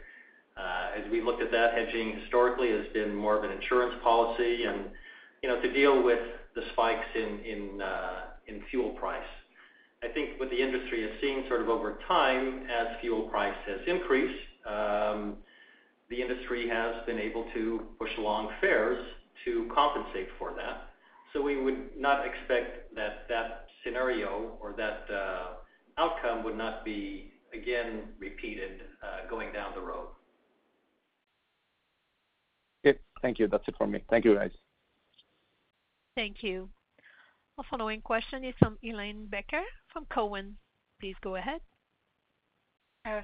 uh, 0.57 0.90
as 0.96 1.11
we 1.11 1.22
looked 1.22 1.42
at 1.42 1.50
that, 1.52 1.74
hedging 1.74 2.20
historically 2.20 2.70
has 2.70 2.86
been 2.92 3.14
more 3.14 3.36
of 3.36 3.44
an 3.44 3.50
insurance 3.50 3.94
policy 4.02 4.64
and, 4.64 4.90
you 5.42 5.48
know, 5.48 5.61
to 5.61 5.72
deal 5.72 6.02
with 6.02 6.20
the 6.54 6.62
spikes 6.72 7.07
in 7.14 7.80
uh 7.80 8.20
in 8.46 8.62
fuel 8.70 8.90
price. 8.90 9.26
I 10.07 10.12
think 10.12 10.38
what 10.38 10.50
the 10.50 10.61
industry 10.61 11.02
has 11.02 11.11
seen 11.20 11.44
sort 11.48 11.61
of 11.61 11.68
over 11.68 11.98
time 12.07 12.66
as 12.70 12.86
fuel 13.00 13.22
price 13.22 13.57
has 13.66 13.80
increased, 13.86 14.38
um, 14.64 15.36
the 16.09 16.20
industry 16.20 16.68
has 16.68 17.04
been 17.07 17.18
able 17.18 17.46
to 17.54 17.82
push 17.98 18.11
along 18.18 18.50
fares 18.61 19.04
to 19.44 19.68
compensate 19.74 20.28
for 20.38 20.54
that. 20.54 20.90
So 21.32 21.42
we 21.42 21.61
would 21.61 21.96
not 21.98 22.24
expect 22.24 22.94
that 22.94 23.66
scenario 23.84 24.57
or 24.61 24.74
that 24.76 25.04
uh, 25.12 25.46
outcome 25.98 26.44
would 26.44 26.57
not 26.57 26.84
be 26.84 27.32
again 27.52 28.02
repeated, 28.18 28.82
uh, 29.02 29.28
going 29.28 29.52
down 29.52 29.72
the 29.74 29.80
road. 29.80 30.09
Okay. 32.86 32.98
Thank 33.22 33.38
you. 33.38 33.48
That's 33.48 33.66
it 33.66 33.74
for 33.76 33.86
me. 33.86 34.02
Thank 34.09 34.24
you, 34.24 34.34
guys. 34.34 34.50
Thank 36.14 36.42
you. 36.42 36.68
Our 37.59 37.64
following 37.70 38.02
question 38.02 38.44
is 38.44 38.54
from 38.59 38.76
Helane 38.84 39.30
Becker 39.30 39.62
from 39.90 40.04
Cowen. 40.12 40.59
Please 41.00 41.16
go 41.22 41.36
ahead. 41.36 41.62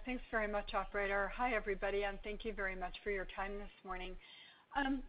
Thanks 0.07 0.23
very 0.31 0.49
much, 0.49 0.73
operator. 0.73 1.31
Hi, 1.37 1.53
everybody, 1.53 2.05
and 2.05 2.17
thank 2.25 2.43
you 2.47 2.55
very 2.55 2.75
much 2.75 2.95
for 3.05 3.11
your 3.11 3.27
time 3.37 3.59
this 3.59 3.77
morning. 3.85 4.17
Um, 4.75 5.03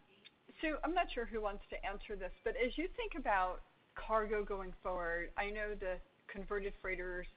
so 0.61 0.76
I'm 0.84 0.93
not 0.93 1.05
sure 1.13 1.24
who 1.24 1.39
wants 1.39 1.63
to 1.69 1.78
answer 1.88 2.17
this, 2.17 2.34
but 2.43 2.55
as 2.59 2.78
you 2.78 2.89
think 2.97 3.13
about 3.17 3.61
cargo 3.95 4.43
going 4.43 4.74
forward, 4.84 5.30
I 5.38 5.51
know 5.51 5.71
the 5.80 5.95
converted 6.28 6.74
freighters 6.82 7.28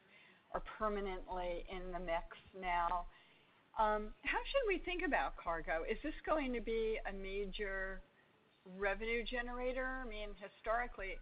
are 0.55 0.63
permanently 0.79 1.67
in 1.71 1.93
the 1.93 2.01
mix 2.01 2.35
now. 2.61 3.07
How 3.77 4.43
should 4.51 4.67
we 4.67 4.79
think 4.85 5.03
about 5.07 5.37
cargo? 5.37 5.85
Is 5.89 5.99
this 6.03 6.15
going 6.27 6.53
to 6.53 6.61
be 6.61 6.99
a 7.09 7.13
major 7.13 8.01
revenue 8.77 9.23
generator? 9.23 10.03
I 10.05 10.09
mean, 10.09 10.31
historically, 10.43 11.15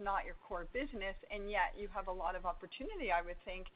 not 0.00 0.24
your 0.24 0.36
core 0.40 0.66
business, 0.72 1.14
and 1.30 1.50
yet 1.50 1.76
you 1.76 1.88
have 1.94 2.08
a 2.08 2.12
lot 2.12 2.34
of 2.34 2.46
opportunity, 2.46 3.12
I 3.12 3.22
would 3.22 3.38
think, 3.44 3.66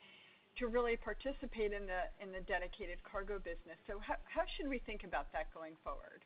to 0.59 0.69
really 0.69 0.97
participate 0.97 1.73
in 1.73 1.87
the 1.87 2.41
dedicated 2.47 2.99
cargo 3.03 3.39
business. 3.39 3.77
So 3.87 4.01
how 4.01 4.45
should 4.57 4.69
we 4.69 4.79
think 4.87 5.05
about 5.05 5.33
that 5.33 5.53
going 5.53 5.75
forward? 5.83 6.25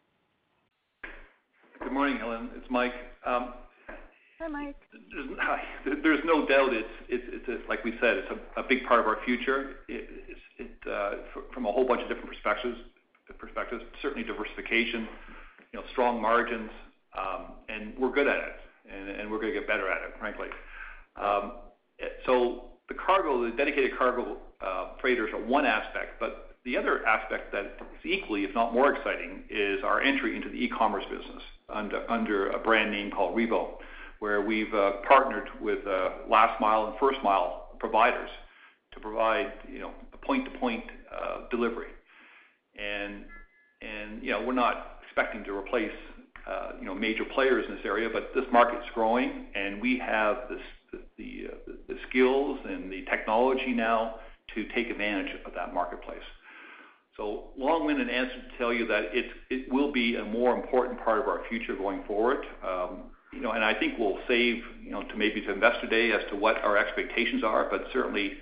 Good 1.81 1.93
morning, 1.93 2.19
Helane. 2.19 2.51
It's 2.57 2.67
Mike. 2.71 2.93
Um, 3.25 3.55
hi, 4.39 4.49
Mike. 4.49 4.77
Hi. 5.39 5.63
There's 6.03 6.21
no 6.25 6.47
doubt 6.47 6.71
it's 6.73 7.69
like 7.69 7.85
we 7.85 7.93
said, 8.01 8.19
it's 8.19 8.41
a 8.57 8.63
big 8.63 8.85
part 8.87 9.01
of 9.01 9.07
our 9.07 9.19
future. 9.25 9.77
Uh, 10.91 11.11
from 11.55 11.67
a 11.67 11.73
whole 11.73 11.87
bunch 11.87 12.03
of 12.03 12.09
different 12.09 12.29
perspectives, 12.29 13.83
certainly 14.03 14.27
diversification, 14.27 15.09
you 15.73 15.81
know, 15.81 15.85
strong 15.93 16.21
margins, 16.21 16.71
um, 17.17 17.53
and 17.69 17.97
we're 17.99 18.13
good 18.13 18.27
at 18.27 18.37
it, 18.37 18.57
and 18.91 19.31
we're 19.31 19.41
gonna 19.41 19.53
get 19.53 19.67
better 19.67 19.91
at 19.91 20.03
it, 20.03 20.15
frankly. 20.19 20.49
Um, 21.17 21.53
so 22.27 22.71
the 22.89 22.95
cargo, 22.95 23.45
the 23.45 23.57
dedicated 23.57 23.97
cargo 23.99 24.39
uh, 24.61 24.97
freighters 25.01 25.31
are 25.33 25.45
one 25.45 25.67
aspect, 25.67 26.19
but 26.21 26.57
the 26.65 26.77
other 26.77 27.05
aspect 27.07 27.53
that 27.53 27.65
is 27.65 28.05
equally, 28.05 28.45
if 28.45 28.55
not 28.55 28.73
more 28.73 28.95
exciting, 28.95 29.45
is 29.51 29.83
our 29.85 30.01
entry 30.01 30.37
into 30.37 30.49
the 30.49 30.57
e-commerce 30.57 31.05
business 31.11 31.43
under 32.09 32.51
a 32.51 32.59
brand 32.59 32.91
name 32.91 33.11
called 33.11 33.37
Rivo, 33.37 33.79
where 34.21 34.43
we've 34.43 34.73
uh, 34.75 34.93
partnered 35.07 35.49
with 35.61 35.87
uh, 35.87 36.11
last 36.29 36.61
mile 36.61 36.87
and 36.87 36.99
first 36.99 37.23
mile 37.23 37.77
providers 37.79 38.31
to 38.93 39.01
provide, 39.01 39.53
you 39.71 39.79
know, 39.79 39.93
a 40.13 40.17
point-to-point 40.19 40.85
delivery. 41.51 41.89
You 44.21 44.33
know, 44.33 44.43
we're 44.45 44.53
not 44.53 44.99
expecting 45.07 45.45
to 45.45 45.57
replace, 45.57 45.93
Uh, 46.49 46.73
you 46.81 46.87
know, 46.87 46.95
major 46.95 47.25
players 47.35 47.65
in 47.69 47.75
this 47.75 47.85
area, 47.85 48.09
but 48.11 48.31
this 48.35 48.47
market's 48.51 48.87
growing, 48.95 49.47
and 49.55 49.83
we 49.83 49.99
have 49.99 50.49
the 50.49 51.97
skills 52.09 52.59
and 52.65 52.91
the 52.91 53.05
technology 53.11 53.73
now 53.75 54.15
to 54.55 54.65
take 54.75 54.89
advantage 54.89 55.31
of 55.45 55.53
that 55.55 55.75
marketplace. 55.75 56.23
So 57.19 57.49
Long-winded 57.59 58.09
answer 58.09 58.37
to 58.37 58.59
tell 58.59 58.73
you 58.73 58.87
that 58.87 59.07
it 59.13 59.27
it 59.51 59.73
will 59.73 59.93
be 59.93 60.17
a 60.17 60.25
more 60.25 60.55
important 60.55 61.05
part 61.05 61.19
of 61.21 61.27
our 61.27 61.43
future 61.49 61.77
going 61.77 62.05
forward. 62.05 62.47
Um, 62.67 63.11
you 63.33 63.41
know, 63.41 63.53
and 63.53 63.63
I 63.63 63.75
think 63.79 63.99
we'll 63.99 64.21
save, 64.27 64.63
you 64.83 64.91
know, 64.91 65.03
to 65.03 65.17
maybe 65.17 65.43
to 65.43 65.53
Investor 65.53 65.89
Day 65.89 66.13
as 66.13 66.23
to 66.31 66.37
what 66.37 66.57
our 66.65 66.79
expectations 66.79 67.45
are. 67.45 67.69
But 67.71 67.85
certainly, 67.93 68.33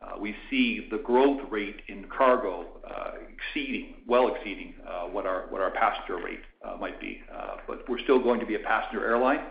Uh, 0.00 0.12
we 0.20 0.34
see 0.48 0.86
the 0.90 0.98
growth 0.98 1.40
rate 1.50 1.82
in 1.88 2.06
cargo 2.16 2.66
uh, 2.88 3.12
exceeding, 3.32 3.96
well 4.06 4.32
exceeding, 4.32 4.74
uh, 4.88 5.06
what 5.06 5.26
our 5.26 5.72
passenger 5.74 6.16
rate 6.24 6.42
might 6.80 7.00
be. 7.00 7.20
But 7.66 7.88
we're 7.88 7.98
still 7.98 8.22
going 8.22 8.38
to 8.40 8.46
be 8.46 8.54
a 8.54 8.60
passenger 8.60 9.04
airline. 9.04 9.44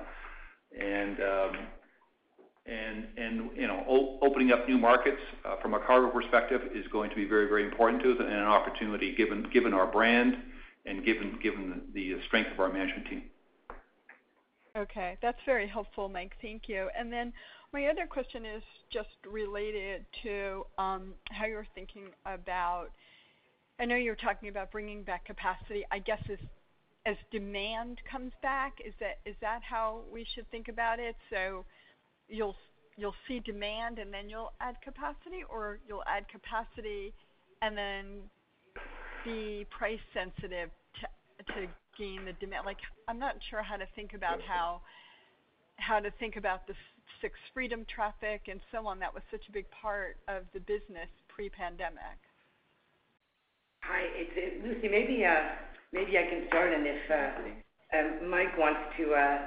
And 0.80 1.18
um, 1.20 1.58
You 3.56 3.68
know, 3.68 4.18
opening 4.22 4.52
up 4.52 4.68
new 4.68 4.78
markets 4.78 5.22
from 5.62 5.74
a 5.74 5.80
cargo 5.80 6.10
perspective 6.10 6.62
is 6.74 6.86
going 6.92 7.10
to 7.10 7.16
be 7.16 7.26
very, 7.26 7.48
very 7.48 7.66
important 7.66 8.02
to 8.04 8.12
us 8.12 8.18
and 8.20 8.30
an 8.30 8.44
opportunity 8.44 9.16
given 9.16 9.74
our 9.74 9.88
brand 9.88 10.38
and 10.86 11.04
given 11.04 11.82
the 11.94 12.16
strength 12.28 12.52
of 12.54 12.60
our 12.60 12.72
management 12.72 13.08
team. 13.08 13.24
Okay. 14.78 15.18
That's 15.22 15.40
very 15.46 15.68
helpful, 15.68 16.08
Mike. 16.08 16.34
Thank 16.42 16.70
you. 16.70 16.90
My 17.74 17.88
other 17.88 18.08
question 18.08 18.46
is 18.46 18.64
just 18.92 19.10
related 19.30 20.06
to 20.24 20.66
um, 20.78 21.14
how 21.30 21.46
you're 21.46 21.68
thinking 21.76 22.06
about. 22.26 22.88
I 23.80 23.86
know 23.86 23.96
you're 23.96 24.16
talking 24.16 24.50
about 24.50 24.72
bringing 24.72 25.04
back 25.04 25.26
capacity. 25.26 25.84
I 25.92 26.00
guess 26.00 26.24
as 27.06 27.16
demand 27.32 28.02
comes 28.10 28.32
back, 28.42 28.80
is 28.84 28.94
that 29.00 29.62
how 29.62 30.02
we 30.12 30.26
should 30.34 30.50
think 30.50 30.68
about 30.68 31.00
it? 31.00 31.16
So 31.30 31.66
you'll 32.28 32.56
see 33.28 33.40
demand, 33.40 34.00
and 34.00 34.14
then 34.14 34.30
you'll 34.30 34.54
add 34.60 34.76
capacity, 34.84 35.44
or 35.50 35.80
you'll 35.88 36.04
add 36.08 36.28
capacity 36.30 37.14
and 37.62 37.78
then 37.78 38.22
be 39.24 39.66
price 39.70 40.00
sensitive 40.14 40.70
to 41.48 41.68
gain 41.98 42.26
the 42.26 42.34
demand? 42.34 42.66
Like, 42.66 42.78
I'm 43.08 43.20
not 43.20 43.36
sure 43.50 43.62
how 43.62 43.78
to 43.78 43.86
think 43.96 44.14
about 44.14 44.42
how 44.42 44.82
how 45.78 46.00
to 46.00 46.10
think 46.20 46.38
about 46.38 46.66
the 46.66 46.74
Sixth 47.22 47.42
Freedom 47.54 47.86
traffic 47.94 48.48
and 48.50 48.60
so 48.72 48.88
on. 48.88 49.00
That 49.00 49.14
was 49.14 49.24
such 49.32 49.48
a 49.50 49.52
big 49.52 49.66
part 49.72 50.18
of 50.28 50.44
the 50.54 50.60
business 50.60 51.10
pre-pandemic. 51.30 52.20
Hi, 53.84 54.02
it's 54.14 54.66
Lucie. 54.66 55.24
Uh, 55.24 55.56
maybe 55.94 56.18
I 56.18 56.24
can 56.30 56.48
start, 56.48 56.74
and 56.74 56.86
if 56.86 57.12
uh, 57.12 57.98
um, 57.98 58.30
Mike 58.30 58.58
wants 58.58 58.80
to 58.98 59.14
uh, 59.14 59.38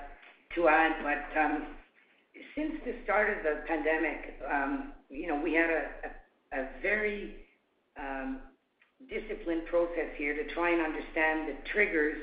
to 0.54 0.68
add. 0.68 0.92
But 1.02 1.40
um, 1.40 1.66
since 2.54 2.72
the 2.84 2.94
start 3.04 3.36
of 3.36 3.44
the 3.44 3.62
pandemic, 3.68 4.40
um, 4.50 4.92
you 5.10 5.26
know, 5.26 5.40
we 5.42 5.52
had 5.54 5.70
a 6.52 6.68
very 6.80 7.36
disciplined 9.08 9.66
process 9.66 10.12
here 10.16 10.34
to 10.34 10.54
try 10.54 10.70
and 10.70 10.80
understand 10.80 11.48
the 11.48 11.56
triggers 11.72 12.16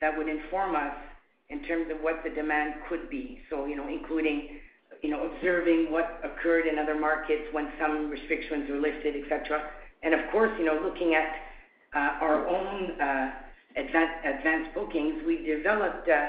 that 0.00 0.16
would 0.16 0.28
inform 0.28 0.76
us 0.76 0.94
in 1.50 1.62
terms 1.64 1.90
of 1.90 2.00
what 2.02 2.22
the 2.24 2.30
demand 2.30 2.74
could 2.88 3.08
be. 3.08 3.40
So, 3.50 3.66
you 3.66 3.76
know, 3.76 3.88
including, 3.88 4.57
you 5.02 5.10
know, 5.10 5.30
observing 5.30 5.92
what 5.92 6.20
occurred 6.24 6.66
in 6.66 6.78
other 6.78 6.98
markets 6.98 7.44
when 7.52 7.70
some 7.80 8.10
restrictions 8.10 8.68
were 8.68 8.80
lifted, 8.80 9.14
et 9.16 9.28
cetera. 9.28 9.70
And 10.02 10.14
of 10.14 10.30
course, 10.30 10.52
you 10.58 10.64
know, 10.64 10.80
looking 10.82 11.14
at 11.14 11.30
uh, 11.94 12.24
our 12.24 12.46
own 12.46 13.00
uh, 13.00 13.30
advanced 13.76 14.74
bookings, 14.74 15.22
we 15.26 15.44
developed 15.44 16.08
uh, 16.08 16.28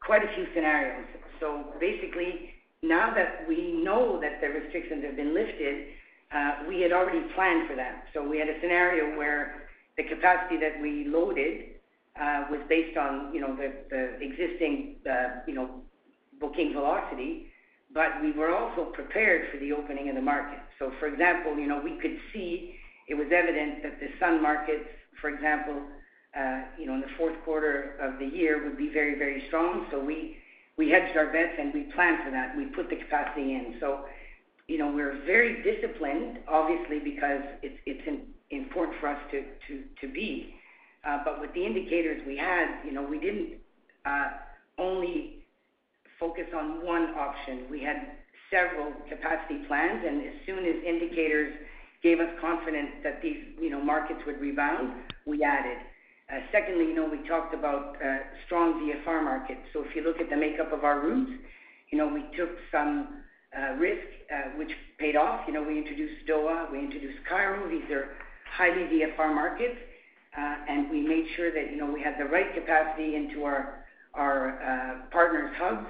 quite 0.00 0.22
a 0.22 0.34
few 0.34 0.46
scenarios. 0.54 1.06
So 1.40 1.74
basically, 1.80 2.50
now 2.82 3.12
that 3.14 3.46
we 3.48 3.80
know 3.82 4.20
that 4.20 4.40
the 4.40 4.48
restrictions 4.48 5.04
have 5.04 5.16
been 5.16 5.34
lifted, 5.34 5.88
we 6.68 6.80
had 6.80 6.92
already 6.92 7.22
planned 7.34 7.68
for 7.68 7.76
that. 7.76 8.04
So 8.12 8.28
we 8.28 8.38
had 8.38 8.48
a 8.48 8.60
scenario 8.60 9.16
where 9.16 9.68
the 9.96 10.04
capacity 10.04 10.58
that 10.58 10.80
we 10.82 11.06
loaded 11.06 11.76
was 12.50 12.60
based 12.68 12.96
on, 12.96 13.32
you 13.34 13.40
know, 13.40 13.56
the 13.56 14.18
existing, 14.20 14.96
you 15.46 15.54
know, 15.54 15.68
booking 16.40 16.72
velocity, 16.72 17.50
but 17.94 18.20
we 18.20 18.32
were 18.32 18.54
also 18.54 18.90
prepared 18.92 19.50
for 19.50 19.58
the 19.58 19.72
opening 19.72 20.08
of 20.08 20.16
the 20.16 20.22
market. 20.22 20.58
So, 20.78 20.90
for 20.98 21.06
example, 21.06 21.56
you 21.56 21.68
know, 21.68 21.80
we 21.82 21.96
could 21.98 22.18
see 22.32 22.74
it 23.08 23.14
was 23.14 23.28
evident 23.32 23.82
that 23.84 24.00
the 24.00 24.08
sun 24.18 24.42
markets, 24.42 24.88
for 25.20 25.30
example, 25.30 25.80
uh, 26.36 26.62
you 26.78 26.86
know, 26.86 26.94
in 26.94 27.00
the 27.00 27.14
fourth 27.16 27.36
quarter 27.44 27.96
of 28.00 28.18
the 28.18 28.26
year 28.26 28.64
would 28.64 28.76
be 28.76 28.90
very, 28.92 29.16
very 29.16 29.44
strong. 29.46 29.86
So 29.90 30.04
we 30.04 30.38
we 30.76 30.90
hedged 30.90 31.16
our 31.16 31.32
bets, 31.32 31.54
and 31.56 31.72
we 31.72 31.84
planned 31.94 32.24
for 32.24 32.32
that. 32.32 32.56
We 32.56 32.66
put 32.66 32.90
the 32.90 32.96
capacity 32.96 33.54
in. 33.54 33.76
So, 33.78 34.06
you 34.66 34.76
know, 34.76 34.90
we're 34.90 35.24
very 35.24 35.62
disciplined, 35.62 36.40
obviously, 36.48 36.98
because 36.98 37.42
it's 37.62 37.78
it's 37.86 38.26
important 38.50 38.98
for 38.98 39.08
us 39.08 39.20
to 39.30 40.08
be. 40.08 40.54
Uh, 41.06 41.18
but 41.24 41.40
with 41.40 41.52
the 41.54 41.64
indicators 41.64 42.22
we 42.26 42.36
had, 42.36 42.82
you 42.84 42.90
know, 42.90 43.02
we 43.02 43.20
didn't 43.20 43.58
uh, 44.06 44.30
only 44.78 45.43
focus 46.18 46.46
on 46.54 46.84
one 46.84 47.14
option. 47.14 47.66
We 47.70 47.82
had 47.82 48.16
several 48.50 48.92
capacity 49.08 49.64
plans, 49.66 50.04
and 50.06 50.22
as 50.22 50.34
soon 50.46 50.64
as 50.64 50.74
indicators 50.86 51.54
gave 52.02 52.20
us 52.20 52.28
confidence 52.40 52.90
that 53.02 53.22
these, 53.22 53.38
you 53.60 53.70
know, 53.70 53.80
markets 53.80 54.20
would 54.26 54.40
rebound, 54.40 54.92
we 55.26 55.42
added. 55.42 55.78
Uh, 56.32 56.40
secondly, 56.52 56.84
you 56.84 56.94
know, 56.94 57.08
we 57.08 57.26
talked 57.28 57.54
about 57.54 57.96
uh, 58.02 58.18
strong 58.46 58.74
VFR 58.80 59.22
markets. 59.22 59.60
So 59.72 59.82
if 59.82 59.94
you 59.96 60.02
look 60.02 60.20
at 60.20 60.30
the 60.30 60.36
makeup 60.36 60.72
of 60.72 60.84
our 60.84 61.00
routes, 61.00 61.30
you 61.90 61.98
know, 61.98 62.08
we 62.08 62.24
took 62.36 62.50
some 62.72 63.22
uh, 63.56 63.74
risk, 63.74 64.06
which 64.56 64.70
paid 64.98 65.16
off. 65.16 65.42
You 65.46 65.54
know, 65.54 65.62
we 65.62 65.78
introduced 65.78 66.26
Doha, 66.28 66.70
we 66.72 66.78
introduced 66.78 67.18
Cairo. 67.28 67.68
These 67.68 67.90
are 67.90 68.08
highly 68.56 68.84
VFR 68.84 69.34
markets. 69.34 69.76
And 70.36 70.90
we 70.90 71.02
made 71.02 71.26
sure 71.36 71.52
that, 71.52 71.70
you 71.70 71.76
know, 71.76 71.90
we 71.92 72.02
had 72.02 72.14
the 72.18 72.24
right 72.24 72.52
capacity 72.54 73.14
into 73.14 73.44
our 73.44 73.84
partners' 75.12 75.54
hubs 75.56 75.86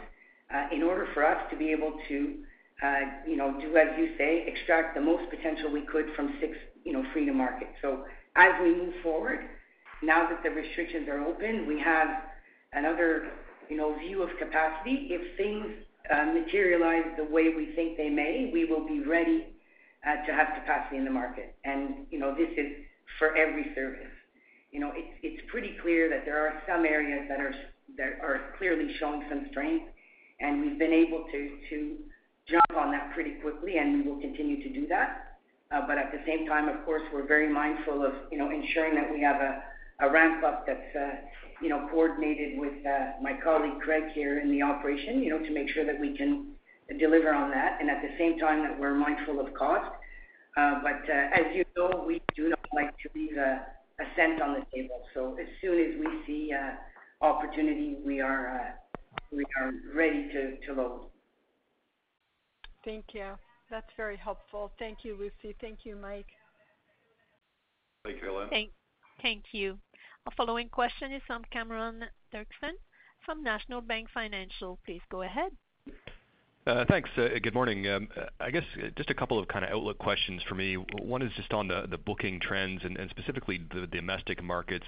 Uh, 0.55 0.69
in 0.73 0.83
order 0.85 1.09
for 1.15 1.27
us 1.27 1.39
to 1.51 1.57
be 1.57 1.73
able 1.73 1.93
to, 2.07 2.37
uh, 2.81 3.01
you 3.27 3.37
know, 3.37 3.59
do 3.61 3.77
as 3.77 3.89
you 3.99 4.11
say, 4.17 4.45
extract 4.47 4.95
the 4.95 5.01
most 5.01 5.29
potential 5.29 5.69
we 5.73 5.81
could 5.81 6.07
from 6.15 6.37
Sixth 6.41 6.61
Freedom 7.13 7.37
market. 7.37 7.69
So 7.83 8.05
as 8.37 8.53
we 8.63 8.71
move 8.75 8.95
forward, 9.03 9.41
now 10.03 10.29
that 10.29 10.43
the 10.45 10.51
restrictions 10.51 11.09
are 11.09 11.21
open, 11.21 11.67
we 11.67 11.81
have 11.81 12.09
another, 12.73 13.31
you 13.69 13.77
know, 13.77 13.99
view 13.99 14.23
of 14.23 14.31
capacity. 14.39 15.09
If 15.11 15.37
things 15.37 15.67
uh, 16.13 16.27
materialize 16.27 17.09
the 17.17 17.25
way 17.25 17.49
we 17.55 17.73
think 17.75 17.97
they 17.97 18.11
may, 18.11 18.51
we 18.53 18.65
will 18.65 18.87
be 18.87 19.01
ready 19.01 19.47
to 20.05 20.33
have 20.33 20.49
capacity 20.61 20.99
in 20.99 21.05
the 21.05 21.11
market. 21.11 21.55
And, 21.65 22.07
you 22.11 22.19
know, 22.19 22.35
this 22.35 22.51
is 22.57 22.71
for 23.19 23.37
every 23.37 23.67
service. 23.75 24.13
You 24.71 24.81
know, 24.81 24.93
it's 24.95 25.43
pretty 25.51 25.77
clear 25.83 26.09
that 26.11 26.25
there 26.25 26.39
are 26.47 26.63
some 26.69 26.85
areas 26.85 27.23
that 27.29 27.41
are 27.41 28.41
clearly 28.59 28.95
showing 28.99 29.25
some 29.29 29.47
strength, 29.51 29.87
and 30.41 30.61
we've 30.61 30.79
been 30.79 30.93
able 30.93 31.25
to 31.33 31.97
jump 32.47 32.77
on 32.77 32.93
that 32.93 33.13
pretty 33.15 33.35
quickly, 33.41 33.79
and 33.79 34.05
we 34.05 34.11
will 34.11 34.21
continue 34.21 34.63
to 34.63 34.73
do 34.73 34.87
that. 34.89 35.39
Uh, 35.73 35.87
but 35.87 35.97
at 35.99 36.13
the 36.13 36.21
same 36.27 36.47
time, 36.47 36.69
of 36.69 36.85
course, 36.85 37.03
we're 37.13 37.27
very 37.27 37.49
mindful 37.53 38.05
of, 38.05 38.13
you 38.31 38.39
know, 38.39 38.51
ensuring 38.51 38.95
that 38.95 39.11
we 39.11 39.21
have 39.21 39.41
a 40.01 40.11
ramp 40.11 40.45
up 40.45 40.67
that's 40.67 40.95
uh, 40.95 41.17
you 41.63 41.69
know, 41.69 41.89
coordinated 41.91 42.59
with 42.59 42.85
uh, 42.85 43.13
my 43.23 43.33
colleague, 43.43 43.81
Craig, 43.81 44.05
here 44.13 44.41
in 44.41 44.51
the 44.51 44.61
operation, 44.61 45.23
you 45.23 45.31
know, 45.31 45.39
to 45.39 45.53
make 45.53 45.69
sure 45.71 45.87
that 45.87 45.99
we 45.99 46.17
can 46.17 46.49
deliver 46.99 47.33
on 47.33 47.51
that, 47.51 47.79
and 47.81 47.89
at 47.89 48.03
the 48.03 48.11
same 48.19 48.39
time, 48.39 48.63
that 48.63 48.79
we're 48.79 48.95
mindful 48.95 49.41
of 49.41 49.55
cost. 49.55 49.91
But 50.57 51.09
as 51.09 51.47
you 51.55 51.65
know, 51.77 52.05
we 52.07 52.21
do 52.37 52.51
not 52.51 52.67
like 52.75 52.91
to 52.99 53.09
leave 53.15 53.37
a 53.37 53.65
cent 54.17 54.43
on 54.43 54.55
the 54.55 54.67
table. 54.75 55.01
So 55.15 55.37
as 55.41 55.47
soon 55.61 55.79
as 55.81 55.99
we 55.99 56.07
see 56.27 56.53
opportunity, 57.23 57.97
we 58.05 58.21
are 58.21 58.75
ready 59.95 60.29
to 60.67 60.73
load. 60.73 61.01
Thank 62.85 63.07
you. 63.13 63.31
That's 63.71 63.91
very 63.97 64.17
helpful. 64.17 64.73
Thank 64.79 64.99
you, 65.05 65.17
Lucie. 65.19 65.57
Thank 65.61 65.81
you, 65.85 65.97
Mike. 65.97 66.27
Thank 68.05 68.21
you, 68.23 68.29
Helane. 68.29 68.71
Thank 69.23 69.45
you. 69.53 69.79
Our 70.27 70.33
following 70.37 70.69
question 70.69 71.13
is 71.13 71.23
from 71.27 71.43
Cameron 71.51 72.05
Doerksen 72.33 72.75
from 73.25 73.43
National 73.43 73.81
Bank 73.81 74.09
Financial. 74.13 74.79
Please 74.85 75.01
go 75.11 75.23
ahead. 75.23 75.51
Uh, 76.67 76.85
thanks. 76.89 77.11
Uh, 77.17 77.29
good 77.43 77.55
morning. 77.55 77.87
Um, 77.89 78.09
I 78.41 78.51
guess 78.51 78.65
just 78.97 79.11
a 79.11 79.15
couple 79.15 79.39
of 79.39 79.49
kind 79.49 79.65
of 79.65 79.71
outlook 79.71 79.99
questions 79.99 80.43
for 80.49 80.55
me. 80.55 80.77
One 81.03 81.23
is 81.23 81.33
just 81.37 81.53
on 81.53 81.69
the 81.69 81.99
booking 82.05 82.41
trends 82.41 82.83
and 82.85 82.99
specifically 83.11 83.61
the 83.75 83.87
domestic 83.87 84.43
markets. 84.43 84.87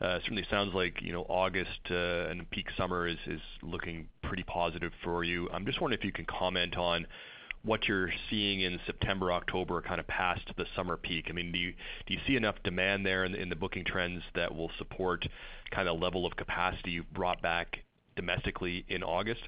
Uh, 0.00 0.18
certainly 0.20 0.44
sounds 0.50 0.74
like, 0.74 1.00
you 1.00 1.12
know, 1.12 1.24
August 1.28 1.90
uh, 1.90 2.28
and 2.28 2.50
peak 2.50 2.66
summer 2.76 3.06
is 3.06 3.18
looking 3.62 4.08
pretty 4.22 4.42
positive 4.42 4.92
for 5.04 5.22
you. 5.22 5.48
I'm 5.52 5.64
just 5.64 5.80
wondering 5.80 6.00
if 6.00 6.04
you 6.04 6.12
can 6.12 6.24
comment 6.24 6.76
on 6.76 7.06
what 7.64 7.86
you're 7.86 8.10
seeing 8.28 8.62
in 8.62 8.80
September, 8.86 9.32
October, 9.32 9.80
kind 9.80 10.00
of 10.00 10.06
past 10.08 10.42
the 10.56 10.66
summer 10.74 10.96
peak. 10.96 11.26
I 11.28 11.32
mean, 11.32 11.52
do 11.52 11.58
you 11.58 12.20
see 12.26 12.34
enough 12.34 12.56
demand 12.64 13.06
there 13.06 13.24
in 13.24 13.48
the 13.48 13.54
booking 13.54 13.84
trends 13.84 14.22
that 14.34 14.52
will 14.52 14.70
support 14.78 15.26
kind 15.70 15.88
of 15.88 16.00
level 16.00 16.26
of 16.26 16.36
capacity 16.36 16.90
you 16.92 17.04
brought 17.14 17.40
back 17.40 17.78
domestically 18.16 18.84
in 18.88 19.02
August? 19.04 19.42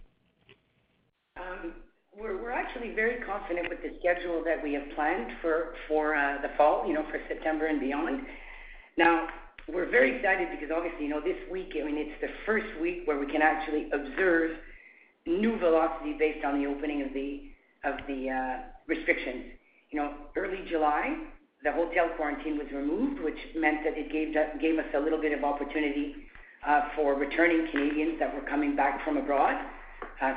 Um, 1.36 1.72
we're 2.16 2.52
actually 2.52 2.94
very 2.94 3.20
confident 3.24 3.68
with 3.68 3.82
the 3.82 3.98
schedule 3.98 4.42
that 4.44 4.62
we 4.62 4.74
have 4.74 4.84
planned 4.94 5.32
for 5.42 5.74
uh 6.14 6.40
the 6.42 6.50
fall, 6.56 6.86
you 6.86 6.94
know, 6.94 7.04
for 7.10 7.20
September 7.28 7.66
and 7.66 7.80
beyond. 7.80 8.20
Now, 8.96 9.26
we're 9.72 9.90
very 9.90 10.16
excited 10.16 10.48
because 10.50 10.70
obviously, 10.74 11.04
you 11.04 11.10
know, 11.10 11.20
this 11.20 11.38
week, 11.50 11.72
I 11.80 11.84
mean, 11.84 11.96
it's 11.96 12.20
the 12.20 12.28
first 12.44 12.66
week 12.80 13.02
where 13.06 13.18
we 13.18 13.26
can 13.26 13.42
actually 13.42 13.88
observe 13.92 14.56
new 15.26 15.58
velocity 15.58 16.16
based 16.18 16.44
on 16.44 16.60
the 16.60 16.68
opening 16.68 17.02
of 17.02 17.12
the 17.14 17.48
of 17.84 17.96
the 18.06 18.30
uh 18.30 18.56
restrictions. 18.86 19.44
You 19.90 20.00
know, 20.00 20.12
early 20.36 20.64
July, 20.68 21.16
the 21.62 21.72
hotel 21.72 22.08
quarantine 22.16 22.58
was 22.58 22.66
removed, 22.74 23.22
which 23.22 23.38
meant 23.56 23.84
that 23.84 23.96
it 23.96 24.12
gave 24.12 24.34
gave 24.60 24.78
us 24.78 24.86
a 24.94 25.00
little 25.00 25.20
bit 25.20 25.32
of 25.32 25.44
opportunity 25.44 26.14
for 26.96 27.14
returning 27.14 27.68
Canadians 27.70 28.18
that 28.18 28.34
were 28.34 28.46
coming 28.48 28.76
back 28.76 29.04
from 29.04 29.16
abroad. 29.16 29.56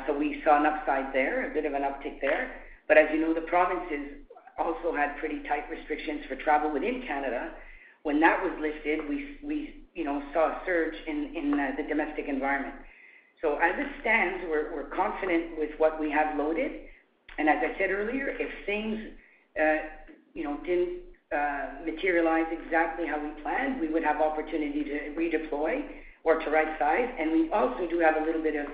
So 0.08 0.18
we 0.18 0.42
saw 0.44 0.60
an 0.60 0.66
upside 0.66 1.14
there, 1.14 1.50
a 1.50 1.54
bit 1.54 1.66
of 1.66 1.74
an 1.74 1.82
uptick 1.84 2.22
there. 2.22 2.52
But 2.88 2.98
as 2.98 3.08
you 3.14 3.20
know, 3.20 3.34
the 3.34 3.42
provinces 3.42 4.24
also 4.58 4.96
had 4.96 5.18
pretty 5.20 5.44
tight 5.48 5.70
restrictions 5.70 6.22
for 6.28 6.36
travel 6.36 6.72
within 6.72 7.04
Canada. 7.06 7.52
When 8.08 8.22
that 8.22 8.42
was 8.42 8.54
lifted, 8.62 9.02
we 9.44 9.84
you 9.94 10.06
know 10.06 10.24
saw 10.34 10.56
a 10.56 10.62
surge 10.66 10.96
in 11.08 11.60
uh, 11.60 11.76
the 11.76 11.84
domestic 11.84 12.30
environment. 12.30 12.76
So 13.42 13.58
as 13.58 13.76
it 13.78 13.88
stands, 14.00 14.46
we're 14.50 14.88
confident 14.96 15.60
with 15.60 15.72
what 15.78 16.00
we 16.00 16.10
have 16.12 16.38
loaded. 16.38 16.72
And 17.38 17.50
as 17.50 17.58
I 17.60 17.78
said 17.78 17.92
earlier, 17.92 18.30
if 18.40 18.48
things 18.66 19.12
uh, 19.60 20.08
you 20.34 20.46
know 20.46 20.56
didn't 20.64 21.00
uh, 21.36 21.84
materialize 21.84 22.48
exactly 22.50 23.06
how 23.06 23.20
we 23.20 23.42
planned, 23.42 23.82
we 23.82 23.90
would 23.90 24.06
have 24.06 24.22
opportunity 24.22 24.86
to 24.86 25.12
redeploy 25.12 25.84
or 26.24 26.40
to 26.40 26.50
right 26.50 26.80
size. 26.80 27.10
And 27.20 27.34
we 27.34 27.52
also 27.52 27.90
do 27.90 28.00
have 28.00 28.16
a 28.16 28.26
little 28.26 28.42
bit 28.42 28.56
of 28.56 28.68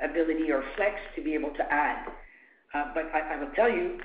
ability 0.00 0.50
or 0.50 0.64
flex 0.76 0.94
to 1.14 1.22
be 1.22 1.34
able 1.34 1.50
to 1.60 1.64
add. 1.70 2.08
But 2.72 3.12
I 3.12 3.36
will 3.36 3.52
tell 3.54 3.68
you 3.68 4.00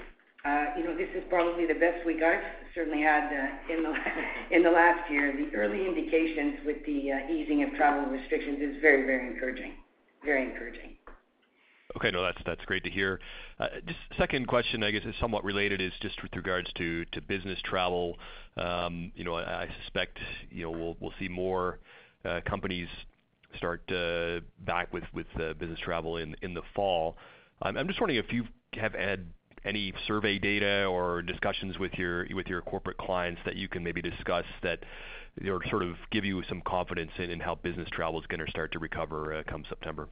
Uh, 0.45 0.65
know, 0.83 0.97
this 0.97 1.07
is 1.15 1.23
probably 1.29 1.65
the 1.65 1.79
best 1.79 2.05
week 2.05 2.21
I've 2.21 2.43
certainly 2.75 3.01
had 3.01 3.31
uh, 3.31 3.73
in 4.51 4.61
the 4.61 4.69
last 4.69 5.09
year. 5.09 5.31
The 5.31 5.55
early 5.55 5.85
indications 5.85 6.59
with 6.65 6.85
the 6.85 7.13
uh, 7.13 7.31
easing 7.31 7.63
of 7.63 7.73
travel 7.77 8.11
restrictions 8.11 8.59
is 8.59 8.81
very, 8.81 9.05
very 9.05 9.33
encouraging. 9.33 9.73
Very 10.25 10.43
encouraging. 10.43 10.97
Okay. 11.95 12.11
No, 12.11 12.29
that's 12.45 12.65
great 12.65 12.83
to 12.83 12.89
hear. 12.89 13.19
Just 13.85 13.99
second 14.17 14.47
question, 14.47 14.83
I 14.83 14.91
guess, 14.91 15.03
is 15.05 15.15
somewhat 15.21 15.45
related, 15.45 15.79
is 15.79 15.93
just 16.01 16.21
with 16.21 16.35
regards 16.35 16.71
to 16.73 17.05
business 17.27 17.59
travel. 17.63 18.17
Um, 18.57 19.11
you 19.15 19.23
know, 19.23 19.35
I 19.35 19.69
suspect, 19.83 20.17
you 20.49 20.63
know, 20.63 20.95
we'll 20.99 21.13
see 21.19 21.29
more 21.29 21.79
companies 22.45 22.87
start 23.57 23.85
back 24.65 24.91
with 24.91 25.03
with 25.13 25.27
business 25.59 25.79
travel 25.79 26.17
in 26.17 26.53
the 26.53 26.63
fall. 26.75 27.15
I'm 27.61 27.87
just 27.87 28.01
wondering 28.01 28.19
if 28.19 28.33
you 28.33 28.45
have 28.73 28.93
had 28.93 29.27
any 29.65 29.93
survey 30.07 30.39
data 30.39 30.85
or 30.85 31.21
discussions 31.21 31.77
with 31.79 31.93
your 31.93 32.61
corporate 32.61 32.97
clients 32.97 33.41
that 33.45 33.55
you 33.55 33.67
can 33.67 33.83
maybe 33.83 34.01
discuss 34.01 34.45
that, 34.61 34.79
sort 35.69 35.83
of 35.83 35.95
give 36.11 36.25
you 36.25 36.43
some 36.49 36.61
confidence 36.61 37.11
in 37.17 37.39
how 37.39 37.55
business 37.55 37.89
travel 37.91 38.19
is 38.19 38.25
gonna 38.27 38.49
start 38.49 38.71
to 38.71 38.79
recover 38.79 39.33
uh, 39.33 39.43
come 39.49 39.63
September. 39.69 40.09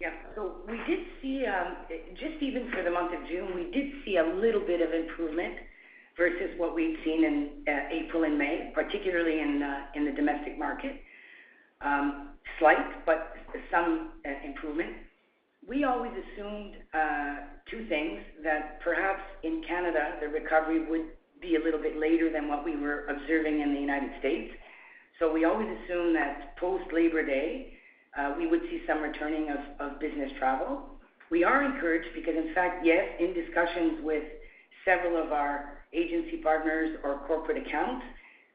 Yeah. 0.00 0.10
So 0.34 0.56
we 0.68 0.76
did 0.88 1.06
see 1.22 1.46
um, 1.46 1.76
just 2.14 2.42
even 2.42 2.70
for 2.72 2.82
the 2.82 2.90
month 2.90 3.14
of 3.14 3.28
June, 3.28 3.54
we 3.54 3.70
did 3.70 3.92
see 4.04 4.16
a 4.16 4.24
little 4.24 4.60
bit 4.60 4.80
of 4.80 4.92
improvement 4.92 5.54
versus 6.16 6.50
what 6.58 6.74
we'd 6.74 6.98
seen 7.04 7.24
in 7.24 7.50
uh, 7.68 7.88
April 7.90 8.24
and 8.24 8.36
May, 8.36 8.72
particularly 8.74 9.40
in 9.40 9.62
uh, 9.62 10.04
the 10.04 10.12
domestic 10.12 10.58
market. 10.58 11.00
Um, 11.80 12.30
slight, 12.58 13.04
but 13.06 13.34
some 13.70 14.12
improvement. 14.44 14.94
We 15.66 15.84
always 15.84 16.12
assumed 16.12 16.76
uh, 16.92 17.36
two 17.70 17.86
things, 17.88 18.20
that 18.42 18.80
perhaps 18.80 19.22
in 19.42 19.62
Canada, 19.66 20.16
the 20.20 20.28
recovery 20.28 20.84
would 20.88 21.06
be 21.40 21.56
a 21.56 21.58
little 21.58 21.80
bit 21.80 21.96
later 21.96 22.30
than 22.30 22.48
what 22.48 22.64
we 22.64 22.76
were 22.76 23.06
observing 23.06 23.60
in 23.60 23.74
the 23.74 23.80
United 23.80 24.10
States. 24.18 24.52
So 25.18 25.32
we 25.32 25.44
always 25.44 25.68
assumed 25.68 26.14
that 26.16 26.56
post 26.58 26.84
Labor 26.92 27.24
Day, 27.24 27.74
uh, 28.18 28.34
we 28.36 28.46
would 28.46 28.60
see 28.62 28.82
some 28.86 29.00
returning 29.00 29.48
of 29.80 30.00
business 30.00 30.30
travel. 30.38 30.82
We 31.30 31.44
are 31.44 31.64
encouraged 31.64 32.08
because 32.14 32.36
in 32.36 32.54
fact, 32.54 32.84
yes, 32.84 33.06
in 33.18 33.32
discussions 33.32 34.04
with 34.04 34.24
several 34.84 35.22
of 35.22 35.32
our 35.32 35.78
agency 35.92 36.38
partners 36.38 36.98
or 37.02 37.20
corporate 37.26 37.66
accounts, 37.66 38.04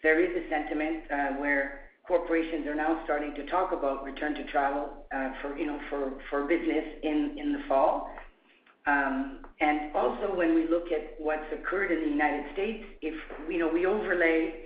there 0.03 0.20
is 0.20 0.30
a 0.45 0.49
sentiment 0.49 1.03
uh, 1.12 1.30
where 1.41 1.89
corporations 2.10 2.66
are 2.66 2.76
now 2.76 2.99
starting 3.05 3.34
to 3.36 3.45
talk 3.45 3.72
about 3.72 4.03
return 4.03 4.34
to 4.34 4.43
travel 4.45 4.89
uh, 5.16 5.30
for, 5.41 5.55
you 5.55 5.68
know, 5.68 5.80
for 5.89 6.14
for 6.30 6.47
business 6.47 6.86
in 7.03 7.53
the 7.53 7.64
fall. 7.70 8.10
Um, 8.88 9.45
and 9.62 9.95
also 9.95 10.36
when 10.36 10.55
we 10.55 10.68
look 10.68 10.88
at 10.91 11.14
what's 11.20 11.45
occurred 11.53 11.91
in 11.91 11.99
the 12.05 12.10
United 12.10 12.45
States, 12.53 12.84
if 13.03 13.14
you 13.47 13.60
know, 13.60 13.70
we 13.72 13.86
overlay 13.86 14.66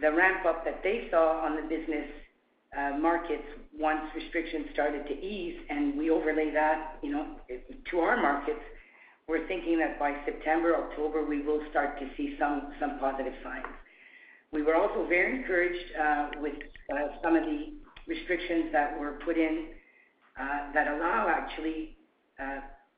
the 0.00 0.12
ramp 0.12 0.46
up 0.46 0.64
that 0.64 0.80
they 0.84 1.08
saw 1.10 1.44
on 1.44 1.56
the 1.56 1.62
business 1.62 2.08
uh, 2.78 2.96
markets 2.98 3.48
once 3.76 4.02
restrictions 4.14 4.66
started 4.72 5.06
to 5.08 5.14
ease, 5.14 5.58
and 5.70 5.98
we 5.98 6.10
overlay 6.10 6.52
that, 6.52 6.98
you 7.02 7.10
know, 7.10 7.26
to 7.90 7.98
our 7.98 8.16
markets, 8.20 8.60
we're 9.26 9.46
thinking 9.48 9.78
that 9.78 9.98
by 9.98 10.14
September, 10.24 10.76
October, 10.76 11.24
we 11.24 11.42
will 11.42 11.62
start 11.70 11.98
to 11.98 12.06
see 12.16 12.36
some 12.38 12.70
positive 13.00 13.34
signs. 13.42 13.66
We 14.52 14.62
were 14.62 14.76
also 14.76 15.06
very 15.06 15.40
encouraged 15.40 15.92
uh, 16.00 16.28
with 16.40 16.54
uh, 16.92 17.08
some 17.22 17.36
of 17.36 17.44
the 17.44 17.74
restrictions 18.06 18.72
that 18.72 18.98
were 18.98 19.18
put 19.24 19.36
in 19.36 19.68
uh, 20.40 20.72
that 20.72 20.88
allow 20.88 21.28
actually 21.28 21.96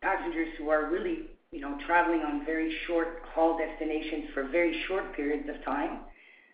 passengers 0.03 0.49
who 0.59 0.69
are 0.69 0.91
really, 0.91 1.31
you 1.51 1.61
know, 1.61 1.77
traveling 1.87 2.21
on 2.21 2.45
very 2.45 2.75
short-haul 2.87 3.59
destinations 3.59 4.27
for 4.35 4.45
very 4.49 4.83
short 4.87 5.15
periods 5.17 5.49
of 5.49 5.63
time 5.65 6.01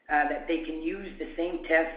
that 0.09 0.47
they 0.49 0.59
can 0.59 0.83
use 0.83 1.09
the 1.19 1.29
same 1.37 1.65
test 1.65 1.91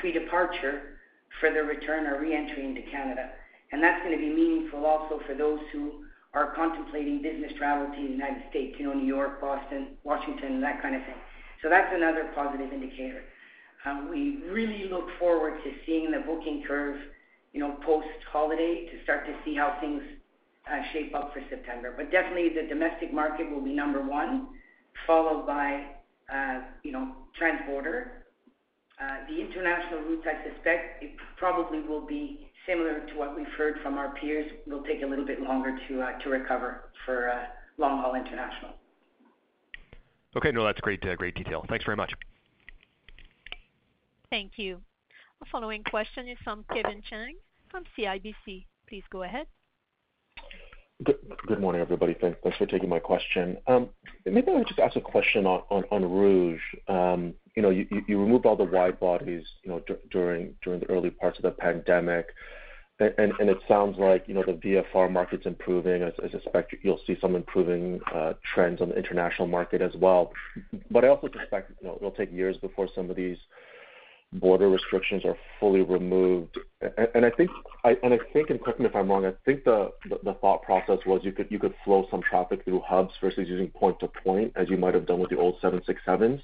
pre-departure 0.00 0.98
for 1.40 1.50
their 1.50 1.64
return 1.64 2.06
or 2.06 2.20
re-entry 2.20 2.64
into 2.64 2.82
Canada. 2.90 3.30
And 3.72 3.82
that's 3.82 4.02
gonna 4.04 4.18
be 4.18 4.28
meaningful 4.28 4.84
also 4.84 5.20
for 5.26 5.34
those 5.34 5.60
who 5.72 6.04
are 6.32 6.54
contemplating 6.54 7.22
business 7.22 7.52
travel 7.56 7.86
to 7.86 8.02
the 8.02 8.08
United 8.08 8.42
States, 8.50 8.76
you 8.78 8.86
know, 8.86 8.94
New 8.94 9.06
York, 9.06 9.40
Boston, 9.40 9.96
Washington, 10.02 10.60
that 10.60 10.82
kind 10.82 10.96
of 10.96 11.02
thing. 11.02 11.14
So 11.64 11.70
that's 11.70 11.90
another 11.94 12.30
positive 12.34 12.70
indicator. 12.74 13.22
Um, 13.86 14.10
we 14.10 14.44
really 14.50 14.86
look 14.90 15.06
forward 15.18 15.64
to 15.64 15.70
seeing 15.86 16.10
the 16.10 16.18
booking 16.18 16.62
curve, 16.68 17.00
you 17.54 17.60
know, 17.60 17.78
post-holiday 17.86 18.90
to 18.92 19.02
start 19.02 19.24
to 19.24 19.34
see 19.44 19.54
how 19.56 19.78
things 19.80 20.02
uh, 20.70 20.82
shape 20.92 21.14
up 21.14 21.32
for 21.32 21.40
September. 21.48 21.94
But 21.96 22.12
definitely 22.12 22.50
the 22.50 22.68
domestic 22.68 23.14
market 23.14 23.50
will 23.50 23.62
be 23.62 23.72
number 23.72 24.02
one, 24.02 24.48
followed 25.06 25.46
by, 25.46 25.86
uh, 26.30 26.60
you 26.82 26.92
know, 26.92 27.12
transborder. 27.40 28.20
Uh, 29.00 29.24
the 29.30 29.40
international 29.40 30.00
routes, 30.00 30.26
I 30.26 30.46
suspect 30.52 31.02
it 31.02 31.12
probably 31.38 31.80
will 31.80 32.06
be 32.06 32.46
similar 32.68 33.06
to 33.06 33.14
what 33.16 33.34
we've 33.34 33.46
heard 33.56 33.76
from 33.82 33.96
our 33.96 34.14
peers, 34.16 34.52
will 34.66 34.84
take 34.84 35.02
a 35.02 35.06
little 35.06 35.26
bit 35.26 35.40
longer 35.40 35.78
to 35.88 36.00
uh 36.02 36.18
to 36.20 36.28
recover 36.30 36.90
for 37.04 37.32
long-haul 37.78 38.14
international. 38.14 38.74
Okay. 40.36 40.50
No, 40.50 40.64
that's 40.64 40.80
great 40.80 41.04
uh, 41.06 41.14
great 41.14 41.34
detail. 41.34 41.64
Thanks 41.68 41.84
very 41.84 41.96
much. 41.96 42.12
Thank 44.30 44.52
you. 44.56 44.80
Our 45.40 45.46
following 45.50 45.84
question 45.84 46.28
is 46.28 46.38
from 46.42 46.64
Kevin 46.72 47.02
Chiang 47.08 47.36
from 47.70 47.84
CIBC. 47.96 48.64
Please 48.88 49.04
go 49.10 49.22
ahead. 49.22 49.46
Good 51.02 51.60
morning, 51.60 51.80
everybody. 51.80 52.16
Thanks 52.20 52.56
for 52.56 52.66
taking 52.66 52.88
my 52.88 53.00
question. 53.00 53.58
Um, 53.66 53.88
maybe 54.24 54.52
I'll 54.52 54.64
just 54.64 54.78
ask 54.78 54.94
a 54.96 55.00
question 55.00 55.44
on 55.44 56.10
Rouge. 56.10 56.60
Um, 56.88 57.34
you 57.56 57.62
know, 57.62 57.70
you 57.70 57.86
removed 58.08 58.46
all 58.46 58.56
the 58.56 58.64
wide 58.64 59.00
bodies, 59.00 59.44
you 59.64 59.70
know, 59.70 59.82
during 60.10 60.54
the 60.62 60.86
early 60.88 61.10
parts 61.10 61.38
of 61.38 61.42
the 61.42 61.50
pandemic. 61.50 62.28
It 63.00 63.58
sounds 63.66 63.98
like, 63.98 64.24
you 64.28 64.34
know, 64.34 64.44
the 64.44 64.52
VFR 64.52 65.10
market's 65.10 65.46
improving. 65.46 66.04
I 66.04 66.12
suspect 66.30 66.74
you'll 66.82 67.00
see 67.06 67.16
some 67.20 67.34
improving 67.34 68.00
uh, 68.14 68.34
trends 68.54 68.80
on 68.80 68.90
the 68.90 68.96
international 68.96 69.48
market 69.48 69.82
as 69.82 69.94
well. 69.96 70.32
But 70.90 71.04
I 71.04 71.08
also 71.08 71.28
suspect, 71.36 71.72
you 71.80 71.88
know, 71.88 71.96
it'll 71.96 72.12
take 72.12 72.32
years 72.32 72.56
before 72.58 72.88
some 72.94 73.10
of 73.10 73.16
these 73.16 73.38
border 74.34 74.68
restrictions 74.68 75.24
are 75.24 75.36
fully 75.58 75.82
removed. 75.82 76.58
And 77.14 77.24
I 77.24 77.30
think, 77.30 77.50
and 77.84 78.14
I 78.14 78.18
think 78.32 78.50
and 78.50 78.60
correct 78.62 78.78
me 78.78 78.86
if 78.86 78.94
I'm 78.94 79.08
wrong, 79.08 79.26
I 79.26 79.32
think 79.44 79.64
the 79.64 79.90
thought 80.40 80.62
process 80.62 80.98
was 81.06 81.20
you 81.24 81.32
could 81.32 81.48
you 81.50 81.58
could 81.58 81.74
flow 81.84 82.06
some 82.10 82.22
traffic 82.22 82.64
through 82.64 82.80
hubs 82.86 83.12
versus 83.20 83.48
using 83.48 83.68
point 83.68 83.98
to 84.00 84.08
point, 84.08 84.52
as 84.56 84.68
you 84.68 84.76
might 84.76 84.94
have 84.94 85.06
done 85.06 85.20
with 85.20 85.30
the 85.30 85.38
old 85.38 85.60
767s. 85.60 86.42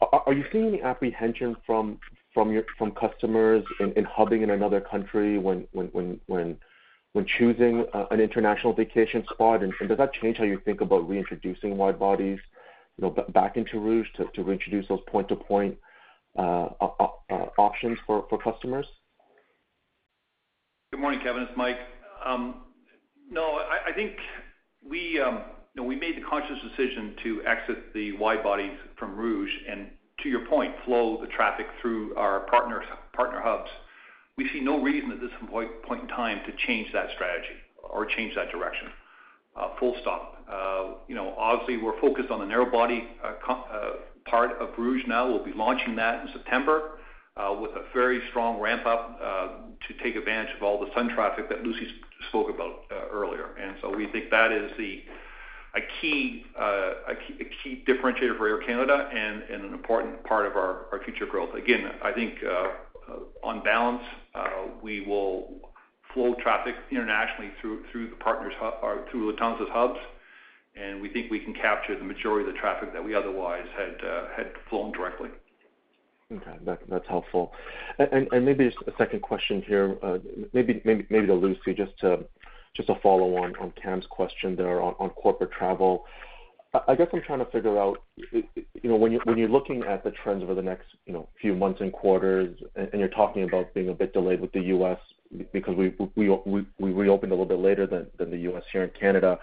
Are 0.00 0.32
you 0.32 0.44
seeing 0.52 0.68
any 0.68 0.82
apprehension 0.82 1.56
from 1.66 1.98
customers 2.34 3.64
in 3.80 3.92
in 3.92 4.04
hubbing 4.04 4.42
in 4.42 4.50
another 4.50 4.80
country 4.80 5.38
when 5.38 5.66
when 5.72 5.86
when 5.88 6.20
when, 6.26 6.56
when 7.12 7.26
choosing 7.38 7.86
uh, 7.94 8.06
an 8.10 8.20
international 8.20 8.72
vacation 8.72 9.24
spot? 9.32 9.62
And 9.62 9.72
does 9.86 9.98
that 9.98 10.12
change 10.12 10.38
how 10.38 10.44
you 10.44 10.60
think 10.64 10.80
about 10.80 11.08
reintroducing 11.08 11.76
wide 11.76 11.98
bodies, 11.98 12.38
you 12.96 13.02
know, 13.02 13.24
back 13.30 13.56
into 13.56 13.78
Rouge 13.78 14.06
to 14.16 14.26
to 14.34 14.42
reintroduce 14.42 14.88
those 14.88 15.00
point-to-point 15.08 15.76
uh, 16.38 16.68
uh, 16.80 17.46
options 17.58 17.98
for 18.06 18.26
for 18.28 18.38
customers? 18.38 18.86
Good 20.92 21.00
morning, 21.00 21.20
Kevin. 21.22 21.42
It's 21.42 21.52
Mike. 21.56 21.78
Um, 22.24 22.62
no, 23.30 23.60
I 23.86 23.92
think 23.94 24.12
we, 24.82 25.20
um, 25.20 25.42
you 25.74 25.82
know, 25.82 25.84
we 25.86 25.96
made 25.96 26.16
the 26.16 26.22
conscious 26.28 26.56
decision 26.62 27.14
to 27.22 27.42
exit 27.46 27.92
the 27.92 28.12
wide 28.12 28.42
bodies 28.42 28.72
from 28.98 29.16
Rouge, 29.16 29.50
and 29.70 29.90
to 30.22 30.28
your 30.28 30.46
point, 30.46 30.74
flow 30.84 31.20
the 31.20 31.28
traffic 31.28 31.66
through 31.80 32.14
our 32.16 32.40
partner 32.40 32.82
hubs. 33.14 33.70
We 34.36 34.48
see 34.52 34.60
no 34.60 34.80
reason 34.80 35.10
at 35.10 35.20
this 35.20 35.30
point 35.50 36.02
in 36.02 36.08
time 36.08 36.40
to 36.46 36.52
change 36.66 36.92
that 36.92 37.08
strategy 37.14 37.56
or 37.82 38.06
change 38.06 38.34
that 38.34 38.50
direction. 38.50 38.88
Uh, 39.56 39.70
full 39.80 39.96
stop. 40.00 40.44
Uh, 40.48 40.94
you 41.08 41.14
know, 41.14 41.34
obviously, 41.36 41.76
we're 41.76 42.00
focused 42.00 42.30
on 42.30 42.38
the 42.38 42.46
narrow 42.46 42.70
body 42.70 43.08
uh, 43.24 43.32
part 44.24 44.52
of 44.60 44.68
Rouge 44.78 45.02
now. 45.08 45.26
We'll 45.26 45.44
be 45.44 45.52
launching 45.52 45.96
that 45.96 46.24
in 46.24 46.32
September 46.32 46.92
with 47.60 47.70
a 47.72 47.84
very 47.94 48.20
strong 48.30 48.60
ramp 48.60 48.84
up 48.86 49.18
to 49.20 49.94
take 50.02 50.16
advantage 50.16 50.54
of 50.56 50.62
all 50.62 50.78
the 50.80 50.92
sun 50.94 51.08
traffic 51.14 51.48
that 51.48 51.62
Lucie 51.62 51.88
spoke 52.28 52.48
about 52.50 52.84
earlier. 53.12 53.54
And 53.60 53.76
so 53.80 53.94
we 53.94 54.06
think 54.10 54.30
that 54.30 54.52
is 54.52 54.70
Uh, 55.78 56.94
a 57.08 57.14
key 57.62 57.84
differentiator 57.86 58.36
for 58.36 58.48
Air 58.48 58.58
Canada 58.66 59.08
and 59.12 59.42
an 59.64 59.72
important 59.72 60.22
part 60.24 60.46
of 60.46 60.56
our 60.56 61.00
future 61.04 61.26
growth. 61.26 61.54
Again, 61.54 61.90
I 62.02 62.12
think 62.12 62.34
uh, 62.44 62.48
uh, 62.50 63.46
on 63.46 63.62
balance 63.62 64.02
we 64.82 65.00
will 65.06 65.60
flow 66.14 66.34
traffic 66.42 66.74
internationally 66.90 67.50
through 67.60 68.10
the 68.10 68.16
partners 68.16 68.52
or 68.82 69.04
through 69.10 69.32
Lufthansa's 69.32 69.68
hubs, 69.70 69.98
and 70.74 71.00
we 71.00 71.08
think 71.08 71.30
we 71.30 71.40
can 71.40 71.54
capture 71.54 71.96
the 71.98 72.04
majority 72.04 72.48
of 72.48 72.54
the 72.54 72.60
traffic 72.60 72.92
that 72.92 73.04
we 73.04 73.14
otherwise 73.14 73.66
had 73.76 74.52
flown 74.70 74.92
directly. 74.92 75.30
Okay. 76.32 76.56
That's 76.64 77.08
helpful. 77.08 77.52
Maybe 77.98 78.66
just 78.66 78.78
a 78.86 78.92
second 78.98 79.22
question 79.22 79.62
here, 79.62 79.96
maybe 80.52 80.80
to 80.82 81.34
Lucie, 81.34 81.74
just 81.74 81.98
to 82.00 82.24
follow 83.02 83.36
on 83.36 83.72
Cam's 83.82 84.06
question 84.10 84.56
there 84.56 84.80
on 84.80 85.10
corporate 85.10 85.52
travel. 85.52 86.04
I 86.86 86.94
guess 86.94 87.08
I'm 87.14 87.22
trying 87.22 87.38
to 87.38 87.50
figure 87.50 87.78
out, 87.78 88.02
you 88.32 88.44
know, 88.84 88.96
when 88.96 89.12
you're 89.38 89.48
looking 89.48 89.84
at 89.84 90.04
the 90.04 90.10
trends 90.10 90.42
over 90.42 90.54
the 90.54 90.62
next, 90.62 90.84
you 91.06 91.14
know, 91.14 91.28
few 91.40 91.54
months 91.54 91.80
and 91.80 91.92
quarters, 91.92 92.58
and 92.76 93.00
you're 93.00 93.08
talking 93.08 93.44
about 93.44 93.72
being 93.72 93.88
a 93.88 93.94
bit 93.94 94.12
delayed 94.12 94.40
with 94.40 94.52
the 94.52 94.60
U.S. 94.60 94.98
because 95.52 95.76
we 95.76 95.94
we 96.14 96.28
we 96.28 96.38
we 96.44 96.66
we 96.78 96.92
reopened 96.92 97.32
a 97.32 97.34
little 97.34 97.46
bit 97.46 97.58
later 97.58 97.86
than 97.86 98.30
the 98.30 98.38
U.S. 98.38 98.62
here 98.70 98.84
in 98.84 98.90
Canada. 98.90 99.38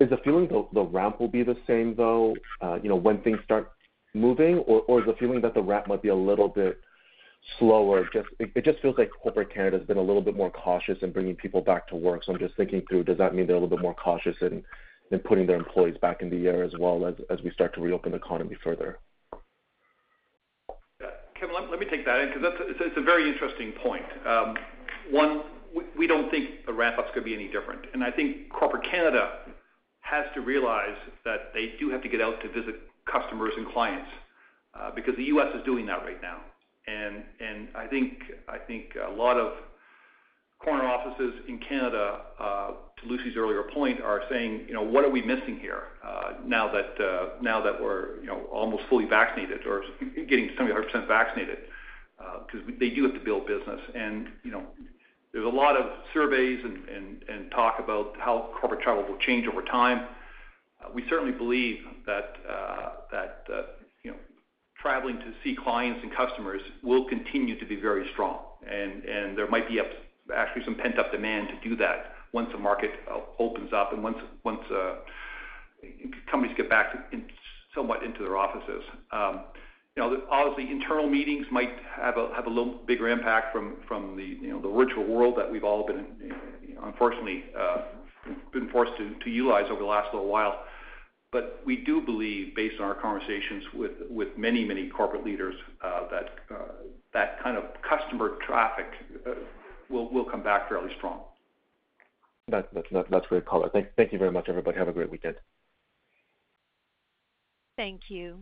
Is 0.00 0.10
the 0.10 0.18
feeling 0.18 0.48
the 0.72 0.82
ramp 0.82 1.20
will 1.20 1.28
be 1.28 1.42
the 1.42 1.56
same, 1.66 1.94
though, 1.94 2.34
uh, 2.60 2.78
you 2.82 2.88
know, 2.88 2.96
when 2.96 3.22
things 3.22 3.38
start 3.44 3.72
moving? 4.12 4.58
Or 4.58 5.00
is 5.00 5.06
the 5.06 5.14
feeling 5.18 5.40
that 5.42 5.54
the 5.54 5.62
ramp 5.62 5.86
might 5.86 6.02
be 6.02 6.08
a 6.08 6.14
little 6.14 6.48
bit 6.48 6.80
slower? 7.58 8.08
Just 8.12 8.28
it 8.38 8.64
just 8.64 8.80
feels 8.80 8.96
like 8.98 9.10
corporate 9.22 9.52
Canada 9.52 9.78
has 9.78 9.86
been 9.86 9.96
a 9.96 10.02
little 10.02 10.22
bit 10.22 10.36
more 10.36 10.50
cautious 10.50 10.98
in 11.02 11.12
bringing 11.12 11.36
people 11.36 11.60
back 11.60 11.88
to 11.88 11.96
work. 11.96 12.24
So 12.24 12.32
I'm 12.32 12.38
just 12.38 12.56
thinking 12.56 12.82
through, 12.88 13.04
does 13.04 13.18
that 13.18 13.34
mean 13.34 13.46
they're 13.46 13.56
a 13.56 13.60
little 13.60 13.76
bit 13.76 13.82
more 13.82 13.94
cautious 13.94 14.36
in 14.40 14.64
putting 15.24 15.46
their 15.46 15.56
employees 15.56 15.96
back 16.02 16.22
in 16.22 16.30
the 16.30 16.48
air 16.48 16.64
as 16.64 16.72
well 16.78 17.06
as 17.06 17.42
we 17.42 17.50
start 17.50 17.74
to 17.74 17.80
reopen 17.80 18.12
the 18.12 18.18
economy 18.18 18.56
further? 18.62 18.98
Kevin, 21.38 21.54
let 21.70 21.78
me 21.78 21.86
take 21.90 22.04
that 22.06 22.20
in 22.20 22.28
because 22.28 22.42
that's 22.42 22.56
it's 22.80 22.96
a 22.96 23.02
very 23.02 23.28
interesting 23.28 23.72
point. 23.82 24.04
Um, 24.26 24.56
one, 25.10 25.42
we 25.96 26.06
don't 26.06 26.30
think 26.30 26.64
the 26.66 26.72
ramp-up's 26.72 27.10
gonna 27.14 27.24
be 27.24 27.34
any 27.34 27.48
different. 27.48 27.82
And 27.92 28.02
I 28.02 28.10
think 28.10 28.48
corporate 28.50 28.84
Canada 28.90 29.40
has 30.00 30.24
to 30.34 30.40
realize 30.40 30.96
that 31.24 31.52
they 31.52 31.74
do 31.78 31.90
have 31.90 32.02
to 32.02 32.08
get 32.08 32.20
out 32.20 32.40
to 32.42 32.48
visit 32.48 32.76
customers 33.10 33.52
and 33.56 33.68
clients 33.72 34.08
uh, 34.74 34.90
because 34.94 35.14
the 35.16 35.24
U.S. 35.24 35.48
is 35.54 35.64
doing 35.64 35.86
that 35.86 36.04
right 36.04 36.20
now. 36.22 36.38
I 38.48 38.58
think 38.58 38.96
a 38.96 39.10
lot 39.10 39.38
of 39.38 39.52
corner 40.58 40.84
offices 40.84 41.34
in 41.48 41.58
Canada, 41.58 42.20
uh, 42.38 42.70
to 43.00 43.06
Lucie's 43.06 43.36
earlier 43.36 43.64
point, 43.74 44.00
are 44.00 44.22
saying, 44.30 44.64
you 44.66 44.74
know, 44.74 44.82
"What 44.82 45.04
are 45.04 45.10
we 45.10 45.22
missing 45.22 45.58
here, 45.60 45.88
uh, 46.02 46.32
uh, 47.00 47.28
now 47.40 47.60
that 47.60 47.80
we're, 47.80 48.20
you 48.20 48.26
know, 48.26 48.40
almost 48.50 48.84
fully 48.84 49.04
vaccinated 49.04 49.66
or 49.66 49.84
getting 50.28 50.50
75% 50.56 51.06
vaccinated?" 51.06 51.58
Because 52.46 52.66
they 52.78 52.90
do 52.90 53.02
have 53.04 53.14
to 53.14 53.20
build 53.20 53.46
business. 53.46 53.80
And 53.94 54.28
you 54.42 54.50
know, 54.50 54.66
there's 55.32 55.44
a 55.44 55.48
lot 55.48 55.76
of 55.76 55.92
surveys 56.14 56.64
and 56.64 57.50
talk 57.50 57.78
about 57.78 58.16
how 58.18 58.50
corporate 58.58 58.80
travel 58.80 59.04
will 59.04 59.18
change 59.18 59.46
over 59.46 59.62
time. 59.62 60.06
We 60.94 61.06
certainly 61.08 61.32
believe 61.32 61.84
that 62.06 62.36
traveling 64.80 65.18
to 65.18 65.32
see 65.42 65.56
clients 65.56 66.00
and 66.02 66.14
customers 66.14 66.60
will 66.82 67.08
continue 67.08 67.58
to 67.58 67.66
be 67.66 67.76
very 67.76 68.06
strong. 68.12 68.40
There 68.62 69.48
might 69.48 69.68
be 69.68 69.80
actually 70.34 70.64
some 70.64 70.74
pent-up 70.74 71.12
demand 71.12 71.48
to 71.48 71.68
do 71.68 71.76
that 71.76 72.12
once 72.32 72.48
the 72.52 72.58
market 72.58 72.90
uh, 73.10 73.20
opens 73.38 73.72
up 73.72 73.92
and 73.92 74.02
once 74.02 74.18
uh, 74.70 74.96
companies 76.30 76.54
get 76.56 76.68
back 76.68 76.94
somewhat 77.74 78.02
into 78.02 78.20
their 78.20 78.36
offices. 78.36 78.82
Um, 79.12 79.44
you 79.96 80.02
know, 80.02 80.22
obviously, 80.30 80.70
internal 80.70 81.08
meetings 81.08 81.46
might 81.50 81.72
have 81.94 82.16
a 82.18 82.48
little 82.48 82.80
bigger 82.86 83.08
impact 83.08 83.56
from 83.56 84.16
the 84.16 84.70
virtual 84.74 85.04
world 85.04 85.34
that 85.38 85.50
we've 85.50 85.64
all 85.64 85.86
been 85.86 86.04
uh, 86.30 86.86
unfortunately 86.86 87.44
been 88.52 88.68
forced 88.70 88.92
to 88.98 89.30
utilize 89.30 89.64
over 89.70 89.80
the 89.80 89.86
last 89.86 90.12
little 90.12 90.28
while. 90.28 90.64
But 91.36 91.60
we 91.66 91.76
do 91.76 92.00
believe, 92.00 92.56
based 92.56 92.80
on 92.80 92.86
our 92.86 92.94
conversations 92.94 93.62
with 93.74 94.28
many 94.38 94.64
many 94.64 94.88
corporate 94.88 95.22
leaders, 95.22 95.54
uh, 95.84 96.08
that 96.10 96.30
uh, 96.50 96.56
that 97.12 97.42
kind 97.42 97.58
of 97.58 97.64
customer 97.86 98.38
traffic 98.46 98.86
uh, 99.26 99.32
will 99.90 100.24
come 100.24 100.42
back 100.42 100.66
fairly 100.66 100.90
strong. 100.96 101.20
That's 102.48 102.66
great 103.28 103.44
color. 103.44 103.68
Thank 103.70 104.12
you 104.14 104.18
very 104.18 104.32
much, 104.32 104.48
everybody. 104.48 104.78
Have 104.78 104.88
a 104.88 104.94
great 104.94 105.10
weekend. 105.10 105.36
Thank 107.76 108.08
you. 108.08 108.38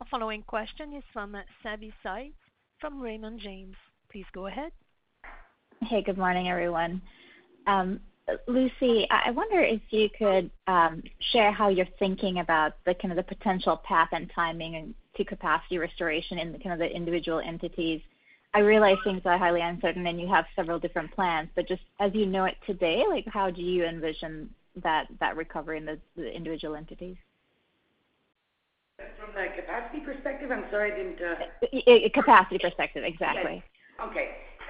Our 0.00 0.06
following 0.10 0.42
question 0.42 0.94
is 0.94 1.04
from 1.12 1.36
Savanthi 1.64 1.92
Syth 2.04 2.32
from 2.80 3.00
Raymond 3.00 3.38
James. 3.38 3.76
Please 4.10 4.26
go 4.34 4.48
ahead. 4.48 4.72
Hey, 5.80 6.02
good 6.02 6.18
morning, 6.18 6.48
everyone. 6.48 7.00
Um, 7.68 8.00
Lucie, 8.48 9.06
I 9.10 9.30
wonder 9.30 9.60
if 9.60 9.80
you 9.90 10.08
could 10.18 10.50
um, 10.66 11.02
share 11.32 11.52
how 11.52 11.68
you're 11.68 11.86
thinking 11.98 12.40
about 12.40 12.72
the 12.84 12.94
kind 12.94 13.12
of 13.12 13.16
the 13.16 13.34
potential 13.34 13.80
path 13.84 14.08
and 14.12 14.30
timing 14.34 14.94
to 15.16 15.24
capacity 15.24 15.78
restoration 15.78 16.38
in 16.38 16.52
the 16.52 16.58
kind 16.58 16.72
of 16.72 16.78
the 16.78 16.94
individual 16.94 17.40
entities. 17.40 18.00
I 18.52 18.60
realize 18.60 18.96
things 19.04 19.22
are 19.26 19.38
highly 19.38 19.60
uncertain, 19.60 20.06
and 20.06 20.20
you 20.20 20.26
have 20.28 20.46
several 20.56 20.78
different 20.78 21.12
plans, 21.12 21.50
but 21.54 21.68
just 21.68 21.82
as 22.00 22.14
you 22.14 22.26
know 22.26 22.44
it 22.46 22.56
today, 22.66 23.04
like, 23.08 23.26
how 23.28 23.50
do 23.50 23.62
you 23.62 23.84
envision 23.84 24.50
that 24.82 25.08
recovery 25.36 25.78
in 25.78 25.84
the 25.84 26.32
individual 26.32 26.74
entities? 26.74 27.16
From 28.96 29.34
the 29.34 29.46
capacity 29.54 30.00
perspective? 30.00 30.50
I'm 30.50 30.64
sorry, 30.70 30.92
I 30.92 30.96
didn't. 30.96 31.20
Uh 31.20 32.06
uh, 32.06 32.08
capacity 32.14 32.58
perspective, 32.58 33.04
exactly. 33.04 33.62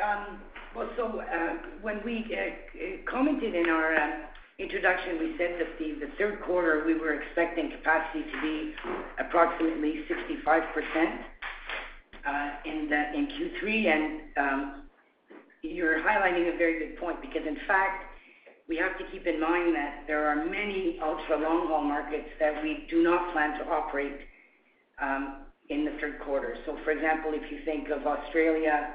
Um, 0.03 0.41
Also, 0.77 1.21
uh, 1.21 1.55
when 1.81 2.03
we 2.05 2.25
uh, 2.37 3.11
commented 3.11 3.55
in 3.55 3.71
our 3.71 3.97
um, 3.97 4.13
introduction, 4.59 5.19
we 5.19 5.35
said 5.39 5.57
that 5.59 5.79
the 5.79 6.11
third 6.19 6.43
quarter, 6.43 6.85
we 6.85 6.95
were 6.95 7.15
expecting 7.15 7.71
capacity 7.71 8.23
to 8.23 8.41
be 8.43 8.75
approximately 9.19 10.05
65%. 10.45 11.19
Uh, 12.27 12.51
in 12.67 13.29
Q3, 13.29 13.87
and 13.87 14.21
um, 14.37 14.83
you're 15.63 16.03
highlighting 16.03 16.53
a 16.53 16.59
very 16.59 16.81
good 16.81 16.99
point 16.99 17.21
because 17.21 17.47
in 17.47 17.57
fact, 17.69 18.03
we 18.69 18.77
have 18.77 18.99
to 18.99 19.05
keep 19.13 19.29
in 19.29 19.41
mind 19.41 19.77
that 19.77 20.03
there 20.09 20.27
are 20.27 20.45
many 20.45 20.99
ultra 21.01 21.39
long-haul 21.39 21.85
markets 21.85 22.27
that 22.41 22.61
we 22.65 22.85
do 22.91 23.05
not 23.05 23.33
plan 23.33 23.57
to 23.61 23.71
operate 23.71 24.19
um, 25.01 25.45
in 25.71 25.85
the 25.85 25.93
third 26.01 26.19
quarter. 26.19 26.57
So, 26.67 26.77
for 26.83 26.91
example, 26.91 27.31
if 27.33 27.49
you 27.53 27.61
think 27.65 27.91
of 27.91 28.05
Australia, 28.05 28.91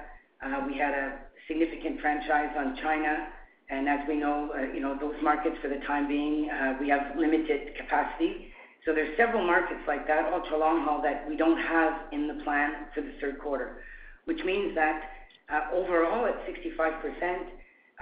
we 0.67 0.77
had 0.77 0.93
a 0.93 1.19
significant 1.47 1.99
franchise 2.01 2.49
on 2.57 2.77
China, 2.77 3.27
and 3.69 3.87
as 3.87 3.99
we 4.07 4.15
know, 4.15 4.51
uh, 4.53 4.73
you 4.73 4.81
know, 4.81 4.97
those 4.99 5.15
markets 5.23 5.55
for 5.61 5.69
the 5.69 5.79
time 5.87 6.07
being, 6.07 6.49
uh, 6.49 6.77
we 6.79 6.89
have 6.89 7.17
limited 7.17 7.75
capacity. 7.75 8.51
So 8.85 8.93
there's 8.93 9.15
several 9.15 9.45
markets 9.45 9.81
like 9.87 10.07
that, 10.07 10.33
ultra 10.33 10.57
long 10.57 10.83
haul, 10.83 11.01
that 11.03 11.27
we 11.29 11.37
don't 11.37 11.57
have 11.57 11.93
in 12.11 12.27
the 12.27 12.43
plan 12.43 12.87
for 12.93 13.01
the 13.01 13.13
third 13.21 13.39
quarter, 13.39 13.83
which 14.25 14.43
means 14.43 14.75
that 14.75 15.03
uh, 15.49 15.73
overall, 15.73 16.25
at 16.25 16.35
65%, 16.45 17.37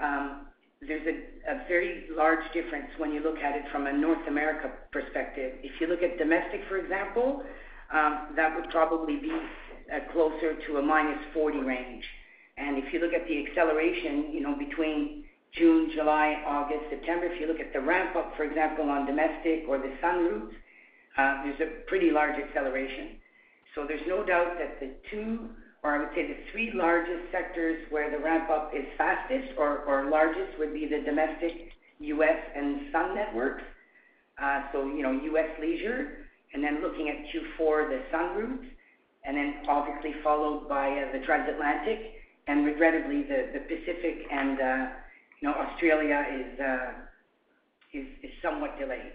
um, 0.02 0.46
there's 0.80 1.06
a 1.06 1.68
very 1.68 2.06
large 2.16 2.42
difference 2.54 2.86
when 2.96 3.12
you 3.12 3.20
look 3.20 3.38
at 3.38 3.54
it 3.54 3.64
from 3.70 3.86
a 3.86 3.92
North 3.92 4.26
America 4.26 4.70
perspective. 4.90 5.52
If 5.62 5.80
you 5.80 5.86
look 5.86 6.02
at 6.02 6.16
domestic, 6.16 6.62
for 6.68 6.78
example, 6.78 7.42
um, 7.92 8.28
that 8.36 8.56
would 8.56 8.70
probably 8.70 9.16
be 9.16 9.32
closer 10.12 10.54
to 10.54 10.78
a 10.78 10.82
-40 10.82 11.60
range. 11.60 12.04
And 12.60 12.76
if 12.76 12.92
you 12.92 13.00
look 13.00 13.14
at 13.14 13.26
the 13.26 13.46
acceleration, 13.46 14.32
you 14.32 14.40
know, 14.40 14.54
between 14.54 15.24
June, 15.52 15.90
July, 15.94 16.42
August, 16.46 16.90
September, 16.90 17.26
if 17.26 17.40
you 17.40 17.46
look 17.46 17.58
at 17.58 17.72
the 17.72 17.80
ramp 17.80 18.14
up, 18.14 18.36
for 18.36 18.44
example, 18.44 18.88
on 18.90 19.06
domestic 19.06 19.64
or 19.66 19.78
the 19.78 19.92
sun 20.00 20.24
routes, 20.24 20.54
uh, 21.16 21.42
there's 21.42 21.60
a 21.60 21.88
pretty 21.88 22.10
large 22.10 22.38
acceleration. 22.38 23.16
So 23.74 23.86
there's 23.86 24.06
no 24.06 24.24
doubt 24.24 24.58
that 24.58 24.78
the 24.78 24.92
two, 25.10 25.48
or 25.82 25.96
I 25.96 25.98
would 25.98 26.14
say 26.14 26.26
the 26.28 26.36
three 26.52 26.70
largest 26.74 27.32
sectors 27.32 27.80
where 27.90 28.10
the 28.10 28.22
ramp 28.22 28.50
up 28.50 28.72
is 28.74 28.84
fastest 28.98 29.56
or 29.56 30.08
largest 30.10 30.58
would 30.58 30.74
be 30.74 30.86
the 30.86 31.00
domestic, 31.00 31.72
U.S., 31.98 32.38
and 32.54 32.92
sun 32.92 33.14
networks. 33.14 33.62
Uh, 34.40 34.62
so 34.72 34.86
you 34.86 35.02
know, 35.02 35.12
U.S. 35.12 35.48
leisure, 35.60 36.26
and 36.52 36.62
then 36.62 36.82
looking 36.82 37.08
at 37.08 37.16
Q4, 37.32 37.88
the 37.88 38.02
sun 38.10 38.36
routes, 38.36 38.64
and 39.24 39.36
then 39.36 39.54
obviously 39.68 40.14
followed 40.22 40.68
by 40.68 40.88
uh, 40.88 41.12
the 41.12 41.24
transatlantic, 41.24 42.19
and 42.50 42.66
regrettably, 42.66 43.22
the 43.22 43.60
Pacific 43.60 44.26
and, 44.32 44.60
uh, 44.60 44.86
you 45.40 45.48
know, 45.48 45.54
Australia 45.54 46.26
is 46.34 46.60
uh, 46.60 48.00
somewhat 48.42 48.76
delayed. 48.76 49.12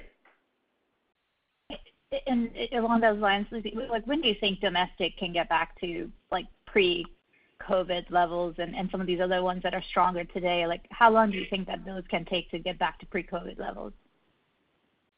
And 2.27 2.49
along 2.71 3.01
those 3.01 3.19
lines, 3.19 3.45
like, 3.51 4.07
when 4.07 4.21
do 4.21 4.29
you 4.29 4.35
think 4.39 4.61
domestic 4.61 5.17
can 5.17 5.33
get 5.33 5.49
back 5.49 5.77
to, 5.81 6.09
like, 6.31 6.45
pre-COVID 6.65 8.09
levels 8.09 8.55
and 8.57 8.89
some 8.89 9.01
of 9.01 9.07
these 9.07 9.19
other 9.19 9.43
ones 9.43 9.61
that 9.63 9.73
are 9.73 9.83
stronger 9.89 10.23
today? 10.23 10.65
Like, 10.65 10.85
how 10.91 11.11
long 11.11 11.29
do 11.29 11.37
you 11.37 11.45
think 11.49 11.67
that 11.67 11.83
those 11.85 12.03
can 12.09 12.23
take 12.23 12.49
to 12.51 12.59
get 12.59 12.79
back 12.79 12.99
to 12.99 13.05
pre-COVID 13.07 13.59
levels? 13.59 13.91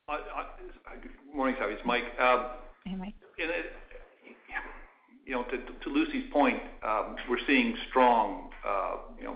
Good 0.09 1.35
morning, 1.35 1.55
Savi. 1.61 1.73
It's 1.73 1.85
Mike. 1.85 2.05
Um, 2.19 2.47
hey, 2.83 2.95
Mike. 2.95 3.13
You 5.27 5.33
know, 5.33 5.43
to 5.43 5.89
Lucie's 5.89 6.23
point, 6.31 6.61
um, 6.87 7.17
we're 7.29 7.45
seeing 7.45 7.75
strong, 7.89 8.49
uh, 8.65 8.95
you 9.19 9.25
know, 9.25 9.35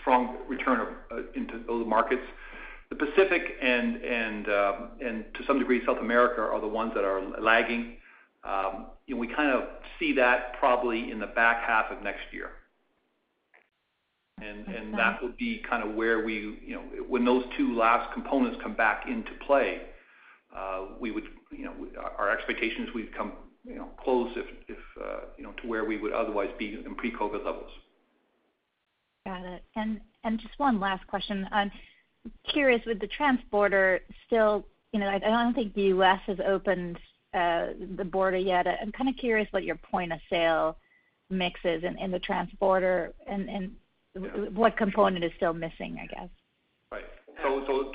strong 0.00 0.36
return 0.46 0.80
of 0.80 0.88
uh, 1.10 1.22
into 1.34 1.62
those 1.66 1.86
markets. 1.86 2.22
The 2.90 2.96
Pacific 2.96 3.42
and 3.62 3.96
and 4.02 4.48
um 4.48 4.88
and 5.00 5.24
to 5.34 5.44
some 5.46 5.58
degree, 5.58 5.80
South 5.86 5.98
America 5.98 6.42
are 6.42 6.60
the 6.60 6.68
ones 6.68 6.92
that 6.94 7.04
are 7.04 7.22
lagging. 7.40 7.96
Um, 8.44 8.86
you 9.06 9.14
know, 9.14 9.20
we 9.20 9.28
kind 9.28 9.50
of 9.50 9.62
see 9.98 10.12
that 10.14 10.58
probably 10.58 11.10
in 11.10 11.18
the 11.18 11.28
back 11.28 11.62
half 11.66 11.90
of 11.90 12.02
next 12.02 12.32
year. 12.32 12.50
And 14.42 14.66
and 14.68 14.94
that 14.98 15.22
would 15.22 15.36
be 15.38 15.62
kind 15.68 15.88
of 15.88 15.94
where 15.94 16.24
we, 16.24 16.58
you 16.66 16.74
know, 16.74 16.82
when 17.08 17.24
those 17.24 17.44
two 17.56 17.74
last 17.76 18.12
components 18.12 18.58
come 18.62 18.74
back 18.74 19.04
into 19.06 19.30
play, 19.46 19.82
uh, 20.56 20.86
we 20.98 21.10
would, 21.10 21.24
you 21.50 21.64
know, 21.64 21.74
our 22.18 22.30
expectations, 22.30 22.88
we'd 22.94 23.14
come, 23.14 23.32
you 23.64 23.76
know, 23.76 23.88
close 24.02 24.30
if, 24.36 24.78
uh, 25.02 25.20
you 25.36 25.44
know, 25.44 25.52
to 25.62 25.68
where 25.68 25.84
we 25.84 25.98
would 25.98 26.12
otherwise 26.12 26.50
be 26.58 26.80
in 26.84 26.94
pre-COVID 26.94 27.44
levels. 27.44 27.70
Got 29.26 29.44
it. 29.44 29.62
And 29.76 30.00
and 30.24 30.38
just 30.38 30.58
one 30.58 30.80
last 30.80 31.06
question. 31.06 31.46
I'm 31.52 31.70
curious, 32.48 32.80
with 32.86 33.00
the 33.00 33.08
transborder 33.08 34.00
still, 34.26 34.66
you 34.92 35.00
know, 35.00 35.08
I 35.08 35.18
don't 35.18 35.54
think 35.54 35.74
the 35.74 35.82
U.S. 35.82 36.20
has 36.26 36.38
opened 36.46 36.98
uh, 37.34 37.68
the 37.96 38.04
border 38.04 38.36
yet. 38.36 38.66
I'm 38.66 38.92
kind 38.92 39.08
of 39.08 39.16
curious 39.16 39.46
what 39.50 39.64
your 39.64 39.76
point 39.76 40.12
of 40.12 40.20
sale 40.28 40.76
mix 41.30 41.60
is 41.64 41.84
in 41.84 42.10
the 42.10 42.20
transborder 42.20 43.12
and 43.26 43.72
what 44.52 44.76
component 44.76 45.24
is 45.24 45.30
still 45.36 45.52
missing, 45.52 45.98
I 46.02 46.06
guess? 46.06 46.28
Right. 46.90 47.04
So 47.42 47.64
so 47.66 47.92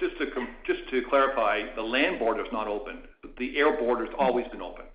just 0.65 0.89
to 0.89 1.01
clarify, 1.09 1.63
the 1.75 1.81
land 1.81 2.19
border 2.19 2.45
is 2.45 2.51
not 2.51 2.67
open. 2.67 2.99
The 3.37 3.57
air 3.57 3.77
border 3.77 4.05
has 4.05 4.15
always 4.17 4.47
been 4.47 4.61
open, 4.61 4.85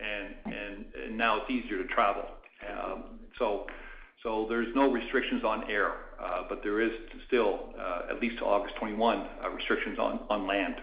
and 0.00 1.16
now 1.16 1.40
it's 1.40 1.50
easier 1.50 1.82
to 1.82 1.88
travel. 1.88 2.24
Um, 2.68 3.04
so 3.38 4.46
there's 4.48 4.74
no 4.74 4.90
restrictions 4.90 5.42
on 5.44 5.70
air, 5.70 5.92
uh, 6.22 6.42
but 6.48 6.60
there 6.62 6.80
is 6.80 6.90
still, 7.26 7.70
uh, 7.78 8.02
at 8.10 8.20
least 8.20 8.38
to 8.38 8.44
August 8.44 8.74
21, 8.76 9.26
uh, 9.44 9.50
restrictions 9.50 9.98
on 9.98 10.46
land 10.46 10.74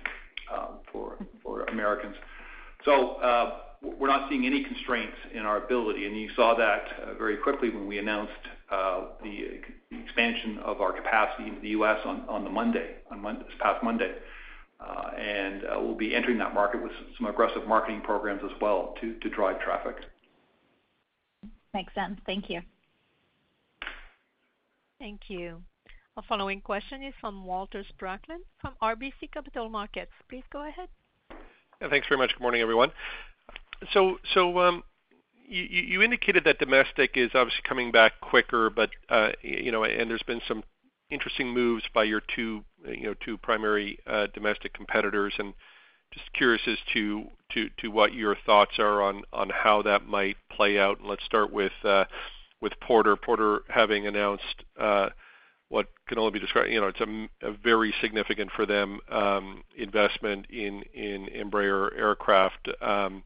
um, 0.53 0.80
for 0.91 1.18
Americans. 1.70 2.16
So 2.86 3.18
we're 3.82 4.07
not 4.07 4.30
seeing 4.30 4.45
any 4.45 4.63
constraints 4.63 5.18
in 5.34 5.41
our 5.41 5.63
ability, 5.63 6.05
and 6.05 6.20
you 6.20 6.30
saw 6.36 6.55
that 6.55 7.18
very 7.18 7.38
quickly 7.38 7.70
when 7.70 7.88
we 7.88 7.97
announced 7.99 8.32
the 8.70 9.59
expansion 9.91 10.59
of 10.59 10.82
our 10.82 10.93
capacity 10.93 11.49
into 11.49 11.61
the 11.61 11.70
U.S. 11.70 11.99
on 12.05 12.43
the 12.43 12.49
Monday, 12.49 12.95
this 13.11 13.55
past 13.59 13.84
Monday. 13.84 14.13
Uh, 14.80 15.11
and 15.17 15.63
uh, 15.63 15.80
we'll 15.80 15.95
be 15.95 16.13
entering 16.13 16.38
that 16.38 16.53
market 16.53 16.84
with 16.84 16.91
some 17.17 17.28
aggressive 17.28 17.65
marketing 17.67 18.01
programs 18.01 18.41
as 18.43 18.51
well 18.61 18.93
to 19.01 19.30
drive 19.30 19.59
traffic. 19.61 19.95
Makes 21.73 21.93
sense. 21.93 22.19
Thank 22.26 22.49
you. 22.49 22.61
Thank 24.99 25.21
you. 25.28 25.61
Our 26.17 26.23
following 26.30 26.61
question 26.61 27.03
is 27.03 27.13
from 27.19 27.43
Walter 27.45 27.84
Spracklin 27.84 28.39
from 28.61 28.73
RBC 28.82 29.32
Capital 29.34 29.67
Markets. 29.67 30.11
Please 30.30 30.43
go 30.51 30.65
ahead. 30.67 30.88
Yeah, 31.82 31.89
thanks 31.89 32.07
very 32.07 32.17
much. 32.17 32.32
Good 32.32 32.41
morning, 32.41 32.61
everyone. 32.61 32.91
Um, 33.95 34.84
you 35.47 35.63
you 35.63 36.01
indicated 36.01 36.45
that 36.45 36.59
domestic 36.59 37.11
is 37.15 37.32
obviously 37.34 37.61
coming 37.67 37.91
back 37.91 38.13
quicker, 38.21 38.69
but 38.69 38.89
uh, 39.09 39.32
you 39.41 39.71
know, 39.71 39.84
and 39.84 40.09
there's 40.09 40.23
been 40.23 40.41
some 40.47 40.63
interesting 41.09 41.49
moves 41.49 41.84
by 41.93 42.03
your 42.05 42.21
two, 42.36 42.63
you 42.88 43.03
know, 43.03 43.15
two 43.23 43.38
primary 43.38 43.99
uh, 44.07 44.27
domestic 44.33 44.73
competitors. 44.73 45.33
And 45.38 45.53
just 46.13 46.31
curious 46.33 46.61
as 46.67 46.77
to 46.93 47.91
what 47.91 48.13
your 48.13 48.36
thoughts 48.45 48.79
are 48.79 49.01
on 49.01 49.23
how 49.49 49.81
that 49.83 50.05
might 50.07 50.38
play 50.51 50.79
out. 50.79 50.99
And 50.99 51.09
let's 51.09 51.25
start 51.25 51.51
with 51.51 51.73
uh, 51.83 52.05
Porter. 52.81 53.15
Porter 53.15 53.61
having 53.69 54.07
announced 54.07 54.63
uh, 54.79 55.09
what 55.69 55.88
can 56.07 56.17
only 56.17 56.31
be 56.31 56.39
described, 56.39 56.71
you 56.71 56.79
know, 56.79 56.88
it's 56.88 57.29
a 57.41 57.51
very 57.51 57.93
significant 58.01 58.51
for 58.55 58.65
them 58.65 58.99
um, 59.11 59.63
investment 59.77 60.45
in 60.49 60.83
Embraer 60.95 61.89
aircraft 61.97 62.69
um, 62.81 63.23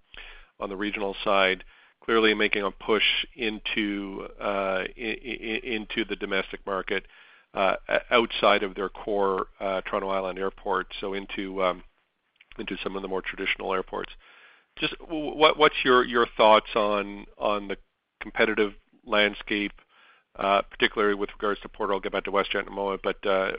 on 0.59 0.69
the 0.69 0.75
regional 0.75 1.15
side, 1.23 1.63
clearly 2.03 2.33
making 2.33 2.63
a 2.63 2.71
push 2.71 3.03
into 3.35 4.27
the 4.39 6.17
domestic 6.19 6.65
market 6.65 7.05
Uh, 7.51 7.75
outside 8.11 8.61
of 8.61 8.75
their 8.75 8.89
core 8.89 9.47
uh, 9.59 9.81
Toronto 9.81 10.09
Island 10.09 10.37
Airport, 10.37 10.85
so 11.01 11.15
um, 11.63 11.81
into 12.59 12.77
some 12.83 12.95
of 12.95 13.01
the 13.01 13.07
more 13.07 13.23
traditional 13.23 13.73
airports. 13.73 14.11
Just 14.77 14.93
what's 15.09 15.83
your 15.83 16.27
thoughts 16.37 16.67
on 16.75 17.25
the 17.39 17.75
competitive 18.21 18.73
landscape, 19.03 19.71
uh, 20.35 20.61
particularly 20.61 21.15
with 21.15 21.31
regards 21.31 21.59
to 21.61 21.69
Porter? 21.69 21.93
I'll 21.93 21.99
get 21.99 22.11
back 22.11 22.25
to 22.25 22.31
WestJet 22.31 22.61
in 22.61 22.67
a 22.67 22.71
moment, 22.71 23.01
but 23.03 23.17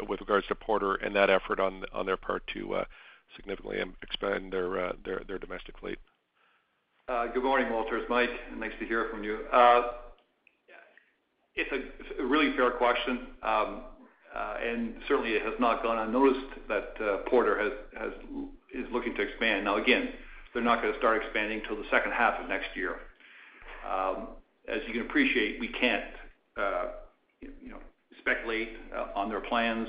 with 0.09 0.21
regards 0.21 0.47
to 0.47 0.55
Porter 0.55 0.95
and 0.95 1.17
that 1.17 1.29
effort 1.29 1.59
on 1.59 1.85
their 2.07 2.17
part 2.17 2.47
to 2.55 2.85
significantly 3.35 3.79
expand 4.03 4.53
their 4.53 5.39
domestic 5.41 5.79
fleet. 5.79 5.99
Good 7.09 7.43
morning, 7.43 7.73
Walter. 7.73 7.99
It's 7.99 8.09
Mike. 8.09 8.31
Nice 8.57 8.71
to 8.79 8.87
hear 8.87 9.09
from 9.11 9.25
you. 9.25 9.41
It's 11.61 12.19
a 12.19 12.25
really 12.25 12.57
fair 12.57 12.71
question. 12.71 13.27
Um, 13.43 13.83
uh, 14.35 14.55
and 14.63 14.95
certainly 15.09 15.33
it 15.33 15.43
has 15.43 15.55
not 15.59 15.83
gone 15.83 15.99
unnoticed 15.99 16.47
that 16.69 16.95
uh, 17.03 17.17
Porter 17.29 17.61
is 18.73 18.87
looking 18.93 19.15
to 19.17 19.23
expand. 19.23 19.65
Now, 19.65 19.77
again, 19.77 20.11
they're 20.55 20.63
not 20.63 20.81
gonna 20.81 20.97
start 20.99 21.23
expanding 21.23 21.63
till 21.67 21.77
the 21.77 21.89
second 21.91 22.13
half 22.13 22.41
of 22.41 22.49
next 22.49 22.69
year. 22.75 22.97
Um, 23.89 24.29
as 24.69 24.81
you 24.87 24.93
can 24.93 25.03
appreciate, 25.03 25.61
we 25.61 25.69
can't, 25.69 26.05
uh, 26.57 26.85
you 27.41 27.71
know, 27.71 27.79
speculate 28.21 28.71
on 29.17 29.29
their 29.29 29.41
plans, 29.41 29.89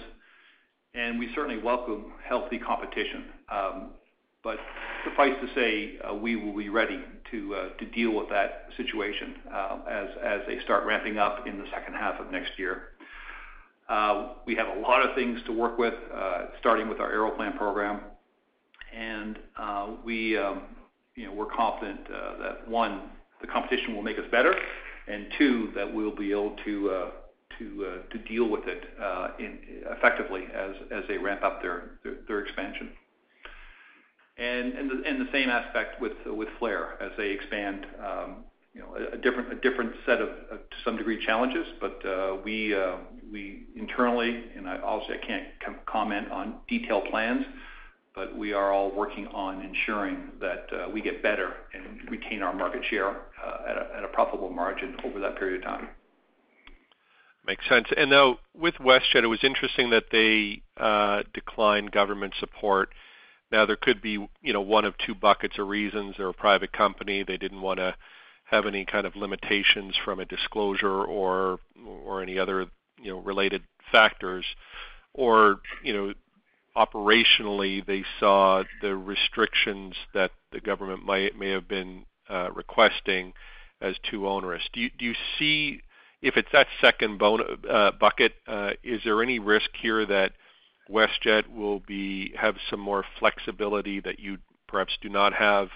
and 0.94 1.20
we 1.20 1.30
certainly 1.36 1.62
welcome 1.62 2.14
healthy 2.28 2.58
competition. 2.58 3.26
Um 3.50 3.92
but 4.44 4.58
suffice 5.06 5.36
to 5.40 5.48
say, 5.54 6.00
we 6.20 6.36
will 6.36 6.58
be 6.58 6.70
ready 6.70 7.00
Uh, 7.32 7.70
to 7.80 7.86
deal 7.86 8.12
with 8.14 8.28
that 8.28 8.68
situation 8.76 9.36
uh, 9.54 9.78
as 9.90 10.42
they 10.48 10.60
start 10.66 10.86
ramping 10.86 11.18
up 11.18 11.48
in 11.48 11.58
the 11.58 11.64
second 11.72 11.94
half 11.94 12.20
of 12.20 12.30
next 12.30 12.52
year. 12.60 12.90
Uh, 13.88 14.34
we 14.46 14.54
have 14.54 14.68
a 14.76 14.80
lot 14.82 15.02
of 15.08 15.16
things 15.16 15.40
to 15.46 15.54
work 15.54 15.78
with, 15.78 15.94
starting 16.60 16.90
with 16.90 17.00
our 17.00 17.10
Aeroplan 17.10 17.56
program. 17.58 18.02
We, 20.04 20.38
um, 20.38 20.64
you 21.16 21.26
know, 21.26 21.34
we're 21.34 21.46
confident 21.46 22.06
that 22.10 22.68
one, 22.68 23.04
the 23.40 23.48
competition 23.48 23.96
will 23.96 24.04
make 24.04 24.20
us 24.20 24.26
better, 24.30 24.54
and 25.08 25.28
two, 25.38 25.72
that 25.74 25.94
we'll 25.94 26.14
be 26.14 26.32
able 26.32 26.58
to 26.66 27.12
deal 28.28 28.50
with 28.50 28.68
it 28.68 28.84
effectively 29.98 30.48
as 30.54 31.04
they 31.08 31.18
ramp 31.18 31.44
up 31.44 31.62
their 31.62 32.40
expansion. 32.42 32.90
And 34.42 34.90
the 35.20 35.28
same 35.32 35.50
aspect 35.50 36.02
with 36.02 36.14
Flair 36.58 37.02
as 37.02 37.12
they 37.18 37.30
expand, 37.30 37.86
um, 38.04 38.36
you 38.74 38.82
know, 38.82 38.96
a 38.96 39.18
different 39.18 39.94
set 40.06 40.22
of, 40.22 40.30
to 40.30 40.78
some 40.84 40.98
degree, 40.98 41.24
challenges. 41.24 41.68
But 41.80 42.04
uh 42.06 42.38
we 42.44 42.74
uh, 42.76 42.98
internally, 43.76 44.46
and 44.58 44.68
I 44.68 44.80
also 44.80 45.14
can't 45.26 45.46
comment 45.86 46.32
on 46.32 46.56
detailed 46.68 47.06
plans, 47.12 47.46
but 48.16 48.36
we 48.36 48.52
are 48.52 48.72
all 48.74 48.92
working 48.92 49.28
on 49.28 49.62
ensuring 49.62 50.32
that 50.40 50.66
uh, 50.74 50.90
we 50.90 51.02
get 51.02 51.22
better 51.22 51.54
and 51.74 52.10
retain 52.10 52.42
our 52.42 52.54
market 52.54 52.82
share 52.90 53.10
uh, 53.10 53.98
at 53.98 54.04
a 54.04 54.08
profitable 54.08 54.50
margin 54.50 54.98
over 55.06 55.20
that 55.20 55.38
period 55.38 55.62
of 55.62 55.64
time. 55.64 55.90
Makes 57.46 57.68
sense. 57.70 57.88
And 57.96 58.10
now 58.10 58.38
with 58.56 58.76
WestJet, 58.76 59.24
it 59.24 59.28
was 59.28 59.44
interesting 59.44 59.92
that 59.92 60.06
they 60.12 60.62
declined 61.34 61.92
government 61.92 62.34
support. 62.40 62.90
Now, 63.52 63.66
there 63.66 63.76
could 63.76 64.02
be, 64.02 64.12
you 64.42 64.54
know, 64.54 64.62
one 64.62 64.86
of 64.86 64.98
two 64.98 65.16
buckets 65.16 65.58
of 65.60 65.68
reasons. 65.68 66.16
They're 66.18 66.30
a 66.30 66.34
private 66.34 66.72
company. 66.72 67.24
They 67.24 67.38
didn't 67.38 67.62
wanna 67.62 67.96
have 68.46 68.66
any 68.66 68.86
kind 68.86 69.06
of 69.06 69.16
limitations 69.16 69.96
from 70.04 70.20
a 70.20 70.26
disclosure 70.26 71.04
or 71.04 71.60
any 72.22 72.38
other, 72.38 72.68
you 73.02 73.12
know, 73.12 73.20
related 73.20 73.64
factors. 73.92 74.46
Or, 75.14 75.60
you 75.84 75.94
know, 75.94 76.14
operationally, 76.76 77.86
they 77.86 78.04
saw 78.20 78.64
the 78.82 78.96
restrictions 78.96 79.96
that 80.14 80.32
the 80.52 80.62
government 80.62 81.06
may 81.06 81.50
have 81.50 81.68
been 81.68 82.06
uh, 82.30 82.50
requesting 82.54 83.34
as 83.82 83.96
too 84.10 84.28
onerous. 84.28 84.64
Do 84.74 84.88
you 85.00 85.14
see 85.38 85.82
if 86.22 86.38
it's 86.38 86.52
that 86.54 86.68
second 86.80 87.22
uh, 87.22 87.92
bucket, 88.00 88.34
uh, 88.48 88.72
is 88.84 89.02
there 89.04 89.24
any 89.24 89.40
risk 89.40 89.70
here 89.82 90.06
that 90.06 90.34
WestJet 90.92 91.54
will 91.54 91.82
have 92.40 92.56
some 92.70 92.80
more 92.80 93.06
flexibility 93.20 94.00
that 94.02 94.20
you 94.20 94.38
perhaps 94.68 94.98
do 95.02 95.10
not 95.10 95.34
have, 95.34 95.70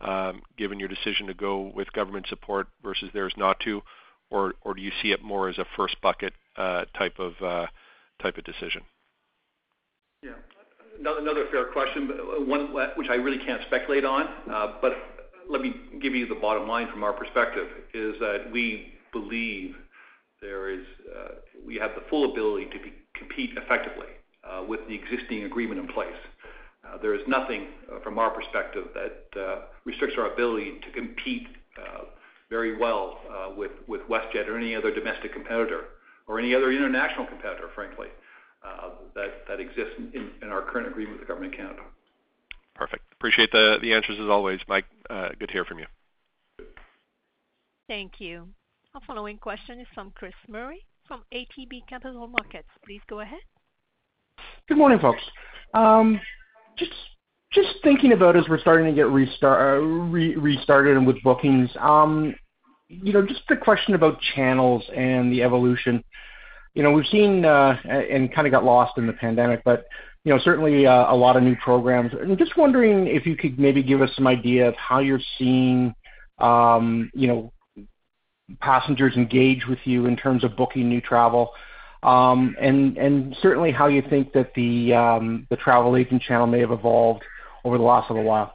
um, 0.00 0.42
given 0.56 0.78
your 0.78 0.88
decision 0.88 1.26
to 1.26 1.34
go 1.34 1.72
with 1.74 1.92
government 1.92 2.26
support 2.28 2.68
versus 2.82 3.10
theirs 3.12 3.34
not 3.36 3.60
to? 3.60 3.82
Or 4.30 4.52
do 4.74 4.82
you 4.82 4.90
see 5.02 5.12
it 5.12 5.22
more 5.22 5.48
as 5.48 5.56
a 5.58 5.64
first 5.76 6.00
bucket 6.02 6.32
uh, 6.56 6.60
uh, 6.62 6.84
type 6.98 7.18
of 7.18 8.44
decision? 8.44 8.82
Yeah. 10.22 10.32
Another 10.98 11.46
fair 11.50 11.66
question, 11.66 12.08
but 12.08 12.18
uh, 12.18 12.44
one 12.44 12.74
which 12.96 13.08
I 13.08 13.14
really 13.14 13.38
can't 13.38 13.62
speculate 13.66 14.04
on. 14.04 14.28
But 14.80 14.92
let 15.48 15.62
me 15.62 15.74
give 16.02 16.14
you 16.14 16.26
the 16.26 16.34
bottom 16.34 16.66
line 16.66 16.88
from 16.90 17.04
our 17.04 17.12
perspective, 17.12 17.68
is 17.94 18.18
that 18.18 18.50
we 18.52 18.94
believe 19.12 19.76
we 21.66 21.76
have 21.76 21.90
the 21.94 22.02
full 22.08 22.32
ability 22.32 22.66
to 22.66 22.78
compete 23.18 23.50
effectively 23.56 24.06
Uh, 24.46 24.62
with 24.62 24.78
the 24.86 24.94
existing 24.94 25.42
agreement 25.42 25.80
in 25.80 25.88
place. 25.88 26.14
Uh, 26.84 26.96
there 26.98 27.14
is 27.14 27.20
nothing 27.26 27.66
uh, 27.90 27.98
from 28.00 28.16
our 28.16 28.30
perspective 28.30 28.84
that 28.94 29.66
restricts 29.84 30.16
our 30.16 30.32
ability 30.32 30.74
to 30.84 30.90
compete 30.92 31.48
very 32.48 32.76
well 32.78 33.18
with 33.56 33.72
WestJet 33.88 34.46
or 34.46 34.56
any 34.56 34.72
other 34.76 34.94
domestic 34.94 35.32
competitor 35.32 35.86
or 36.28 36.38
any 36.38 36.54
other 36.54 36.70
international 36.70 37.26
competitor, 37.26 37.68
frankly, 37.74 38.06
that 39.16 39.58
exists 39.58 39.94
in 40.14 40.48
our 40.48 40.62
current 40.62 40.86
agreement 40.86 41.18
with 41.18 41.26
the 41.26 41.26
Government 41.26 41.52
of 41.54 41.58
Canada. 41.58 41.82
Perfect. 42.76 43.02
Appreciate 43.14 43.50
the 43.50 43.92
answers 43.92 44.16
as 44.20 44.28
always, 44.28 44.60
Mike. 44.68 44.84
Good 45.08 45.48
to 45.48 45.52
hear 45.52 45.64
from 45.64 45.80
you. 45.80 45.86
Thank 47.88 48.20
you. 48.20 48.46
Our 48.94 49.00
following 49.08 49.38
question 49.38 49.80
is 49.80 49.88
from 49.92 50.12
Chris 50.14 50.34
Murray 50.48 50.84
from 51.08 51.22
ATB 51.34 51.88
Capital 51.88 52.28
Markets. 52.28 52.68
Please 52.84 53.00
go 53.08 53.20
ahead. 53.20 53.40
Good 54.68 54.78
morning, 54.78 54.98
folks. 54.98 55.22
Um, 55.74 56.20
just 57.56 57.70
thinking 57.82 58.12
about 58.12 58.36
as 58.36 58.44
we're 58.48 58.60
starting 58.60 58.86
to 58.86 58.92
get 58.92 59.06
uh, 59.06 59.10
restarted 59.10 60.96
and 60.96 61.06
with 61.06 61.22
bookings, 61.22 61.70
um, 61.80 62.34
you 62.88 63.12
know, 63.12 63.26
just 63.26 63.42
a 63.50 63.56
question 63.56 63.94
about 63.94 64.20
channels 64.34 64.82
and 64.94 65.32
the 65.32 65.42
evolution. 65.42 66.04
You 66.74 66.82
know, 66.82 66.92
we've 66.92 67.06
seen 67.06 67.44
uh, 67.44 67.78
and 67.84 68.32
kind 68.34 68.46
of 68.46 68.50
got 68.50 68.64
lost 68.64 68.98
in 68.98 69.06
the 69.06 69.12
pandemic, 69.14 69.62
but 69.64 69.86
you 70.24 70.32
know, 70.32 70.38
certainly 70.40 70.86
uh, 70.86 71.12
a 71.12 71.16
lot 71.16 71.36
of 71.36 71.42
new 71.42 71.56
programs. 71.56 72.12
I'm 72.20 72.36
just 72.36 72.56
wondering 72.56 73.06
if 73.06 73.24
you 73.24 73.36
could 73.36 73.58
maybe 73.58 73.82
give 73.82 74.02
us 74.02 74.10
some 74.14 74.26
idea 74.26 74.68
of 74.68 74.74
how 74.74 74.98
you're 74.98 75.20
seeing, 75.38 75.94
um, 76.38 77.10
you 77.14 77.28
know, 77.28 77.52
passengers 78.60 79.14
engage 79.16 79.66
with 79.66 79.78
you 79.84 80.06
in 80.06 80.16
terms 80.16 80.44
of 80.44 80.56
booking 80.56 80.88
new 80.88 81.00
travel. 81.00 81.52
Um, 82.06 82.54
and 82.60 83.36
certainly 83.42 83.72
how 83.72 83.88
you 83.88 84.00
think 84.08 84.32
that 84.32 84.52
um, 84.94 85.46
the 85.50 85.56
travel 85.56 85.96
agent 85.96 86.22
channel 86.22 86.46
may 86.46 86.60
have 86.60 86.70
evolved 86.70 87.24
over 87.64 87.76
the 87.78 87.84
last 87.84 88.08
little 88.08 88.24
while. 88.24 88.54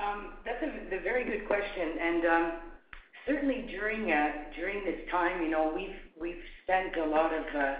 Um, 0.00 0.34
that's 0.44 0.62
a 0.62 1.02
very 1.02 1.24
good 1.24 1.48
question. 1.48 1.98
And 2.00 2.22
certainly 3.26 3.64
uh, 4.12 4.54
during 4.54 4.84
this 4.84 5.00
time, 5.10 5.42
you 5.42 5.50
know, 5.50 5.74
we've 5.74 6.36
spent 6.62 6.96
a 6.96 7.06
lot 7.10 7.34
of 7.34 7.44
uh, 7.56 7.74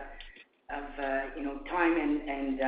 uh, 1.01 1.21
you 1.37 1.45
know, 1.45 1.59
time 1.71 1.97
and 1.97 2.61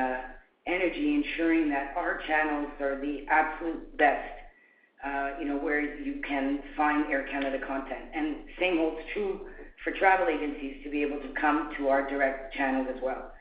energy 0.65 1.15
ensuring 1.15 1.69
that 1.69 1.93
our 1.97 2.21
channels 2.25 2.71
are 2.79 3.01
the 3.01 3.25
absolute 3.29 3.97
best, 3.97 4.31
you 5.41 5.45
know, 5.45 5.57
where 5.57 5.81
you 5.81 6.21
can 6.25 6.59
find 6.77 7.11
Air 7.11 7.27
Canada 7.29 7.57
content. 7.67 8.05
And 8.15 8.37
same 8.57 8.77
holds 8.77 9.01
true 9.13 9.41
for 9.87 9.97
travel 9.97 10.27
agencies 10.27 10.83
to 10.83 10.89
be 10.89 11.01
able 11.01 11.17
to 11.17 11.29
come 11.39 11.69
to 11.77 11.87
our 11.87 12.09
direct 12.09 12.53
channels 12.53 12.87
as 12.93 13.01
well. 13.01 13.31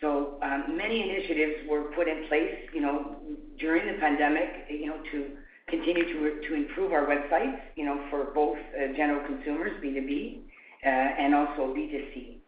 So 0.00 0.34
um, 0.42 0.76
many 0.76 1.00
initiatives 1.00 1.68
were 1.70 1.92
put 1.94 2.08
in 2.08 2.26
place, 2.28 2.54
you 2.74 2.80
know, 2.80 3.14
during 3.60 3.86
the 3.86 3.98
pandemic, 4.00 4.66
you 4.68 4.86
know, 4.86 4.98
to 5.12 5.30
continue 5.68 6.04
to 6.48 6.54
improve 6.54 6.92
our 6.92 7.06
websites, 7.06 7.60
you 7.76 7.84
know, 7.84 8.00
for 8.10 8.32
both 8.34 8.56
uh, 8.56 8.96
general 8.96 9.24
consumers, 9.26 9.72
B2B, 9.82 10.38
uh, 10.84 10.88
and 10.88 11.34
also 11.34 11.72
B2C. 11.72 12.38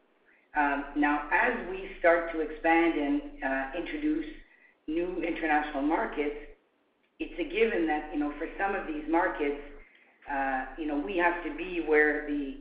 Um, 0.56 0.84
now, 0.96 1.28
as 1.32 1.52
we 1.70 1.90
start 2.00 2.32
to 2.32 2.40
expand 2.40 2.94
and 2.98 3.22
uh, 3.44 3.78
introduce 3.78 4.26
new 4.88 5.22
international 5.22 5.82
markets, 5.82 6.36
it's 7.20 7.38
a 7.38 7.44
given 7.44 7.86
that, 7.86 8.10
you 8.12 8.18
know, 8.18 8.32
for 8.36 8.48
some 8.58 8.74
of 8.74 8.86
these 8.88 9.04
markets, 9.08 9.60
you 10.76 10.86
know, 10.86 10.98
we 10.98 11.16
have 11.16 11.42
to 11.44 11.56
be 11.56 11.82
where 11.86 12.26
the 12.28 12.56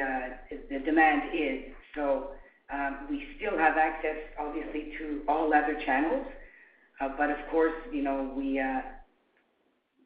Uh, 0.00 0.78
demand 0.84 1.22
is. 1.34 1.60
So 1.94 2.30
um 2.72 3.06
we 3.10 3.22
still 3.38 3.56
have 3.58 3.76
access, 3.76 4.18
obviously, 4.38 4.92
to 4.98 5.22
all 5.28 5.52
other 5.54 5.76
channels. 5.86 6.26
Uh, 7.00 7.08
but 7.16 7.30
of 7.30 7.38
course, 7.50 7.72
uh, 8.60 8.82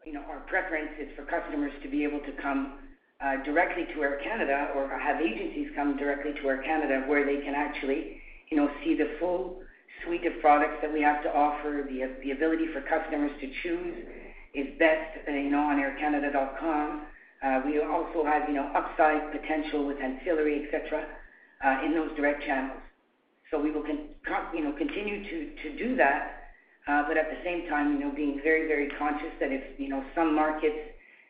you 0.06 0.12
know, 0.12 0.22
our 0.28 0.40
preference 0.46 0.90
is 1.00 1.08
for 1.16 1.24
customers 1.24 1.72
to 1.82 1.88
be 1.88 2.04
able 2.04 2.20
to 2.20 2.32
come 2.42 2.78
directly 3.44 3.86
to 3.94 4.02
Air 4.02 4.18
Canada 4.22 4.68
or 4.74 4.98
have 4.98 5.20
agencies 5.20 5.68
come 5.74 5.96
directly 5.96 6.32
to 6.40 6.48
Air 6.48 6.62
Canada, 6.62 7.02
where 7.06 7.24
they 7.24 7.38
can 7.44 7.54
actually, 7.54 8.16
you 8.50 8.56
know, 8.56 8.68
see 8.84 8.94
the 8.94 9.06
full 9.18 9.58
suite 10.04 10.26
of 10.26 10.38
products 10.40 10.76
that 10.82 10.92
we 10.92 11.00
have 11.00 11.22
to 11.22 11.30
offer. 11.32 11.86
The 11.88 12.30
ability 12.32 12.66
for 12.72 12.80
customers 12.82 13.32
to 13.40 13.48
choose 13.62 13.94
is 14.54 14.66
best, 14.78 15.26
you 15.28 15.50
know, 15.50 15.60
on 15.62 15.76
aircanada.com. 15.78 17.00
Uh, 17.45 17.61
we 17.66 17.78
also 17.78 18.24
have, 18.24 18.49
you 18.49 18.55
know, 18.55 18.70
upside 18.74 19.30
potential 19.30 19.86
with 19.86 19.99
ancillary, 20.01 20.64
et 20.64 20.70
cetera, 20.72 21.07
uh, 21.64 21.84
in 21.84 21.92
those 21.92 22.11
direct 22.16 22.42
channels. 22.45 22.80
So 23.51 23.61
we 23.61 23.70
will 23.70 23.84
you 23.86 24.64
know, 24.64 24.72
continue 24.72 25.22
to 25.62 25.78
do 25.78 25.95
that, 25.97 26.22
uh, 26.88 27.05
but 27.07 27.16
at 27.18 27.28
the 27.28 27.36
same 27.45 27.68
time, 27.68 27.92
you 27.92 28.01
know, 28.01 28.12
being 28.14 28.40
very 28.42 28.66
very 28.66 28.88
conscious 28.99 29.32
that 29.40 29.53
if, 29.53 29.78
you 29.78 29.88
know, 29.88 30.03
some 30.14 30.34
markets, 30.34 30.78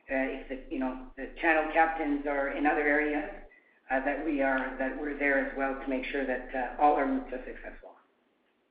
if 0.06 0.48
the, 0.48 0.58
you 0.70 0.78
know, 0.78 0.98
the 1.16 1.26
channel 1.40 1.64
captains 1.72 2.24
are 2.26 2.56
in 2.56 2.64
other 2.64 2.82
areas, 2.82 3.28
that 3.90 4.24
we're 4.24 4.76
that 4.78 4.98
we're 5.00 5.18
there 5.18 5.38
as 5.44 5.52
well 5.58 5.74
to 5.82 5.88
make 5.88 6.04
sure 6.12 6.24
that 6.26 6.76
all 6.80 6.94
our 6.94 7.06
routes 7.06 7.30
are 7.32 7.42
successful. 7.44 7.90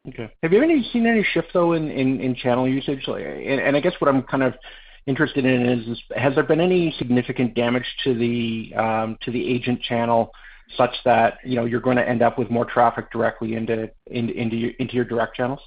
Okay. 0.07 0.33
Have 0.43 0.51
you 0.51 0.83
seen 0.91 1.05
any 1.05 1.25
shift, 1.33 1.49
though, 1.53 1.73
in 1.73 2.35
channel 2.41 2.67
usage? 2.67 3.07
And 3.07 3.75
I 3.75 3.79
guess 3.79 3.93
what 3.99 4.09
I'm 4.09 4.23
kind 4.23 4.43
of 4.43 4.53
interested 5.05 5.45
in 5.45 5.65
is, 5.65 6.01
has 6.15 6.33
there 6.35 6.43
been 6.43 6.61
any 6.61 6.93
significant 6.97 7.55
damage 7.55 7.85
to 8.03 8.13
the 8.13 8.73
um, 8.75 9.17
agent 9.27 9.81
channel 9.81 10.31
such 10.77 10.95
that, 11.05 11.39
you 11.43 11.55
know, 11.55 11.65
you're 11.65 11.81
gonna 11.81 12.01
end 12.01 12.21
up 12.21 12.37
with 12.37 12.49
more 12.49 12.65
traffic 12.65 13.11
directly 13.11 13.55
into 13.55 13.91
your 14.07 15.05
direct 15.05 15.35
channels? 15.35 15.59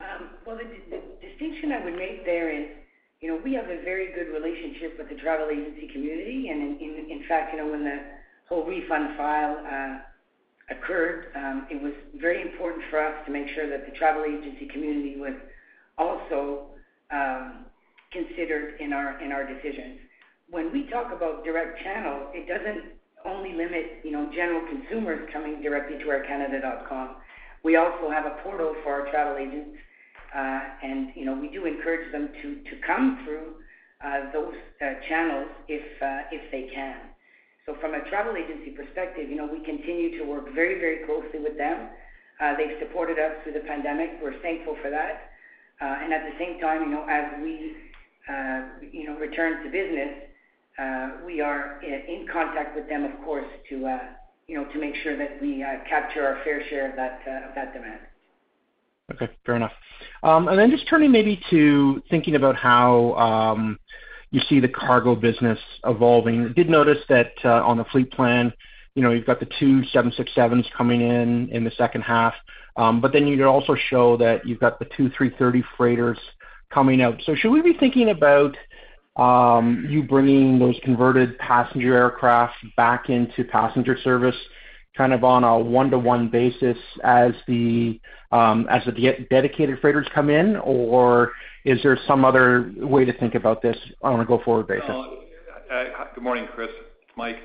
Um, 0.00 0.30
well, 0.46 0.56
the 0.56 1.00
distinction 1.26 1.72
I 1.72 1.84
would 1.84 1.96
make 1.96 2.24
there 2.24 2.50
is, 2.50 2.68
you 3.20 3.28
know, 3.28 3.40
we 3.42 3.54
have 3.54 3.66
a 3.66 3.82
very 3.82 4.12
good 4.12 4.32
relationship 4.32 4.98
with 4.98 5.08
the 5.08 5.16
travel 5.16 5.48
agency 5.50 5.88
community. 5.92 6.48
And 6.48 6.80
in 6.80 7.24
fact, 7.28 7.52
you 7.52 7.58
know, 7.60 7.70
when 7.70 7.84
the 7.84 8.00
whole 8.48 8.64
refund 8.64 9.16
file 9.16 9.58
uh, 9.66 9.98
occurred, 10.74 11.26
um, 11.36 11.66
it 11.70 11.82
was 11.82 11.92
very 12.16 12.40
important 12.42 12.84
for 12.90 12.98
us 12.98 13.14
to 13.26 13.32
make 13.32 13.48
sure 13.54 13.68
that 13.68 13.86
the 13.86 13.96
travel 13.96 14.24
agency 14.24 14.66
community 14.66 15.16
was 15.18 15.34
also 15.98 16.66
considered 18.12 18.80
in 18.80 18.92
our 18.92 19.20
in 19.22 19.32
our 19.32 19.46
decisions. 19.46 19.98
When 20.50 20.72
we 20.72 20.88
talk 20.90 21.12
about 21.12 21.44
direct 21.44 21.82
channel, 21.82 22.28
it 22.34 22.48
doesn't 22.48 22.98
only 23.24 23.52
limit, 23.52 24.00
you 24.02 24.10
know, 24.10 24.30
general 24.34 24.62
consumers 24.66 25.28
coming 25.32 25.60
directly 25.62 25.98
to 25.98 26.04
aircanada.com. 26.06 27.16
We 27.62 27.76
also 27.76 28.10
have 28.10 28.24
a 28.26 28.40
portal 28.42 28.74
for 28.82 28.92
our 29.02 29.10
travel 29.10 29.36
agents, 29.36 29.76
uh, 30.34 30.60
and, 30.82 31.10
you 31.14 31.26
know, 31.26 31.34
we 31.34 31.48
do 31.48 31.66
encourage 31.66 32.10
them 32.12 32.30
to 32.42 32.48
to 32.64 32.74
come 32.86 33.20
through 33.24 33.54
uh, 34.02 34.32
those 34.32 34.54
uh, 34.80 34.94
channels 35.08 35.48
if 35.68 35.84
if 36.32 36.50
they 36.50 36.70
can. 36.74 36.96
So 37.66 37.76
from 37.80 37.94
a 37.94 38.02
travel 38.08 38.34
agency 38.34 38.70
perspective, 38.70 39.28
you 39.28 39.36
know, 39.36 39.46
we 39.46 39.62
continue 39.64 40.18
to 40.18 40.24
work 40.24 40.54
very, 40.54 40.80
very 40.80 41.04
closely 41.04 41.38
with 41.38 41.56
them. 41.58 41.88
They've 42.56 42.80
supported 42.80 43.18
us 43.18 43.36
through 43.44 43.52
the 43.52 43.66
pandemic. 43.68 44.16
We're 44.22 44.40
thankful 44.40 44.76
for 44.80 44.90
that. 44.90 45.30
Uh 45.80 46.02
and 46.02 46.12
at 46.12 46.24
the 46.24 46.34
same 46.40 46.58
time, 46.58 46.88
you 46.88 46.90
know, 46.90 47.04
as 47.04 47.24
we, 47.42 47.76
Um, 48.30 48.70
you 48.92 49.06
know, 49.06 49.18
return 49.18 49.64
to 49.64 49.70
business, 49.70 50.22
uh, 50.78 51.08
we 51.26 51.40
are 51.40 51.82
in 51.82 52.26
contact 52.32 52.76
with 52.76 52.88
them, 52.88 53.04
of 53.04 53.24
course, 53.24 53.46
to, 53.68 53.86
uh, 53.86 53.98
you 54.46 54.56
know, 54.56 54.70
to 54.72 54.78
make 54.78 54.94
sure 55.02 55.16
that 55.16 55.42
we 55.42 55.64
uh, 55.64 55.82
capture 55.88 56.24
our 56.24 56.42
fair 56.44 56.62
share 56.68 56.90
of 56.90 56.96
that 56.96 57.72
demand. 57.72 58.00
Okay, 59.12 59.28
fair 59.44 59.56
enough. 59.56 59.72
Um, 60.22 60.46
and 60.46 60.56
then 60.56 60.70
just 60.70 60.88
turning 60.88 61.10
maybe 61.10 61.40
to 61.50 62.00
thinking 62.08 62.36
about 62.36 62.54
how 62.54 63.14
um, 63.14 63.78
you 64.30 64.40
see 64.48 64.60
the 64.60 64.68
cargo 64.68 65.16
business 65.16 65.58
evolving. 65.84 66.52
Did 66.52 66.70
notice 66.70 66.98
that 67.08 67.32
on 67.44 67.78
the 67.78 67.84
fleet 67.86 68.12
plan, 68.12 68.52
you 68.94 69.02
know, 69.02 69.10
you've 69.10 69.26
got 69.26 69.40
the 69.40 69.48
two 69.58 69.82
767s 69.92 70.70
coming 70.76 71.00
in 71.00 71.48
in 71.48 71.64
the 71.64 71.72
second 71.72 72.02
half. 72.02 72.34
But 72.76 73.12
then 73.12 73.26
you 73.26 73.44
also 73.44 73.74
show 73.88 74.16
that 74.18 74.46
you've 74.46 74.60
got 74.60 74.78
the 74.78 74.86
two 74.96 75.10
A330 75.10 75.64
freighters 75.76 76.18
coming 76.72 77.02
out. 77.02 77.20
So 77.24 77.34
should 77.34 77.50
we 77.50 77.62
be 77.62 77.74
thinking 77.78 78.10
about 78.10 78.56
um, 79.16 79.86
you 79.88 80.02
bringing 80.02 80.58
those 80.58 80.78
converted 80.82 81.38
passenger 81.38 81.96
aircraft 81.96 82.54
back 82.76 83.10
into 83.10 83.44
passenger 83.44 83.96
service 84.02 84.36
kind 84.96 85.12
of 85.12 85.24
on 85.24 85.44
a 85.44 85.58
one-to-one 85.58 86.28
basis 86.28 86.76
as 87.04 87.32
the 87.46 88.00
um 88.32 88.66
as 88.68 88.84
the 88.84 88.92
de 88.92 89.26
dedicated 89.30 89.78
freighters 89.80 90.06
come 90.14 90.30
in? 90.30 90.56
Or 90.56 91.32
is 91.64 91.82
there 91.82 91.98
some 92.06 92.24
other 92.24 92.72
way 92.76 93.04
to 93.04 93.12
think 93.18 93.34
about 93.34 93.62
this 93.62 93.76
on 94.02 94.20
a 94.20 94.24
go-forward 94.24 94.68
basis? 94.68 94.90
Uh, 94.90 95.84
good 96.14 96.24
morning, 96.24 96.48
Chris. 96.54 96.70
It's 96.70 97.16
Mike. 97.16 97.36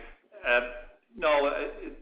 Uh, 0.47 0.61
No, 1.18 1.47
uh, 1.47 1.51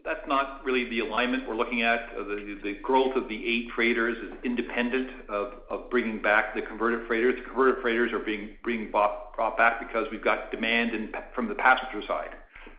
that's 0.04 0.28
not 0.28 0.66
really 0.66 0.90
the 0.90 1.00
alignment 1.00 1.48
we're 1.48 1.56
looking 1.56 1.84
at. 1.84 2.10
Uh, 2.18 2.24
the 2.64 2.78
growth 2.82 3.16
of 3.16 3.30
the 3.30 3.36
eight 3.46 3.68
freighters 3.76 4.18
is 4.18 4.34
independent 4.44 5.10
of 5.30 5.90
bringing 5.92 6.20
back 6.20 6.56
the 6.56 6.62
converted 6.64 7.06
freighters. 7.06 7.36
The 7.38 7.46
converted 7.46 7.82
freighters 7.84 8.12
are 8.12 8.20
being 8.20 8.90
brought 8.92 9.58
back 9.58 9.80
because 9.80 10.08
we've 10.12 10.24
got 10.24 10.50
demand 10.50 10.92
from 11.36 11.48
the 11.48 11.54
passenger 11.54 12.02
side, 12.08 12.32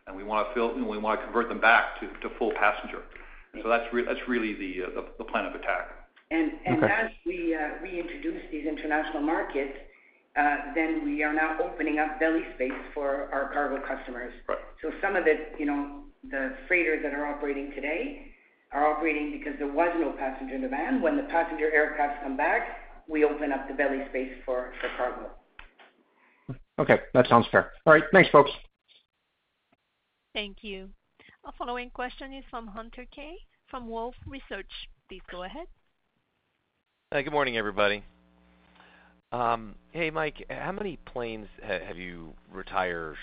and 0.09 0.17
we 0.17 0.25
wanna 0.25 1.23
convert 1.23 1.49
them 1.49 1.61
back 1.61 2.01
to 2.01 2.29
full 2.37 2.53
passenger. 2.59 3.03
So 3.63 3.69
that's 3.69 3.87
really 3.93 4.83
uh, 4.83 5.03
the 5.19 5.25
plan 5.25 5.47
of 5.47 5.55
attack. 5.55 5.91
And 6.33 6.51
and 6.67 6.83
as 6.83 7.11
we 7.25 7.57
reintroduce 7.81 8.43
these 8.51 8.67
international 8.67 9.23
markets, 9.23 9.79
then 10.75 11.05
we 11.05 11.23
are 11.23 11.33
now 11.33 11.59
opening 11.63 12.01
up 12.01 12.19
belly 12.19 12.43
space 12.57 12.73
for 12.93 13.29
our 13.33 13.53
cargo 13.53 13.81
customers. 13.87 14.33
Right. 14.49 14.59
So 14.83 14.91
some 15.01 15.15
of 15.15 15.25
the, 15.25 15.35
you 15.61 15.67
know, 15.67 16.01
the 16.31 16.55
freighters 16.69 17.01
that 17.03 17.15
are 17.15 17.27
operating 17.27 17.73
today 17.75 18.27
are 18.73 18.87
operating 18.87 19.31
because 19.33 19.59
there 19.59 19.73
was 19.73 19.95
no 19.99 20.13
passenger 20.13 20.59
demand. 20.59 21.03
When 21.03 21.17
the 21.17 21.25
passenger 21.25 21.73
aircraft 21.73 22.23
come 22.23 22.37
back, 22.37 22.63
we 23.09 23.25
open 23.25 23.53
up 23.53 23.69
the 23.69 23.75
belly 23.75 24.01
space 24.11 24.33
for 24.45 24.73
cargo. 24.97 25.31
Okay, 26.79 27.01
that 27.13 27.29
sounds 27.29 27.47
fair. 27.53 27.73
All 27.87 27.93
right. 27.93 28.03
Thanks, 28.13 28.31
folks. 28.31 28.51
Thank 30.35 30.59
you. 30.63 30.89
Our 31.45 31.53
following 31.57 31.91
question 31.91 32.33
is 32.33 32.45
from 32.51 32.67
Hunter 32.67 33.07
Keay 33.15 33.37
from 33.71 33.89
Wolfe 33.89 34.15
Research. 34.27 34.71
Please 35.09 35.23
go 35.31 35.45
ahead. 35.45 35.67
Hi, 37.13 37.23
good 37.23 37.33
morning, 37.33 37.57
everybody. 37.57 38.03
Um, 39.31 39.75
hey, 39.93 40.11
Mike, 40.11 40.45
how 40.51 40.73
many 40.73 40.99
planes 41.07 41.47
have 41.63 41.97
you 41.97 42.35
retired 42.53 43.17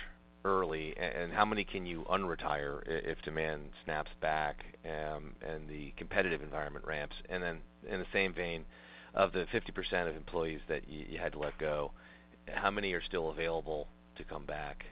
early, 0.45 0.95
and 0.97 1.31
how 1.31 1.45
many 1.45 1.63
can 1.63 1.85
you 1.85 2.05
unretire 2.09 2.81
if 2.85 3.21
demand 3.21 3.69
snaps 3.85 4.11
back, 4.21 4.63
um, 4.85 5.33
and 5.47 5.67
the 5.69 5.93
competitive 5.97 6.41
environment 6.41 6.85
ramps? 6.85 7.15
And 7.29 7.41
then 7.41 7.59
in 7.89 7.99
the 7.99 8.05
same 8.11 8.33
vein, 8.33 8.65
of 9.13 9.33
the 9.33 9.45
50% 9.53 10.09
of 10.09 10.15
employees 10.15 10.61
that 10.69 10.87
you 10.87 11.17
had 11.17 11.33
to 11.33 11.39
let 11.39 11.57
go, 11.57 11.91
how 12.47 12.71
many 12.71 12.93
are 12.93 13.03
still 13.03 13.29
available 13.29 13.87
to 14.17 14.23
come 14.23 14.45
back? 14.45 14.85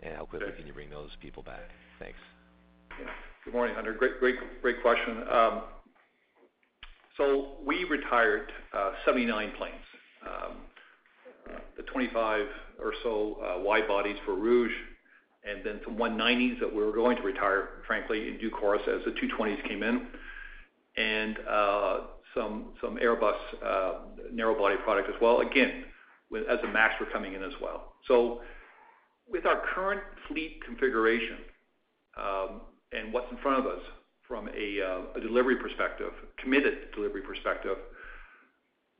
And 0.00 0.14
how 0.14 0.26
quickly 0.26 0.52
can 0.56 0.66
you 0.66 0.72
bring 0.72 0.90
those 0.90 1.10
people 1.20 1.42
back? 1.42 1.70
Thanks. 1.98 2.18
Good 3.44 3.54
morning, 3.54 3.74
Hunter. 3.74 3.94
Great 3.94 4.82
question. 4.82 5.24
Um 5.30 5.62
so 7.18 7.56
we 7.66 7.82
retired 7.82 8.52
uh, 8.72 8.92
79 9.04 9.52
planes. 9.58 9.74
Um, 10.24 10.58
The 11.76 11.82
25 11.84 12.46
or 12.80 12.92
so 13.02 13.38
uh, 13.42 13.62
wide 13.62 13.88
bodies 13.88 14.16
for 14.24 14.34
Rouge, 14.34 14.72
and 15.44 15.64
then 15.64 15.80
some 15.84 15.96
190s 15.96 16.60
that 16.60 16.72
we 16.72 16.82
were 16.82 16.92
going 16.92 17.16
to 17.16 17.22
retire, 17.22 17.82
frankly, 17.86 18.28
in 18.28 18.38
due 18.38 18.50
course 18.50 18.80
as 18.86 19.00
the 19.04 19.12
220s 19.12 19.66
came 19.68 19.82
in, 19.82 20.06
and 20.96 21.36
uh, 21.48 22.00
some 22.34 22.72
Airbus 22.82 23.34
uh, 23.64 23.92
narrow 24.32 24.56
body 24.56 24.76
product 24.84 25.08
as 25.08 25.14
well, 25.20 25.40
again, 25.40 25.84
as 26.50 26.58
the 26.62 26.68
MAX 26.68 26.94
were 27.00 27.06
coming 27.12 27.34
in 27.34 27.42
as 27.42 27.52
well. 27.62 27.94
So 28.06 28.40
with 29.28 29.46
our 29.46 29.62
current 29.74 30.02
fleet 30.28 30.60
configuration, 30.64 31.38
um, 32.16 32.60
and 32.92 33.12
what's 33.12 33.30
in 33.30 33.38
front 33.38 33.64
of 33.64 33.72
us 33.72 33.82
from 34.26 34.48
a 34.48 35.20
delivery 35.20 35.56
perspective, 35.56 36.12
committed 36.38 36.92
delivery 36.94 37.22
perspective, 37.22 37.78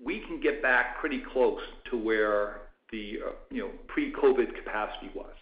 we 0.03 0.20
can 0.20 0.40
get 0.40 0.62
back 0.62 0.99
pretty 0.99 1.22
close 1.32 1.61
to 1.90 1.96
where 1.96 2.62
the 2.90 3.18
uh, 3.26 3.32
you 3.51 3.62
know 3.62 3.70
pre-COVID 3.88 4.55
capacity 4.55 5.11
was. 5.14 5.34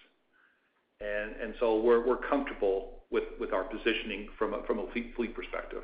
And 1.01 1.37
and 1.41 1.55
so 1.61 1.81
we're 1.81 2.17
comfortable 2.29 2.97
with 3.11 3.53
our 3.53 3.65
positioning 3.65 4.29
from 4.39 4.55
from 4.67 4.79
a 4.79 4.87
fleet 4.93 5.35
perspective. 5.35 5.83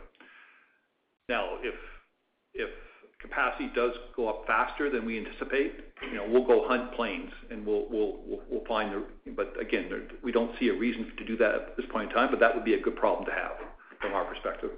Now, 1.28 1.58
if 1.62 1.74
if 2.54 2.70
capacity 3.20 3.70
does 3.74 3.92
go 4.16 4.28
up 4.28 4.44
faster 4.46 4.90
than 4.90 5.06
we 5.06 5.16
anticipate, 5.16 5.74
you 6.10 6.16
know, 6.16 6.26
we'll 6.28 6.46
go 6.46 6.66
hunt 6.66 6.92
planes, 6.94 7.30
and 7.50 7.64
we'll 7.64 7.86
we'll 7.88 8.18
we'll 8.26 8.42
we'll 8.50 8.64
find 8.66 8.92
the. 8.92 9.30
But 9.32 9.54
again, 9.60 9.88
we 10.22 10.32
don't 10.32 10.50
see 10.58 10.68
a 10.68 10.74
reason 10.74 11.10
to 11.16 11.24
do 11.24 11.36
that 11.36 11.54
at 11.54 11.76
this 11.76 11.86
point 11.90 12.10
in 12.10 12.14
time, 12.14 12.28
but 12.30 12.40
that 12.40 12.54
would 12.54 12.64
be 12.64 12.74
a 12.74 12.80
good 12.80 12.96
problem 12.96 13.24
to 13.26 13.32
have 13.32 13.52
from 14.00 14.12
our 14.12 14.24
perspective. 14.24 14.70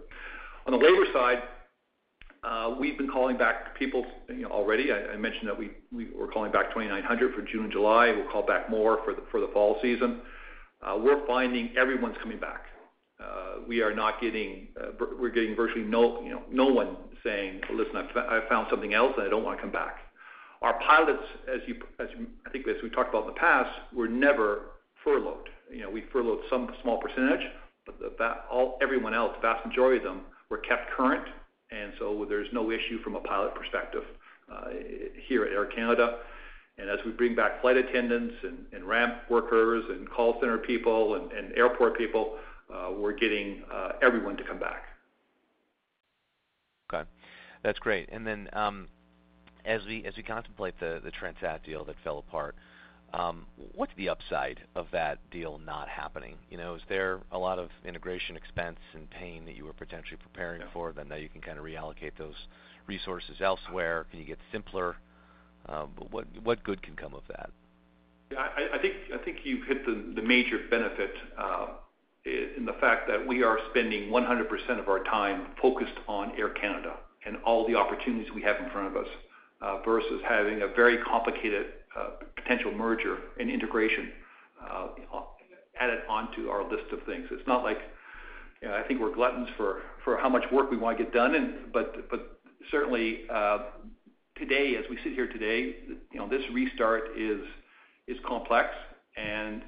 On 0.66 0.72
the 0.72 0.78
labor 0.78 1.06
side, 1.12 1.42
Uh, 2.44 2.74
we've 2.78 2.98
been 2.98 3.08
calling 3.08 3.38
back 3.38 3.76
people, 3.78 4.04
you 4.28 4.42
know, 4.42 4.50
already. 4.50 4.92
I 4.92 5.16
mentioned 5.16 5.48
that 5.48 5.58
we're 5.58 6.28
calling 6.28 6.52
back 6.52 6.68
2,900 6.74 7.34
for 7.34 7.40
June 7.40 7.64
and 7.64 7.72
July. 7.72 8.12
We'll 8.12 8.30
call 8.30 8.44
back 8.44 8.68
more 8.68 9.00
for 9.04 9.40
the 9.40 9.48
fall 9.52 9.78
season. 9.80 10.20
Uh, 10.82 10.98
we're 11.02 11.26
finding 11.26 11.74
everyone's 11.76 12.16
coming 12.22 12.38
back. 12.38 12.66
Uh, 13.18 13.60
we're 13.66 13.94
not 13.94 14.20
getting 14.20 14.68
we're 15.18 15.30
getting 15.30 15.54
virtually 15.56 15.84
no, 15.84 16.20
you 16.22 16.30
know, 16.30 16.42
no 16.50 16.66
one 16.66 16.96
saying, 17.22 17.62
"Listen, 17.72 17.96
I've 17.96 18.48
found 18.48 18.66
something 18.68 18.92
else, 18.92 19.14
and 19.16 19.26
I 19.26 19.30
don't 19.30 19.44
wanna 19.44 19.60
come 19.60 19.70
back." 19.70 20.00
Our 20.60 20.78
pilots, 20.80 21.22
as 21.48 21.60
you 21.66 21.76
as 22.00 22.08
I 22.46 22.50
think 22.50 22.68
as 22.68 22.76
we 22.82 22.90
talked 22.90 23.08
about 23.08 23.22
in 23.22 23.28
the 23.28 23.40
past, 23.40 23.70
were 23.94 24.08
never 24.08 24.72
furloughed. 25.02 25.48
You 25.70 25.82
know, 25.82 25.90
we 25.90 26.02
furloughed 26.12 26.40
some 26.50 26.74
small 26.82 26.98
percentage, 26.98 27.46
but 27.86 27.94
everyone 28.82 29.14
else, 29.14 29.34
vast 29.40 29.64
majority 29.64 29.98
of 29.98 30.04
them, 30.04 30.22
were 30.50 30.58
kept 30.58 30.90
current, 30.90 31.26
and 31.74 31.92
so 31.98 32.26
there's 32.28 32.48
no 32.52 32.70
issue 32.70 32.98
from 33.02 33.16
a 33.16 33.20
pilot 33.20 33.54
perspective 33.54 34.04
uh, 34.52 34.68
here 35.26 35.44
at 35.44 35.52
Air 35.52 35.66
Canada. 35.66 36.18
And 36.76 36.90
as 36.90 36.98
we 37.06 37.12
bring 37.12 37.34
back 37.36 37.60
flight 37.60 37.76
attendants 37.76 38.34
and 38.72 38.84
ramp 38.84 39.14
workers 39.30 39.84
and 39.90 40.10
call 40.10 40.40
center 40.40 40.58
people 40.58 41.14
and 41.14 41.52
airport 41.56 41.96
people, 41.96 42.36
uh, 42.72 42.90
we're 42.96 43.12
getting 43.12 43.62
uh, 43.72 43.92
everyone 44.02 44.36
to 44.36 44.44
come 44.44 44.58
back. 44.58 44.82
Okay. 46.92 47.08
That's 47.62 47.78
great. 47.78 48.08
And 48.12 48.26
then 48.26 48.48
um 48.52 48.88
as 49.64 49.80
we 49.86 50.04
contemplate 50.26 50.78
the 50.78 51.00
Transat 51.20 51.64
deal 51.64 51.84
that 51.84 51.96
fell 52.04 52.18
apart, 52.18 52.54
what's 53.74 53.92
the 53.96 54.08
upside 54.08 54.60
of 54.74 54.86
that 54.92 55.18
deal 55.30 55.58
not 55.58 55.88
happening? 55.88 56.36
You 56.50 56.58
know, 56.58 56.74
is 56.74 56.82
there 56.88 57.20
a 57.30 57.38
lot 57.38 57.58
of 57.58 57.68
integration 57.84 58.36
expense 58.36 58.78
and 58.94 59.08
pain 59.10 59.44
that 59.46 59.56
you 59.56 59.64
were 59.64 59.72
potentially 59.72 60.18
preparing 60.20 60.62
for 60.72 60.92
that 60.92 61.08
now 61.08 61.16
you 61.16 61.28
can 61.28 61.40
kind 61.40 61.58
of 61.58 61.64
reallocate 61.64 62.12
those 62.18 62.48
resources 62.86 63.36
elsewhere? 63.40 64.06
Can 64.10 64.20
you 64.20 64.26
get 64.26 64.38
simpler 64.52 64.96
Um 65.68 65.90
What 66.10 66.26
what 66.42 66.62
good 66.64 66.82
can 66.82 66.96
come 66.96 67.14
of 67.14 67.22
that? 67.28 67.50
Yeah, 68.30 68.48
I 68.72 68.78
think 69.24 69.36
you've 69.44 69.66
hit 69.66 69.84
the 69.86 70.22
major 70.22 70.58
benefit 70.70 71.14
in 72.58 72.64
the 72.64 72.76
fact 72.80 73.06
that 73.08 73.26
we 73.26 73.42
are 73.42 73.58
spending 73.70 74.10
100% 74.10 74.78
of 74.80 74.88
our 74.88 75.04
time 75.04 75.48
focused 75.60 75.98
on 76.08 76.32
Air 76.38 76.50
Canada 76.50 76.94
and 77.26 77.36
all 77.44 77.66
the 77.66 77.74
opportunities 77.74 78.32
we 78.34 78.42
have 78.42 78.56
in 78.62 78.70
front 78.70 78.88
of 78.88 78.96
us 78.96 79.08
Uh, 79.64 79.80
versus 79.82 80.20
having 80.28 80.60
a 80.60 80.68
very 80.76 80.98
complicated 80.98 81.64
uh, 81.98 82.10
potential 82.36 82.70
merger 82.70 83.16
and 83.40 83.48
integration 83.48 84.12
uh, 84.62 84.88
added 85.80 86.00
onto 86.06 86.50
our 86.50 86.64
list 86.64 86.92
of 86.92 86.98
things. 87.06 87.26
It's 87.30 87.48
not 87.48 87.64
like, 87.64 87.78
you 88.60 88.68
know, 88.68 88.74
I 88.74 88.86
think 88.86 89.00
we're 89.00 89.14
gluttons 89.14 89.48
for 89.56 89.80
how 90.20 90.28
much 90.28 90.42
work 90.52 90.70
we 90.70 90.76
wanna 90.76 90.98
get 90.98 91.14
done. 91.14 91.70
But 91.72 91.96
certainly, 92.70 93.20
today, 94.36 94.76
as 94.76 94.84
we 94.90 94.98
sit 95.02 95.14
here 95.14 95.28
today, 95.28 95.76
you 96.12 96.18
know, 96.18 96.28
this 96.28 96.42
restart 96.52 97.16
is 97.16 97.40
complex, 98.28 98.68
and 99.16 99.62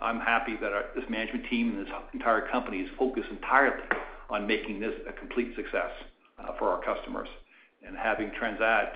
I'm 0.00 0.20
happy 0.20 0.56
that 0.60 0.94
this 0.94 1.04
management 1.08 1.46
team 1.50 1.70
and 1.70 1.84
this 1.84 1.92
entire 2.12 2.46
company 2.52 2.82
is 2.82 2.90
focused 2.96 3.30
entirely 3.30 3.82
on 4.30 4.46
making 4.46 4.78
this 4.78 4.94
a 5.08 5.12
complete 5.12 5.56
success 5.56 5.90
for 6.56 6.68
our 6.68 6.80
customers. 6.84 7.28
And 7.84 7.96
having 7.96 8.30
Transat, 8.40 8.92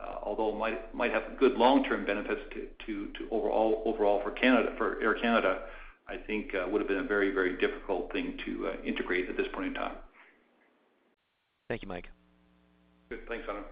Uh, 0.00 0.16
although 0.22 0.52
might 0.56 0.94
might 0.94 1.12
have 1.12 1.22
good 1.38 1.52
long-term 1.54 2.06
benefits 2.06 2.40
to 2.86 3.08
overall 3.30 3.82
for 4.78 5.02
Air 5.02 5.14
Canada, 5.14 5.62
I 6.08 6.16
think 6.16 6.54
uh, 6.54 6.66
would 6.68 6.80
have 6.80 6.88
been 6.88 6.98
a 6.98 7.08
very 7.08 7.30
very 7.32 7.58
difficult 7.58 8.10
thing 8.12 8.38
to 8.46 8.68
uh, 8.68 8.72
integrate 8.84 9.28
at 9.28 9.36
this 9.36 9.46
point 9.52 9.68
in 9.68 9.74
time. 9.74 9.96
Thank 11.68 11.82
you, 11.82 11.88
Mike. 11.88 12.08
Good. 13.10 13.20
Thanks, 13.28 13.46
Konark. 13.46 13.64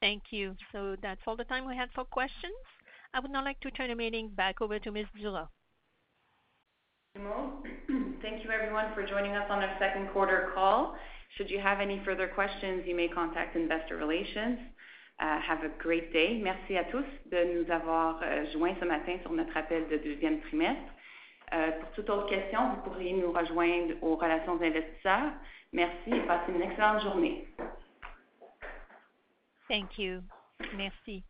Thank 0.00 0.24
you. 0.30 0.54
So 0.72 0.96
that's 1.00 1.20
all 1.26 1.36
the 1.36 1.44
time 1.44 1.66
we 1.66 1.76
had 1.76 1.88
for 1.94 2.04
questions. 2.04 2.52
I 3.14 3.20
would 3.20 3.30
now 3.30 3.44
like 3.44 3.60
to 3.60 3.70
turn 3.70 3.88
the 3.88 3.94
meeting 3.94 4.28
back 4.28 4.60
over 4.60 4.78
to 4.78 4.90
Ms. 4.90 5.06
Durand. 5.18 5.48
Thank 7.14 8.42
you 8.44 8.50
everyone 8.50 8.92
for 8.94 9.06
joining 9.06 9.32
us 9.32 9.46
on 9.48 9.62
our 9.62 9.76
second 9.78 10.08
quarter 10.12 10.50
call. 10.54 10.96
Should 11.36 11.50
you 11.50 11.58
have 11.58 11.80
any 11.80 12.00
further 12.04 12.28
questions, 12.28 12.84
you 12.86 12.94
may 12.94 13.08
contact 13.08 13.56
investor 13.56 13.96
relations. 13.96 14.58
Euh, 15.20 15.38
have 15.40 15.62
a 15.64 15.68
great 15.78 16.12
day. 16.12 16.40
Merci 16.42 16.76
à 16.76 16.84
tous 16.90 17.04
de 17.30 17.44
nous 17.54 17.70
avoir 17.70 18.20
euh, 18.22 18.44
joints 18.52 18.74
ce 18.80 18.84
matin 18.84 19.16
sur 19.22 19.32
notre 19.32 19.56
appel 19.56 19.88
de 19.88 19.96
deuxième 19.96 20.40
trimestre. 20.42 20.92
Euh, 21.52 21.70
pour 21.80 21.90
toute 21.92 22.10
autre 22.10 22.28
question, 22.28 22.70
vous 22.70 22.82
pourriez 22.82 23.12
nous 23.12 23.32
rejoindre 23.32 23.94
aux 24.02 24.16
relations 24.16 24.60
investisseurs. 24.60 25.32
Merci 25.72 26.10
et 26.10 26.20
passez 26.20 26.52
une 26.52 26.62
excellente 26.62 27.02
journée. 27.02 27.48
Thank 29.68 29.98
you. 29.98 30.22
Merci. 30.76 31.22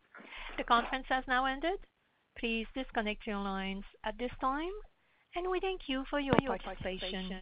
The 0.57 0.63
conference 0.63 1.07
has 1.09 1.23
now 1.27 1.45
ended. 1.45 1.79
Please 2.35 2.67
disconnect 2.75 3.25
your 3.25 3.37
lines 3.37 3.85
at 4.03 4.17
this 4.17 4.31
time, 4.39 4.73
and 5.35 5.47
we 5.49 5.59
thank 5.59 5.87
you 5.87 6.03
for 6.09 6.19
your 6.19 6.35
participation. 6.45 7.41